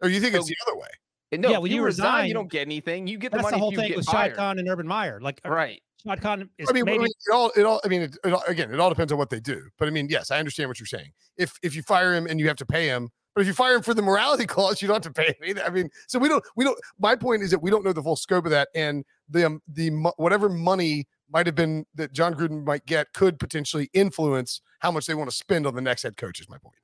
Or 0.02 0.08
you 0.08 0.20
think 0.20 0.34
so, 0.34 0.40
it's 0.40 0.48
the 0.48 0.56
other 0.66 0.76
way? 0.76 0.88
Eh, 1.32 1.36
no, 1.36 1.50
yeah, 1.50 1.58
when 1.58 1.70
you, 1.70 1.78
you 1.78 1.84
resign, 1.84 2.06
resign, 2.06 2.28
you 2.28 2.34
don't 2.34 2.50
get 2.50 2.62
anything. 2.62 3.06
You 3.06 3.18
get 3.18 3.32
the 3.32 3.38
money. 3.38 3.54
the 3.54 3.58
whole 3.58 3.72
thing 3.72 3.94
with 3.96 4.06
Shad 4.06 4.34
Khan 4.34 4.58
and 4.58 4.68
Urban 4.68 4.86
Meyer. 4.86 5.20
Like, 5.20 5.40
uh, 5.44 5.50
right. 5.50 5.82
Shad 6.04 6.20
Khan 6.20 6.48
is 6.58 6.68
I 6.68 6.72
mean, 6.72 6.84
maybe 6.84 6.98
I 6.98 7.02
mean, 7.02 7.12
it 7.28 7.32
all, 7.32 7.50
it 7.56 7.64
all. 7.64 7.80
I 7.84 7.88
mean, 7.88 8.02
it, 8.02 8.16
it 8.24 8.32
all, 8.32 8.42
again, 8.46 8.72
it 8.72 8.78
all 8.78 8.88
depends 8.88 9.12
on 9.12 9.18
what 9.18 9.30
they 9.30 9.40
do. 9.40 9.62
But 9.78 9.88
I 9.88 9.90
mean, 9.90 10.08
yes, 10.08 10.30
I 10.30 10.38
understand 10.38 10.68
what 10.70 10.78
you're 10.78 10.86
saying. 10.86 11.10
If 11.36 11.52
if 11.62 11.74
you 11.74 11.82
fire 11.82 12.14
him 12.14 12.26
and 12.26 12.38
you 12.38 12.46
have 12.48 12.56
to 12.58 12.66
pay 12.66 12.86
him, 12.86 13.08
but 13.34 13.40
if 13.42 13.46
you 13.48 13.52
fire 13.54 13.74
him 13.74 13.82
for 13.82 13.94
the 13.94 14.02
morality 14.02 14.46
clause, 14.54 14.80
you 14.80 14.88
don't 14.88 15.04
have 15.04 15.12
to 15.12 15.20
pay 15.20 15.28
him 15.28 15.34
either. 15.44 15.64
I 15.64 15.70
mean, 15.70 15.88
so 16.06 16.18
we 16.18 16.28
don't, 16.28 16.44
we 16.56 16.64
don't. 16.64 16.78
My 16.98 17.16
point 17.16 17.42
is 17.42 17.50
that 17.50 17.58
we 17.60 17.70
don't 17.70 17.84
know 17.84 17.92
the 17.92 18.02
full 18.02 18.16
scope 18.16 18.44
of 18.44 18.50
that, 18.52 18.68
and 18.74 19.04
the 19.28 19.46
um, 19.46 19.62
the 19.66 19.90
mo- 19.90 20.14
whatever 20.18 20.48
money 20.48 21.06
might 21.30 21.46
have 21.46 21.54
been 21.56 21.84
that 21.94 22.12
Jon 22.12 22.32
Gruden 22.34 22.64
might 22.64 22.86
get 22.86 23.12
could 23.12 23.38
potentially 23.38 23.90
influence 23.92 24.60
how 24.78 24.90
much 24.92 25.06
they 25.06 25.14
want 25.14 25.28
to 25.30 25.36
spend 25.36 25.66
on 25.66 25.74
the 25.74 25.82
next 25.82 26.04
head 26.04 26.16
coach. 26.16 26.40
Is 26.40 26.48
my 26.48 26.58
point. 26.58 26.76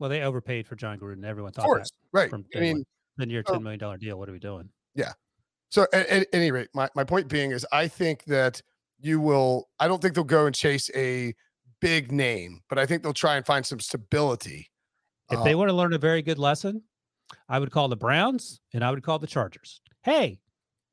well, 0.00 0.10
they 0.10 0.22
overpaid 0.22 0.66
for 0.66 0.74
Jon 0.74 0.98
Gruden. 0.98 1.24
Everyone 1.24 1.50
Of 1.50 1.54
thought 1.54 1.64
course, 1.64 1.90
that 1.90 2.18
right? 2.18 2.30
from 2.30 2.44
I 2.54 2.58
day 2.58 2.60
mean, 2.60 2.76
one. 2.78 2.84
Then 3.18 3.30
your 3.30 3.42
ten 3.44 3.62
million 3.62 3.78
dollar 3.78 3.96
deal. 3.98 4.18
What 4.18 4.28
are 4.28 4.32
we 4.32 4.38
doing? 4.40 4.68
So 5.70 5.86
at, 5.92 6.06
at 6.08 6.26
any 6.32 6.50
rate, 6.50 6.68
my, 6.74 6.88
my 6.94 7.04
point 7.04 7.28
being 7.28 7.50
is 7.50 7.66
I 7.72 7.88
think 7.88 8.24
that 8.24 8.62
you 9.00 9.20
will 9.20 9.68
I 9.78 9.88
don't 9.88 10.00
think 10.02 10.14
they'll 10.14 10.24
go 10.24 10.46
and 10.46 10.54
chase 10.54 10.90
a 10.94 11.34
big 11.80 12.10
name, 12.10 12.60
but 12.68 12.78
I 12.78 12.86
think 12.86 13.02
they'll 13.02 13.12
try 13.12 13.36
and 13.36 13.46
find 13.46 13.64
some 13.64 13.80
stability. 13.80 14.70
If 15.30 15.38
Uh, 15.38 15.44
they 15.44 15.54
want 15.54 15.68
to 15.68 15.74
learn 15.74 15.92
a 15.92 15.98
very 15.98 16.22
good 16.22 16.38
lesson, 16.38 16.82
I 17.48 17.58
would 17.58 17.70
call 17.70 17.88
the 17.88 17.96
Browns 17.96 18.60
and 18.72 18.82
I 18.84 18.90
would 18.90 19.02
call 19.02 19.18
the 19.18 19.26
Chargers. 19.26 19.80
Hey, 20.02 20.40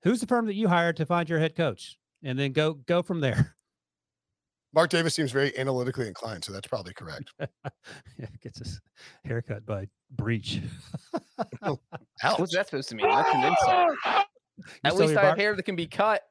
who's 0.04 0.20
the 0.20 0.28
firm 0.28 0.46
that 0.48 0.56
you 0.56 0.68
hired 0.68 0.98
to 0.98 1.06
find 1.06 1.30
your 1.30 1.40
head 1.40 1.56
coach? 1.56 1.98
And 2.24 2.38
then 2.38 2.52
go 2.52 2.74
go 2.74 3.02
from 3.02 3.22
there. 3.22 3.56
Mark 4.74 4.90
Davis 4.90 5.16
seems 5.16 5.32
very 5.32 5.58
analytically 5.58 6.06
inclined, 6.06 6.44
so 6.44 6.52
that's 6.52 6.68
probably 6.68 6.94
correct. 6.94 7.32
yeah, 7.40 8.28
gets 8.44 8.60
his 8.60 8.82
haircut 9.24 9.66
by 9.66 9.88
Breech. 10.12 10.60
Ouch. 11.64 11.80
What's 12.38 12.54
that 12.54 12.68
supposed 12.68 12.90
to 12.90 12.96
mean? 12.96 13.10
That's 13.10 13.34
an 13.34 13.44
insult. 13.46 14.26
At 14.84 14.96
least 14.96 15.18
I 15.18 15.26
have 15.26 15.38
hair 15.38 15.56
that 15.56 15.64
can 15.64 15.76
be 15.76 15.88
cut. 15.88 16.22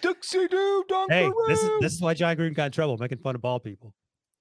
Dixie 0.00 0.48
Doo 0.48 0.84
Hey, 1.08 1.30
this 1.48 1.62
is 1.62 1.70
this 1.80 1.94
is 1.94 2.00
why 2.00 2.14
Jon 2.14 2.36
Gruden 2.36 2.54
got 2.54 2.66
in 2.66 2.72
trouble 2.72 2.96
making 2.96 3.18
fun 3.18 3.34
of 3.34 3.42
ball 3.42 3.60
people. 3.60 3.94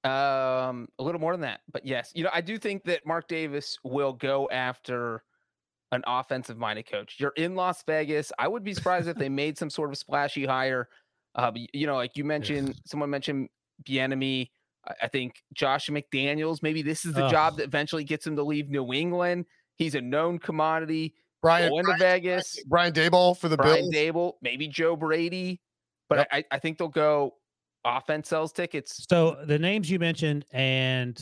Um, 0.03 0.87
a 0.99 1.03
little 1.03 1.19
more 1.19 1.33
than 1.33 1.41
that, 1.41 1.61
but 1.71 1.85
yes, 1.85 2.11
you 2.13 2.23
know, 2.23 2.29
I 2.31 2.41
do 2.41 2.59
think 2.59 2.83
that 2.85 3.05
Mark 3.07 3.27
Davis 3.27 3.77
will 3.83 4.13
go 4.13 4.47
after 4.51 5.23
an 5.91 6.03
offensive-minded 6.05 6.89
coach. 6.89 7.15
You're 7.17 7.33
in 7.37 7.55
Las 7.55 7.83
Vegas. 7.87 8.31
I 8.37 8.47
would 8.47 8.63
be 8.63 8.73
surprised 8.73 9.07
if 9.07 9.17
they 9.17 9.29
made 9.43 9.57
some 9.57 9.69
sort 9.69 9.89
of 9.89 9.97
splashy 9.97 10.45
hire. 10.45 10.89
Uh, 11.33 11.51
you 11.73 11.87
know, 11.87 11.95
like 11.95 12.15
you 12.15 12.23
mentioned, 12.23 12.75
someone 12.85 13.09
mentioned 13.09 13.49
Bieniemy. 13.83 14.51
I, 14.87 14.93
I 15.03 15.07
think 15.07 15.41
Josh 15.53 15.89
McDaniels. 15.89 16.61
Maybe 16.61 16.83
this 16.83 17.05
is 17.05 17.13
the 17.13 17.27
job 17.27 17.57
that 17.57 17.63
eventually 17.63 18.03
gets 18.03 18.27
him 18.27 18.35
to 18.35 18.43
leave 18.43 18.69
New 18.69 18.93
England. 18.93 19.45
He's 19.77 19.95
a 19.95 20.01
known 20.01 20.37
commodity. 20.37 21.15
Brian 21.45 21.69
Go 21.69 21.77
into 21.79 21.85
Brian, 21.97 21.99
Vegas. 21.99 22.59
Brian 22.67 22.91
Daboll 22.93 23.37
for 23.37 23.47
the 23.49 23.57
Brian 23.57 23.89
Bills. 23.89 23.93
Daboll, 24.15 24.33
maybe 24.41 24.67
Joe 24.67 24.95
Brady, 24.95 25.61
but 26.09 26.17
Yep. 26.19 26.27
I, 26.31 26.43
I 26.51 26.59
think 26.59 26.77
they'll 26.77 26.87
go 26.87 27.35
offense 27.85 28.29
sells 28.29 28.51
tickets. 28.51 29.05
So 29.09 29.37
the 29.45 29.59
names 29.59 29.89
you 29.89 29.99
mentioned 29.99 30.45
and 30.51 31.17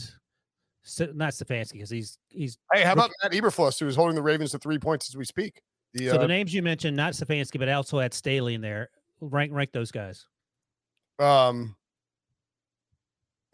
S- 0.86 1.00
not 1.14 1.32
Stefanski 1.32 1.72
because 1.72 1.90
he's 1.90 2.18
he's 2.28 2.56
Hey, 2.72 2.82
how 2.82 2.92
about 2.94 3.10
Rookie- 3.22 3.38
Matt 3.38 3.44
Eberflus, 3.52 3.78
who 3.80 3.86
is 3.86 3.96
holding 3.96 4.14
the 4.16 4.22
Ravens 4.22 4.50
to 4.52 4.58
three 4.58 4.78
points 4.78 5.08
as 5.08 5.16
we 5.16 5.24
speak? 5.24 5.60
The, 5.92 6.08
so 6.08 6.14
uh, 6.16 6.18
the 6.18 6.28
names 6.28 6.52
you 6.52 6.62
mentioned, 6.62 6.96
not 6.96 7.12
Stefanski, 7.12 7.58
but 7.58 7.68
also 7.68 7.98
had 8.00 8.12
Staley 8.14 8.54
in 8.54 8.60
there. 8.60 8.90
Rank 9.20 9.52
rank 9.52 9.72
those 9.72 9.90
guys. 9.92 10.26
um, 11.20 11.76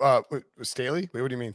uh, 0.00 0.22
wait, 0.30 0.42
Staley. 0.62 1.08
Wait, 1.12 1.20
what 1.20 1.28
do 1.28 1.34
you 1.34 1.40
mean? 1.40 1.54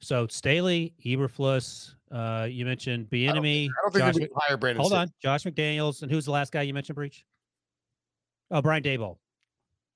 So 0.00 0.26
Staley, 0.28 0.94
Eberflus, 1.04 1.94
uh, 2.10 2.46
you 2.50 2.64
mentioned 2.64 3.08
Bieniemy, 3.10 3.68
I 3.68 3.72
don't 3.82 3.92
think 3.92 4.04
Josh 4.04 4.14
they 4.14 4.20
Mc- 4.20 4.34
would 4.34 4.42
hire 4.42 4.56
Brandon. 4.56 4.80
hold 4.80 4.92
Staley. 4.92 5.02
on, 5.02 5.08
Josh 5.22 5.44
McDaniels, 5.44 6.02
and 6.02 6.10
who's 6.10 6.24
the 6.24 6.30
last 6.30 6.52
guy 6.52 6.62
you 6.62 6.74
mentioned, 6.74 6.96
Breech? 6.96 7.24
Oh, 8.50 8.62
Brian 8.62 8.82
Daboll. 8.82 9.18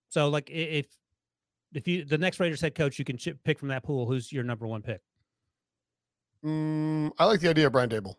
So 0.08 0.28
like 0.28 0.50
i- 0.50 0.54
if 0.54 0.86
if 1.74 1.88
you 1.88 2.04
the 2.04 2.18
next 2.18 2.38
Raiders 2.40 2.60
head 2.60 2.74
coach, 2.74 2.98
you 2.98 3.04
can 3.04 3.16
chip, 3.16 3.38
pick 3.44 3.58
from 3.58 3.68
that 3.68 3.82
pool. 3.82 4.06
Who's 4.06 4.30
your 4.30 4.44
number 4.44 4.66
one 4.66 4.82
pick? 4.82 5.00
Mm, 6.44 7.12
I 7.18 7.24
like 7.24 7.40
the 7.40 7.48
idea 7.50 7.66
of 7.66 7.72
Brian 7.72 7.88
Daboll. 7.88 8.16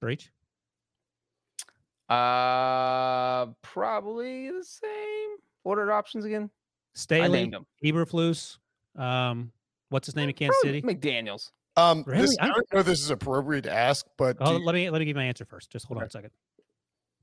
Breech. 0.00 0.30
Uh, 2.08 3.46
probably 3.62 4.50
the 4.50 4.64
same. 4.64 5.30
What 5.62 5.78
are 5.78 5.86
the 5.86 5.92
options 5.92 6.24
again? 6.24 6.44
I 6.44 6.98
Staley, 6.98 7.28
named 7.28 7.52
them. 7.52 7.66
Eberflus, 7.84 8.58
um, 8.96 9.52
what's 9.90 10.06
his 10.06 10.16
name 10.16 10.28
in 10.28 10.34
Kansas 10.34 10.56
Probably 10.62 10.80
City? 10.80 10.94
McDaniels. 10.94 11.50
Um, 11.78 12.04
Really? 12.06 12.22
this, 12.22 12.36
I 12.40 12.44
I'm- 12.46 12.54
don't 12.54 12.72
know 12.74 12.80
if 12.80 12.86
this 12.86 13.00
is 13.00 13.10
appropriate 13.10 13.62
to 13.62 13.72
ask, 13.72 14.04
but 14.16 14.36
Oh, 14.40 14.58
you- 14.58 14.64
let 14.64 14.74
me 14.74 14.90
let 14.90 14.98
me 14.98 15.04
give 15.04 15.16
my 15.16 15.24
answer 15.24 15.44
first. 15.44 15.70
Just 15.70 15.86
hold 15.86 15.98
on 15.98 16.04
a 16.06 16.10
second. 16.10 16.30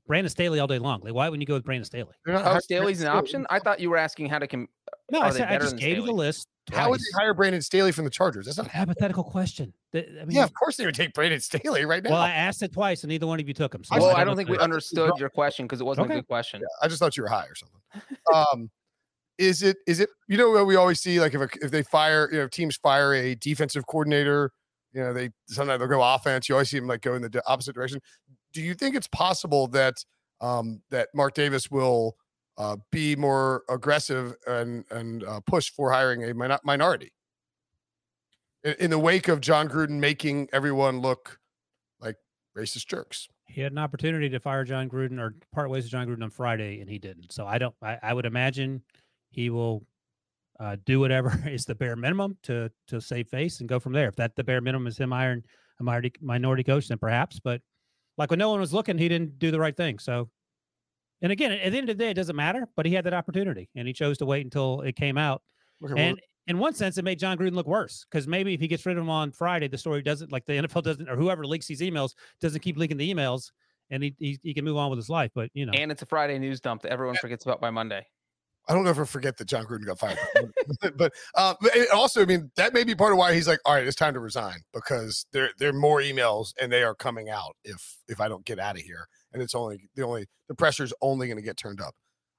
Brandon 0.06 0.30
Staley 0.30 0.60
all 0.60 0.68
day 0.68 0.78
long. 0.78 1.00
Like, 1.02 1.14
why 1.14 1.28
wouldn't 1.28 1.42
you 1.42 1.46
go 1.48 1.54
with 1.54 1.64
Brandon 1.64 1.84
Staley? 1.84 2.12
they're 2.24 2.36
Oh, 2.36 2.58
Staley's 2.60 3.00
an 3.02 3.08
option. 3.08 3.44
I 3.50 3.58
thought 3.58 3.80
you 3.80 3.90
were 3.90 3.96
asking 3.96 4.28
how 4.28 4.38
to 4.38 4.46
com- 4.46 4.68
No, 5.10 5.20
I 5.20 5.30
said 5.30 5.48
I 5.48 5.58
just 5.58 5.70
than 5.70 5.78
gave 5.80 5.96
you 5.96 6.02
the 6.02 6.06
Staley? 6.06 6.16
list. 6.18 6.48
How 6.72 6.90
would 6.90 6.98
twice. 6.98 7.12
they 7.12 7.22
hire 7.24 7.34
Brandon 7.34 7.60
Staley 7.62 7.90
from 7.90 8.04
the 8.04 8.10
Chargers? 8.10 8.46
That's 8.46 8.56
not. 8.58 8.68
A 8.68 8.70
hypothetical 8.70 9.24
question. 9.24 9.72
I 9.92 9.98
mean, 9.98 10.26
Yeah, 10.30 10.44
of 10.44 10.52
course 10.54 10.76
they 10.76 10.84
would 10.86 10.94
take 10.94 11.12
Brandon 11.12 11.40
Staley 11.40 11.84
right 11.84 12.02
now. 12.04 12.10
well, 12.10 12.20
I 12.20 12.30
asked 12.30 12.62
it 12.62 12.72
twice, 12.72 13.02
and 13.02 13.08
neither 13.10 13.26
one 13.26 13.40
of 13.40 13.48
you 13.48 13.54
took 13.54 13.74
him. 13.74 13.82
So 13.82 13.96
Well, 13.96 14.14
I 14.14 14.20
know 14.20 14.26
don't 14.26 14.36
think 14.36 14.48
we 14.48 14.58
understood 14.58 15.12
your 15.18 15.28
question 15.28 15.66
because 15.66 15.80
it 15.80 15.84
wasn't 15.84 16.06
Okay. 16.06 16.14
a 16.14 16.18
good 16.18 16.28
question. 16.28 16.62
I 16.80 16.86
just 16.86 17.00
thought 17.00 17.16
you 17.16 17.24
were 17.24 17.28
high 17.28 17.46
or 17.46 17.54
something. 17.56 17.80
Um, 18.32 18.70
is 19.38 19.62
it 19.62 19.76
is 19.86 20.00
it 20.00 20.08
you 20.28 20.36
know 20.36 20.64
we 20.64 20.76
always 20.76 21.00
see 21.00 21.20
like 21.20 21.34
if 21.34 21.40
a, 21.40 21.48
if 21.64 21.70
they 21.70 21.82
fire 21.82 22.28
you 22.32 22.38
know 22.38 22.48
teams 22.48 22.76
fire 22.76 23.14
a 23.14 23.34
defensive 23.34 23.86
coordinator 23.86 24.50
you 24.92 25.00
know 25.02 25.12
they 25.12 25.30
sometimes 25.46 25.78
they'll 25.78 25.88
go 25.88 26.02
offense 26.02 26.48
you 26.48 26.54
always 26.54 26.70
see 26.70 26.78
them 26.78 26.88
like 26.88 27.02
go 27.02 27.14
in 27.14 27.22
the 27.22 27.42
opposite 27.46 27.74
direction. 27.74 28.00
Do 28.52 28.62
you 28.62 28.74
think 28.74 28.96
it's 28.96 29.08
possible 29.08 29.66
that 29.68 29.94
um, 30.40 30.82
that 30.90 31.08
Mark 31.14 31.34
Davis 31.34 31.70
will 31.70 32.16
uh, 32.58 32.76
be 32.90 33.16
more 33.16 33.62
aggressive 33.68 34.34
and 34.46 34.84
and 34.90 35.24
uh, 35.24 35.40
push 35.40 35.70
for 35.70 35.90
hiring 35.90 36.24
a 36.24 36.34
min- 36.34 36.58
minority 36.64 37.12
in, 38.66 38.74
in 38.80 38.90
the 38.90 38.98
wake 38.98 39.28
of 39.28 39.40
Jon 39.40 39.68
Gruden 39.68 39.98
making 40.00 40.48
everyone 40.52 41.00
look 41.00 41.38
like 42.00 42.16
racist 42.56 42.86
jerks? 42.86 43.28
He 43.46 43.60
had 43.60 43.72
an 43.72 43.78
opportunity 43.78 44.28
to 44.28 44.40
fire 44.40 44.64
Jon 44.64 44.90
Gruden 44.90 45.18
or 45.18 45.34
part 45.52 45.70
ways 45.70 45.84
with 45.84 45.92
Jon 45.92 46.06
Gruden 46.06 46.22
on 46.22 46.30
Friday, 46.30 46.80
and 46.80 46.90
he 46.90 46.98
didn't. 46.98 47.32
So 47.32 47.46
I 47.46 47.58
don't. 47.58 47.74
I, 47.80 47.98
I 48.02 48.12
would 48.12 48.26
imagine 48.26 48.82
he 49.36 49.50
will 49.50 49.86
uh, 50.58 50.76
do 50.84 50.98
whatever 50.98 51.30
is 51.48 51.66
the 51.66 51.74
bare 51.74 51.94
minimum 51.94 52.36
to 52.42 52.70
to 52.88 53.00
save 53.00 53.28
face 53.28 53.60
and 53.60 53.68
go 53.68 53.78
from 53.78 53.92
there. 53.92 54.08
If 54.08 54.16
that 54.16 54.34
the 54.34 54.42
bare 54.42 54.60
minimum 54.60 54.88
is 54.88 54.98
him 54.98 55.12
hiring 55.12 55.44
a 55.78 55.84
minority 55.84 56.12
minority 56.20 56.64
coach, 56.64 56.88
then 56.88 56.98
perhaps. 56.98 57.38
But 57.38 57.60
like 58.18 58.30
when 58.30 58.38
no 58.38 58.50
one 58.50 58.58
was 58.58 58.72
looking, 58.72 58.98
he 58.98 59.08
didn't 59.08 59.38
do 59.38 59.50
the 59.50 59.60
right 59.60 59.76
thing. 59.76 59.98
So, 59.98 60.30
and 61.20 61.30
again, 61.30 61.52
at 61.52 61.70
the 61.70 61.78
end 61.78 61.90
of 61.90 61.98
the 61.98 62.04
day, 62.04 62.10
it 62.10 62.14
doesn't 62.14 62.34
matter. 62.34 62.66
But 62.74 62.86
he 62.86 62.94
had 62.94 63.04
that 63.04 63.14
opportunity, 63.14 63.68
and 63.76 63.86
he 63.86 63.92
chose 63.92 64.18
to 64.18 64.26
wait 64.26 64.44
until 64.44 64.80
it 64.80 64.96
came 64.96 65.18
out. 65.18 65.42
Okay, 65.84 65.92
well, 65.92 66.02
And 66.02 66.20
in 66.46 66.58
one 66.58 66.72
sense, 66.72 66.96
it 66.96 67.04
made 67.04 67.18
Jon 67.18 67.36
Gruden 67.36 67.54
look 67.54 67.66
worse 67.66 68.06
because 68.10 68.26
maybe 68.26 68.54
if 68.54 68.60
he 68.60 68.68
gets 68.68 68.86
rid 68.86 68.96
of 68.96 69.02
him 69.02 69.10
on 69.10 69.32
Friday, 69.32 69.68
the 69.68 69.76
story 69.76 70.00
doesn't 70.00 70.32
like 70.32 70.46
the 70.46 70.52
NFL 70.62 70.82
doesn't 70.82 71.08
or 71.08 71.16
whoever 71.16 71.46
leaks 71.46 71.66
these 71.66 71.82
emails 71.82 72.14
doesn't 72.40 72.62
keep 72.62 72.78
leaking 72.78 72.96
the 72.96 73.12
emails, 73.12 73.50
and 73.90 74.02
he 74.02 74.14
he, 74.18 74.38
he 74.42 74.54
can 74.54 74.64
move 74.64 74.78
on 74.78 74.88
with 74.88 74.98
his 74.98 75.10
life. 75.10 75.32
But 75.34 75.50
you 75.52 75.66
know, 75.66 75.72
And 75.74 75.92
it's 75.92 76.00
a 76.00 76.06
Friday 76.06 76.38
news 76.38 76.60
dump 76.60 76.80
that 76.82 76.92
everyone 76.92 77.16
forgets 77.16 77.44
about 77.44 77.60
by 77.60 77.68
Monday. 77.68 78.06
I 78.68 78.74
don't 78.74 78.86
ever 78.86 79.06
forget 79.06 79.36
that 79.36 79.46
Jon 79.46 79.64
Gruden 79.64 79.86
got 79.86 79.98
fired. 79.98 80.18
but 80.96 81.12
uh, 81.34 81.54
also, 81.94 82.22
I 82.22 82.24
mean, 82.24 82.50
that 82.56 82.74
may 82.74 82.84
be 82.84 82.94
part 82.94 83.12
of 83.12 83.18
why 83.18 83.34
he's 83.34 83.46
like, 83.46 83.60
all 83.64 83.74
right, 83.74 83.86
it's 83.86 83.96
time 83.96 84.14
to 84.14 84.20
resign 84.20 84.56
because 84.72 85.26
there 85.32 85.50
there 85.58 85.70
are 85.70 85.74
more 85.74 86.00
emails 86.00 86.52
and 86.60 86.72
they 86.72 86.82
are 86.82 86.94
coming 86.94 87.28
out 87.28 87.56
if 87.64 87.98
if 88.08 88.20
I 88.20 88.28
don't 88.28 88.44
get 88.44 88.58
out 88.58 88.76
of 88.76 88.82
here, 88.82 89.06
and 89.32 89.42
it's 89.42 89.54
only 89.54 89.88
the 89.94 90.02
only 90.02 90.26
the 90.48 90.54
pressure's 90.54 90.92
only 91.00 91.26
going 91.26 91.38
to 91.38 91.42
get 91.42 91.56
turned 91.56 91.80
up. 91.80 91.94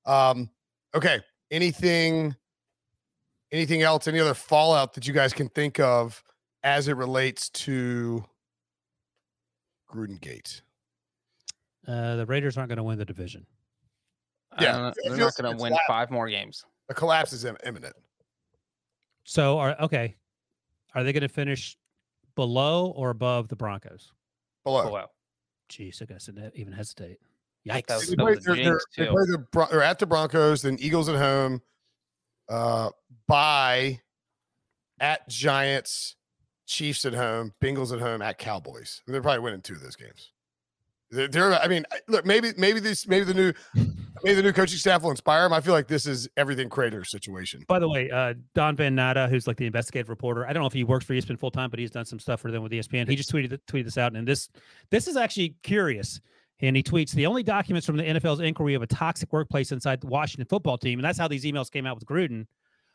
Um, 0.06 0.50
okay, 0.96 1.22
anything 1.52 2.36
anything 3.52 3.82
else? 3.82 4.08
Any 4.08 4.20
other 4.20 4.34
fallout 4.34 4.94
that 4.94 5.08
you 5.08 5.14
guys 5.14 5.34
can 5.34 5.50
think 5.50 5.80
of 5.80 6.22
as 6.64 6.88
it 6.88 6.98
relates 6.98 7.50
to 7.50 8.26
Gruden 9.90 10.20
Gate? 10.20 10.62
uh, 11.88 12.18
the 12.18 12.26
Raiders 12.26 12.58
aren't 12.58 12.70
going 12.70 12.78
to 12.78 12.84
win 12.84 12.98
the 12.98 13.06
division. 13.06 13.46
I 14.58 14.64
Yeah, 14.64 14.72
don't 14.74 14.82
know, 14.82 14.88
it 14.90 14.96
they're 15.04 15.18
feels 15.18 15.38
not 15.40 15.44
going 15.44 15.58
to 15.58 15.64
win 15.64 15.74
that. 15.74 15.82
five 15.88 16.10
more 16.12 16.28
games. 16.30 16.66
The 16.88 16.94
collapse 16.94 17.34
is 17.34 17.46
im- 17.46 17.58
imminent. 17.66 17.96
So 19.24 19.58
are 19.60 19.76
okay. 19.82 20.16
Are 20.96 21.04
they 21.04 21.14
going 21.14 21.22
to 21.22 21.28
finish 21.30 21.78
below 22.36 22.88
or 22.96 23.10
above 23.10 23.50
the 23.50 23.56
Broncos? 23.56 24.12
Below. 24.64 24.84
Below. 24.84 25.06
Jeez, 25.70 26.02
I 26.02 26.06
guess 26.06 26.30
I 26.30 26.32
didn't 26.32 26.56
even 26.56 26.74
hesitate. 26.74 27.20
Yikes! 27.68 27.90
was- 27.90 28.08
They 28.08 28.16
that 28.16 28.22
play, 28.24 28.36
was 28.36 28.48
a 28.48 28.54
they're, 28.54 28.64
they're, 28.64 28.80
they 28.98 29.06
play 29.12 29.24
the 29.26 29.68
they're 29.70 29.84
at 29.84 30.00
the 30.00 30.06
Broncos, 30.06 30.62
then 30.62 30.78
Eagles 30.80 31.10
at 31.10 31.16
home, 31.18 31.62
uh, 32.50 32.90
by 33.28 34.00
at 35.00 35.28
Giants, 35.28 36.16
Chiefs 36.66 37.04
at 37.06 37.14
home, 37.14 37.54
Bengals 37.62 37.92
at 37.94 38.00
home, 38.00 38.22
at 38.22 38.38
Cowboys. 38.38 39.02
They're 39.08 39.22
probably 39.22 39.40
winning 39.42 39.62
two 39.62 39.74
of 39.74 39.82
those 39.82 39.96
games. 39.98 40.32
They're, 41.12 41.28
they're 41.28 41.54
I 41.54 41.68
mean, 41.68 41.86
look, 42.08 42.26
maybe 42.26 42.54
maybe 42.58 42.80
this 42.80 43.06
maybe 43.08 43.26
the 43.26 43.34
new 43.34 43.54
maybe 44.24 44.36
the 44.36 44.44
new 44.44 44.54
coaching 44.54 44.78
staff 44.78 45.04
will 45.04 45.12
inspire 45.12 45.46
him. 45.46 45.54
I 45.54 45.62
feel 45.62 45.74
like 45.74 45.88
this 45.88 46.06
is 46.06 46.28
everything 46.38 46.70
Crater 46.70 47.04
situation. 47.04 47.64
By 47.68 47.80
the 47.80 47.90
way, 47.90 48.10
uh, 48.10 48.34
Don 48.54 48.76
Van 48.76 48.96
Natta, 48.96 49.28
who's 49.30 49.48
like 49.48 49.58
the 49.58 49.66
investigative 49.66 50.10
reporter, 50.10 50.48
I 50.48 50.54
don't 50.54 50.62
know 50.62 50.68
if 50.68 50.74
he 50.74 50.84
works 50.84 51.06
for 51.06 51.14
ESPN 51.14 51.40
full 51.40 51.52
time, 51.52 51.70
but 51.70 51.80
he's 51.80 51.92
done 51.92 52.06
some 52.06 52.20
stuff 52.20 52.42
for 52.42 52.52
them 52.52 52.64
with 52.64 52.72
ESPN. 52.72 53.08
He 53.08 53.16
just 53.16 53.32
tweeted 53.32 53.58
tweeted 53.68 53.86
this 53.86 53.98
out, 53.98 54.16
and 54.16 54.28
this 54.28 54.50
this 54.92 55.08
is 55.08 55.18
actually 55.18 55.56
curious. 55.64 56.20
And 56.60 56.76
he 56.76 56.82
tweets 56.82 57.12
the 57.12 57.28
only 57.28 57.44
documents 57.44 57.86
from 57.86 57.98
the 57.98 58.04
NFL's 58.04 58.40
inquiry 58.40 58.74
of 58.74 58.82
a 58.82 58.88
toxic 58.88 59.32
workplace 59.32 59.72
inside 59.72 60.02
the 60.02 60.08
Washington 60.08 60.48
football 60.48 60.76
team, 60.76 60.98
and 60.98 61.06
that's 61.06 61.20
how 61.20 61.28
these 61.28 61.46
emails 61.46 61.72
came 61.72 61.86
out 61.86 61.96
with 61.96 62.06
Gruden, 62.06 62.48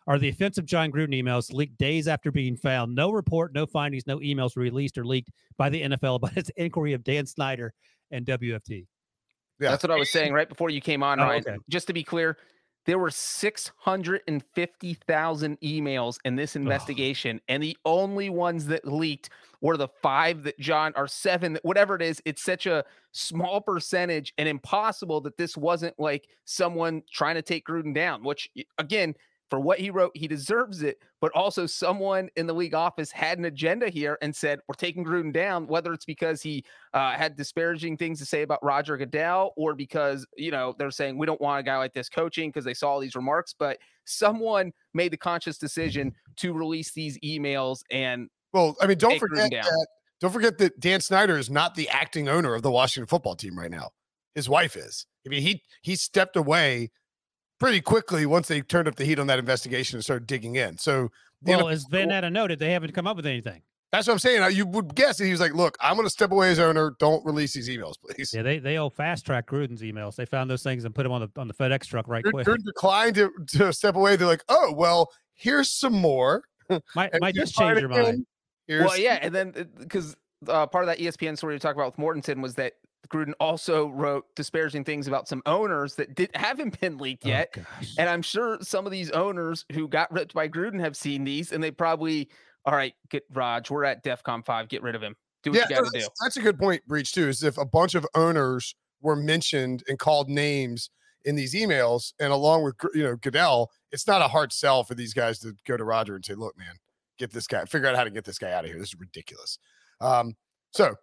are 0.07 0.19
the 0.19 0.29
offensive 0.29 0.67
Jon 0.67 0.91
Gruden 0.91 1.15
emails 1.15 1.53
leaked 1.53 1.79
days 1.79 2.09
after 2.09 2.33
being 2.33 2.57
found. 2.57 2.95
No 2.95 3.13
report, 3.13 3.55
no 3.55 3.67
findings, 3.67 4.07
no 4.07 4.19
emails 4.19 4.57
released 4.57 4.99
or 4.99 5.05
leaked 5.05 5.31
by 5.57 5.69
the 5.69 5.83
NFL 5.83 6.17
about 6.17 6.37
its 6.37 6.51
inquiry 6.57 6.93
of 6.93 7.05
Dan 7.05 7.27
Snyder 7.27 7.73
and 8.11 8.27
WFT. 8.27 8.87
Yeah. 9.61 9.71
That's 9.71 9.83
what 9.85 9.91
I 9.91 9.97
was 9.97 10.11
saying 10.11 10.33
right 10.33 10.49
before 10.49 10.71
you 10.71 10.81
came 10.81 11.03
on, 11.03 11.21
Oh, 11.21 11.25
Ryan. 11.25 11.43
okay. 11.47 11.57
Just 11.69 11.87
to 11.89 11.93
be 11.93 12.03
clear, 12.03 12.39
there 12.87 12.99
were 12.99 13.11
650,000 13.11 15.61
emails 15.61 16.19
in 16.25 16.37
this 16.37 16.57
investigation, 16.57 17.41
and 17.49 17.63
the 17.63 17.77
only 17.85 18.31
ones 18.31 18.67
that 18.67 18.87
leaked 18.87 19.29
were 19.61 19.77
the 19.77 19.89
five 20.03 20.43
that 20.43 20.59
John 20.59 20.93
or 20.97 21.07
seven, 21.07 21.59
whatever 21.63 21.95
it 21.95 22.03
is. 22.03 22.21
It's 22.25 22.43
such 22.43 22.67
a 22.67 22.85
small 23.13 23.61
percentage 23.61 24.33
and 24.37 24.49
impossible 24.49 25.21
that 25.23 25.37
this 25.37 25.57
wasn't 25.57 25.99
like 26.01 26.27
someone 26.45 27.03
trying 27.13 27.37
to 27.37 27.43
take 27.43 27.65
Gruden 27.67 27.95
down, 27.95 28.25
which, 28.25 28.51
again, 28.79 29.15
for 29.53 29.61
what 29.61 29.79
he 29.79 29.91
wrote, 29.91 30.13
he 30.15 30.27
deserves 30.27 30.83
it. 30.83 30.97
But 31.21 31.31
also, 31.35 31.67
someone 31.67 32.31
in 32.37 32.47
the 32.47 32.55
league 32.55 32.73
office 32.73 33.11
had 33.11 33.37
an 33.37 33.45
agenda 33.45 33.91
here 33.91 34.17
and 34.23 34.35
said, 34.35 34.61
We're 34.67 34.77
taking 34.77 35.05
Gruden 35.05 35.31
down, 35.31 35.67
whether 35.67 35.93
it's 35.93 36.07
because 36.07 36.41
he 36.41 36.65
uh, 36.95 37.11
had 37.13 37.37
disparaging 37.37 37.99
things 37.99 38.19
to 38.21 38.25
say 38.25 38.41
about 38.41 38.65
Roger 38.65 38.97
Goodell 38.97 39.53
or 39.59 39.75
because, 39.75 40.27
you 40.39 40.51
know, 40.51 40.75
they're 40.79 40.91
saying 40.91 41.19
we 41.19 41.27
don't 41.27 41.39
want 41.39 41.61
a 41.61 41.63
guy 41.63 41.77
like 41.77 41.93
this 41.93 42.09
coaching 42.09 42.49
because 42.49 42.65
they 42.65 42.73
saw 42.73 42.99
these 42.99 43.15
remarks. 43.15 43.55
But 43.57 43.77
someone 44.07 44.73
made 44.95 45.13
the 45.13 45.19
conscious 45.19 45.59
decision 45.59 46.15
to 46.37 46.55
release 46.55 46.93
these 46.93 47.19
emails. 47.21 47.81
And 47.91 48.31
Well, 48.55 48.75
I 48.81 48.87
mean, 48.87 48.97
don't 48.97 49.19
forget 49.19 49.51
that. 49.51 49.87
Don't 50.19 50.33
forget 50.33 50.57
that 50.57 50.81
Dan 50.81 51.03
Snyder 51.03 51.37
is 51.37 51.51
not 51.51 51.75
the 51.75 51.91
acting 51.91 52.27
owner 52.27 52.55
of 52.55 52.63
the 52.63 52.71
Washington 52.71 53.07
football 53.07 53.37
team 53.37 53.59
right 53.59 53.71
now. 53.71 53.91
His 54.35 54.49
wife 54.49 54.77
is. 54.77 55.05
I 55.27 55.29
mean, 55.29 55.43
he 55.43 55.63
he 55.83 55.95
stepped 55.95 56.37
away 56.37 56.91
pretty 57.63 57.81
quickly 57.81 58.27
once 58.27 58.49
they 58.49 58.61
turned 58.61 58.89
up 58.89 58.97
the 58.97 59.05
heat 59.05 59.19
on 59.19 59.29
that 59.29 59.39
investigation 59.39 59.97
and 59.97 60.05
started 60.05 60.27
digging 60.27 60.57
in. 60.57 60.77
So 60.79 61.11
you 61.45 61.53
know, 61.53 61.59
Well, 61.59 61.69
as 61.69 61.85
Van 61.91 62.09
Natta 62.09 62.31
noted, 62.31 62.59
they 62.59 62.73
haven't 62.73 62.93
come 62.93 63.07
up 63.07 63.17
with 63.17 63.27
anything. 63.27 63.63
that's 63.91 64.07
what 64.07 64.15
I'm 64.15 64.19
saying. 64.19 64.43
Uh, 64.43 64.47
You 64.49 64.67
would 64.67 64.95
guess 64.95 65.19
that 65.19 65.25
he 65.27 65.31
was 65.31 65.41
like, 65.41 65.55
"Look, 65.55 65.77
I'm 65.81 65.95
going 65.95 66.07
to 66.07 66.11
step 66.11 66.33
away 66.33 66.51
as 66.51 66.59
owner. 66.59 66.95
Don't 66.99 67.25
release 67.25 67.53
these 67.53 67.69
emails, 67.69 67.95
please." 68.01 68.33
Yeah, 68.35 68.43
they 68.43 68.59
they 68.59 68.79
owe 68.79 68.91
fast 68.91 69.25
track 69.27 69.47
Gruden's 69.47 69.83
emails. 69.83 70.17
They 70.17 70.25
found 70.27 70.51
those 70.51 70.63
things 70.63 70.85
and 70.85 70.95
put 70.95 71.05
them 71.05 71.13
on 71.13 71.21
the 71.23 71.41
on 71.41 71.49
the 71.49 71.55
FedEx 71.55 71.87
truck 71.87 72.09
right 72.09 72.25
Gruden 72.25 72.33
quick. 72.33 72.47
Gruden 72.47 72.65
declined 72.65 73.15
to, 73.17 73.31
to 73.59 73.73
step 73.73 73.97
away. 73.97 74.17
They're 74.17 74.27
like, 74.27 74.45
"Oh, 74.49 74.73
well, 74.77 75.11
here's 75.35 75.71
some 75.71 75.95
more." 75.95 76.43
Might 76.97 77.13
might 77.21 77.35
just 77.35 77.55
change 77.55 77.81
your 77.81 77.89
mind. 77.89 78.25
Here's 78.67 78.87
well, 78.87 78.97
yeah. 78.97 79.19
And 79.21 79.35
then 79.35 79.53
because 79.79 80.17
uh, 80.49 80.67
part 80.67 80.85
of 80.85 80.89
that 80.89 80.99
ESPN 80.99 81.37
story 81.37 81.55
you 81.55 81.59
talk 81.59 81.75
about 81.75 81.97
with 81.97 82.05
Mortensen 82.05 82.41
was 82.41 82.55
that 82.55 82.75
Gruden 83.09 83.33
also 83.41 83.89
wrote 83.89 84.25
disparaging 84.37 84.85
things 84.85 85.09
about 85.09 85.29
some 85.29 85.43
owners 85.47 85.97
that 85.97 86.15
did, 86.15 86.31
haven't 86.35 86.81
been 86.81 86.99
leaked 86.99 87.27
Oh, 87.27 87.31
yet. 87.31 87.53
gosh. 87.53 87.95
And 87.99 88.09
I'm 88.09 88.23
sure 88.23 88.59
some 88.63 88.87
of 88.87 88.93
these 88.93 89.11
owners 89.11 89.65
who 89.73 89.89
got 89.89 90.11
ripped 90.13 90.35
by 90.35 90.49
Gruden 90.49 90.81
have 90.81 90.97
seen 90.97 91.25
these 91.25 91.53
and 91.53 91.63
they 91.63 91.71
probably, 91.71 92.29
all 92.65 92.75
right, 92.75 92.95
get 93.11 93.25
Raj, 93.33 93.71
we're 93.71 93.85
at 93.85 94.05
DEFCON 94.05 94.45
5, 94.45 94.69
get 94.69 94.83
rid 94.83 94.95
of 94.95 95.03
him. 95.03 95.17
Do 95.43 95.51
what 95.51 95.59
yeah, 95.59 95.65
you 95.69 95.77
got 95.77 95.85
to 95.93 95.99
do. 95.99 96.01
that's, 96.01 96.21
that's 96.23 96.37
a 96.37 96.41
good 96.41 96.59
point, 96.59 96.87
Breech, 96.87 97.13
too. 97.13 97.29
Is 97.29 97.43
if 97.43 97.59
a 97.59 97.65
bunch 97.65 97.95
of 97.97 98.07
owners 98.15 98.75
were 99.01 99.17
mentioned 99.17 99.83
and 99.89 99.99
called 99.99 100.29
names 100.31 100.89
in 101.25 101.35
these 101.35 101.55
emails, 101.55 102.13
and 102.21 102.33
along 102.33 102.63
with 102.63 102.77
you 102.95 103.03
know 103.03 103.17
Goodell, 103.17 103.71
it's 103.91 104.07
not 104.07 104.23
a 104.23 104.29
hard 104.29 104.53
sell 104.53 104.85
for 104.85 104.95
these 104.95 105.13
guys 105.13 105.41
to 105.41 105.55
go 105.67 105.77
to 105.77 105.83
Roger 105.83 106.15
and 106.15 106.25
say, 106.25 106.35
"Look, 106.35 106.57
man, 106.57 106.77
get 107.19 107.33
this 107.33 107.49
guy, 107.49 107.65
figure 107.65 107.89
out 107.89 107.97
how 107.97 108.05
to 108.05 108.11
get 108.11 108.25
this 108.25 108.39
guy 108.39 108.53
out 108.53 108.65
of 108.65 108.71
here. 108.71 108.79
This 108.79 108.91
is 108.91 109.01
ridiculous." 109.01 109.59
Um, 110.01 110.37
so 110.71 110.95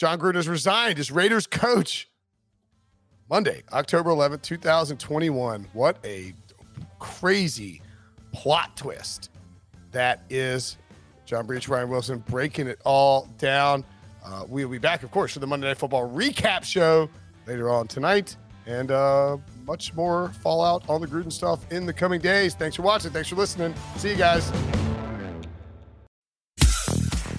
Jon 0.00 0.18
Gruden 0.18 0.36
has 0.36 0.48
resigned 0.48 0.98
as 0.98 1.10
Raiders 1.10 1.46
coach 1.46 2.08
Monday, 3.28 3.62
October 3.70 4.08
11th, 4.08 4.40
2021. 4.40 5.66
What 5.74 5.98
a 6.06 6.32
crazy 6.98 7.82
plot 8.32 8.74
twist 8.78 9.28
that 9.92 10.22
is 10.30 10.78
John 11.26 11.46
Breech, 11.46 11.68
Ryan 11.68 11.90
Wilson 11.90 12.24
breaking 12.26 12.66
it 12.66 12.80
all 12.86 13.28
down. 13.36 13.84
Uh, 14.24 14.46
we'll 14.48 14.70
be 14.70 14.78
back, 14.78 15.02
of 15.02 15.10
course, 15.10 15.34
for 15.34 15.38
the 15.40 15.46
Monday 15.46 15.68
Night 15.68 15.76
Football 15.76 16.08
recap 16.08 16.64
show 16.64 17.10
later 17.46 17.68
on 17.68 17.86
tonight 17.86 18.38
and 18.64 18.90
uh, 18.90 19.36
much 19.66 19.92
more 19.92 20.32
fallout 20.42 20.88
on 20.88 21.02
the 21.02 21.06
Gruden 21.06 21.30
stuff 21.30 21.70
in 21.70 21.84
the 21.84 21.92
coming 21.92 22.22
days. 22.22 22.54
Thanks 22.54 22.76
for 22.76 22.82
watching. 22.82 23.10
Thanks 23.10 23.28
for 23.28 23.36
listening. 23.36 23.74
See 23.98 24.08
you 24.08 24.16
guys. 24.16 24.50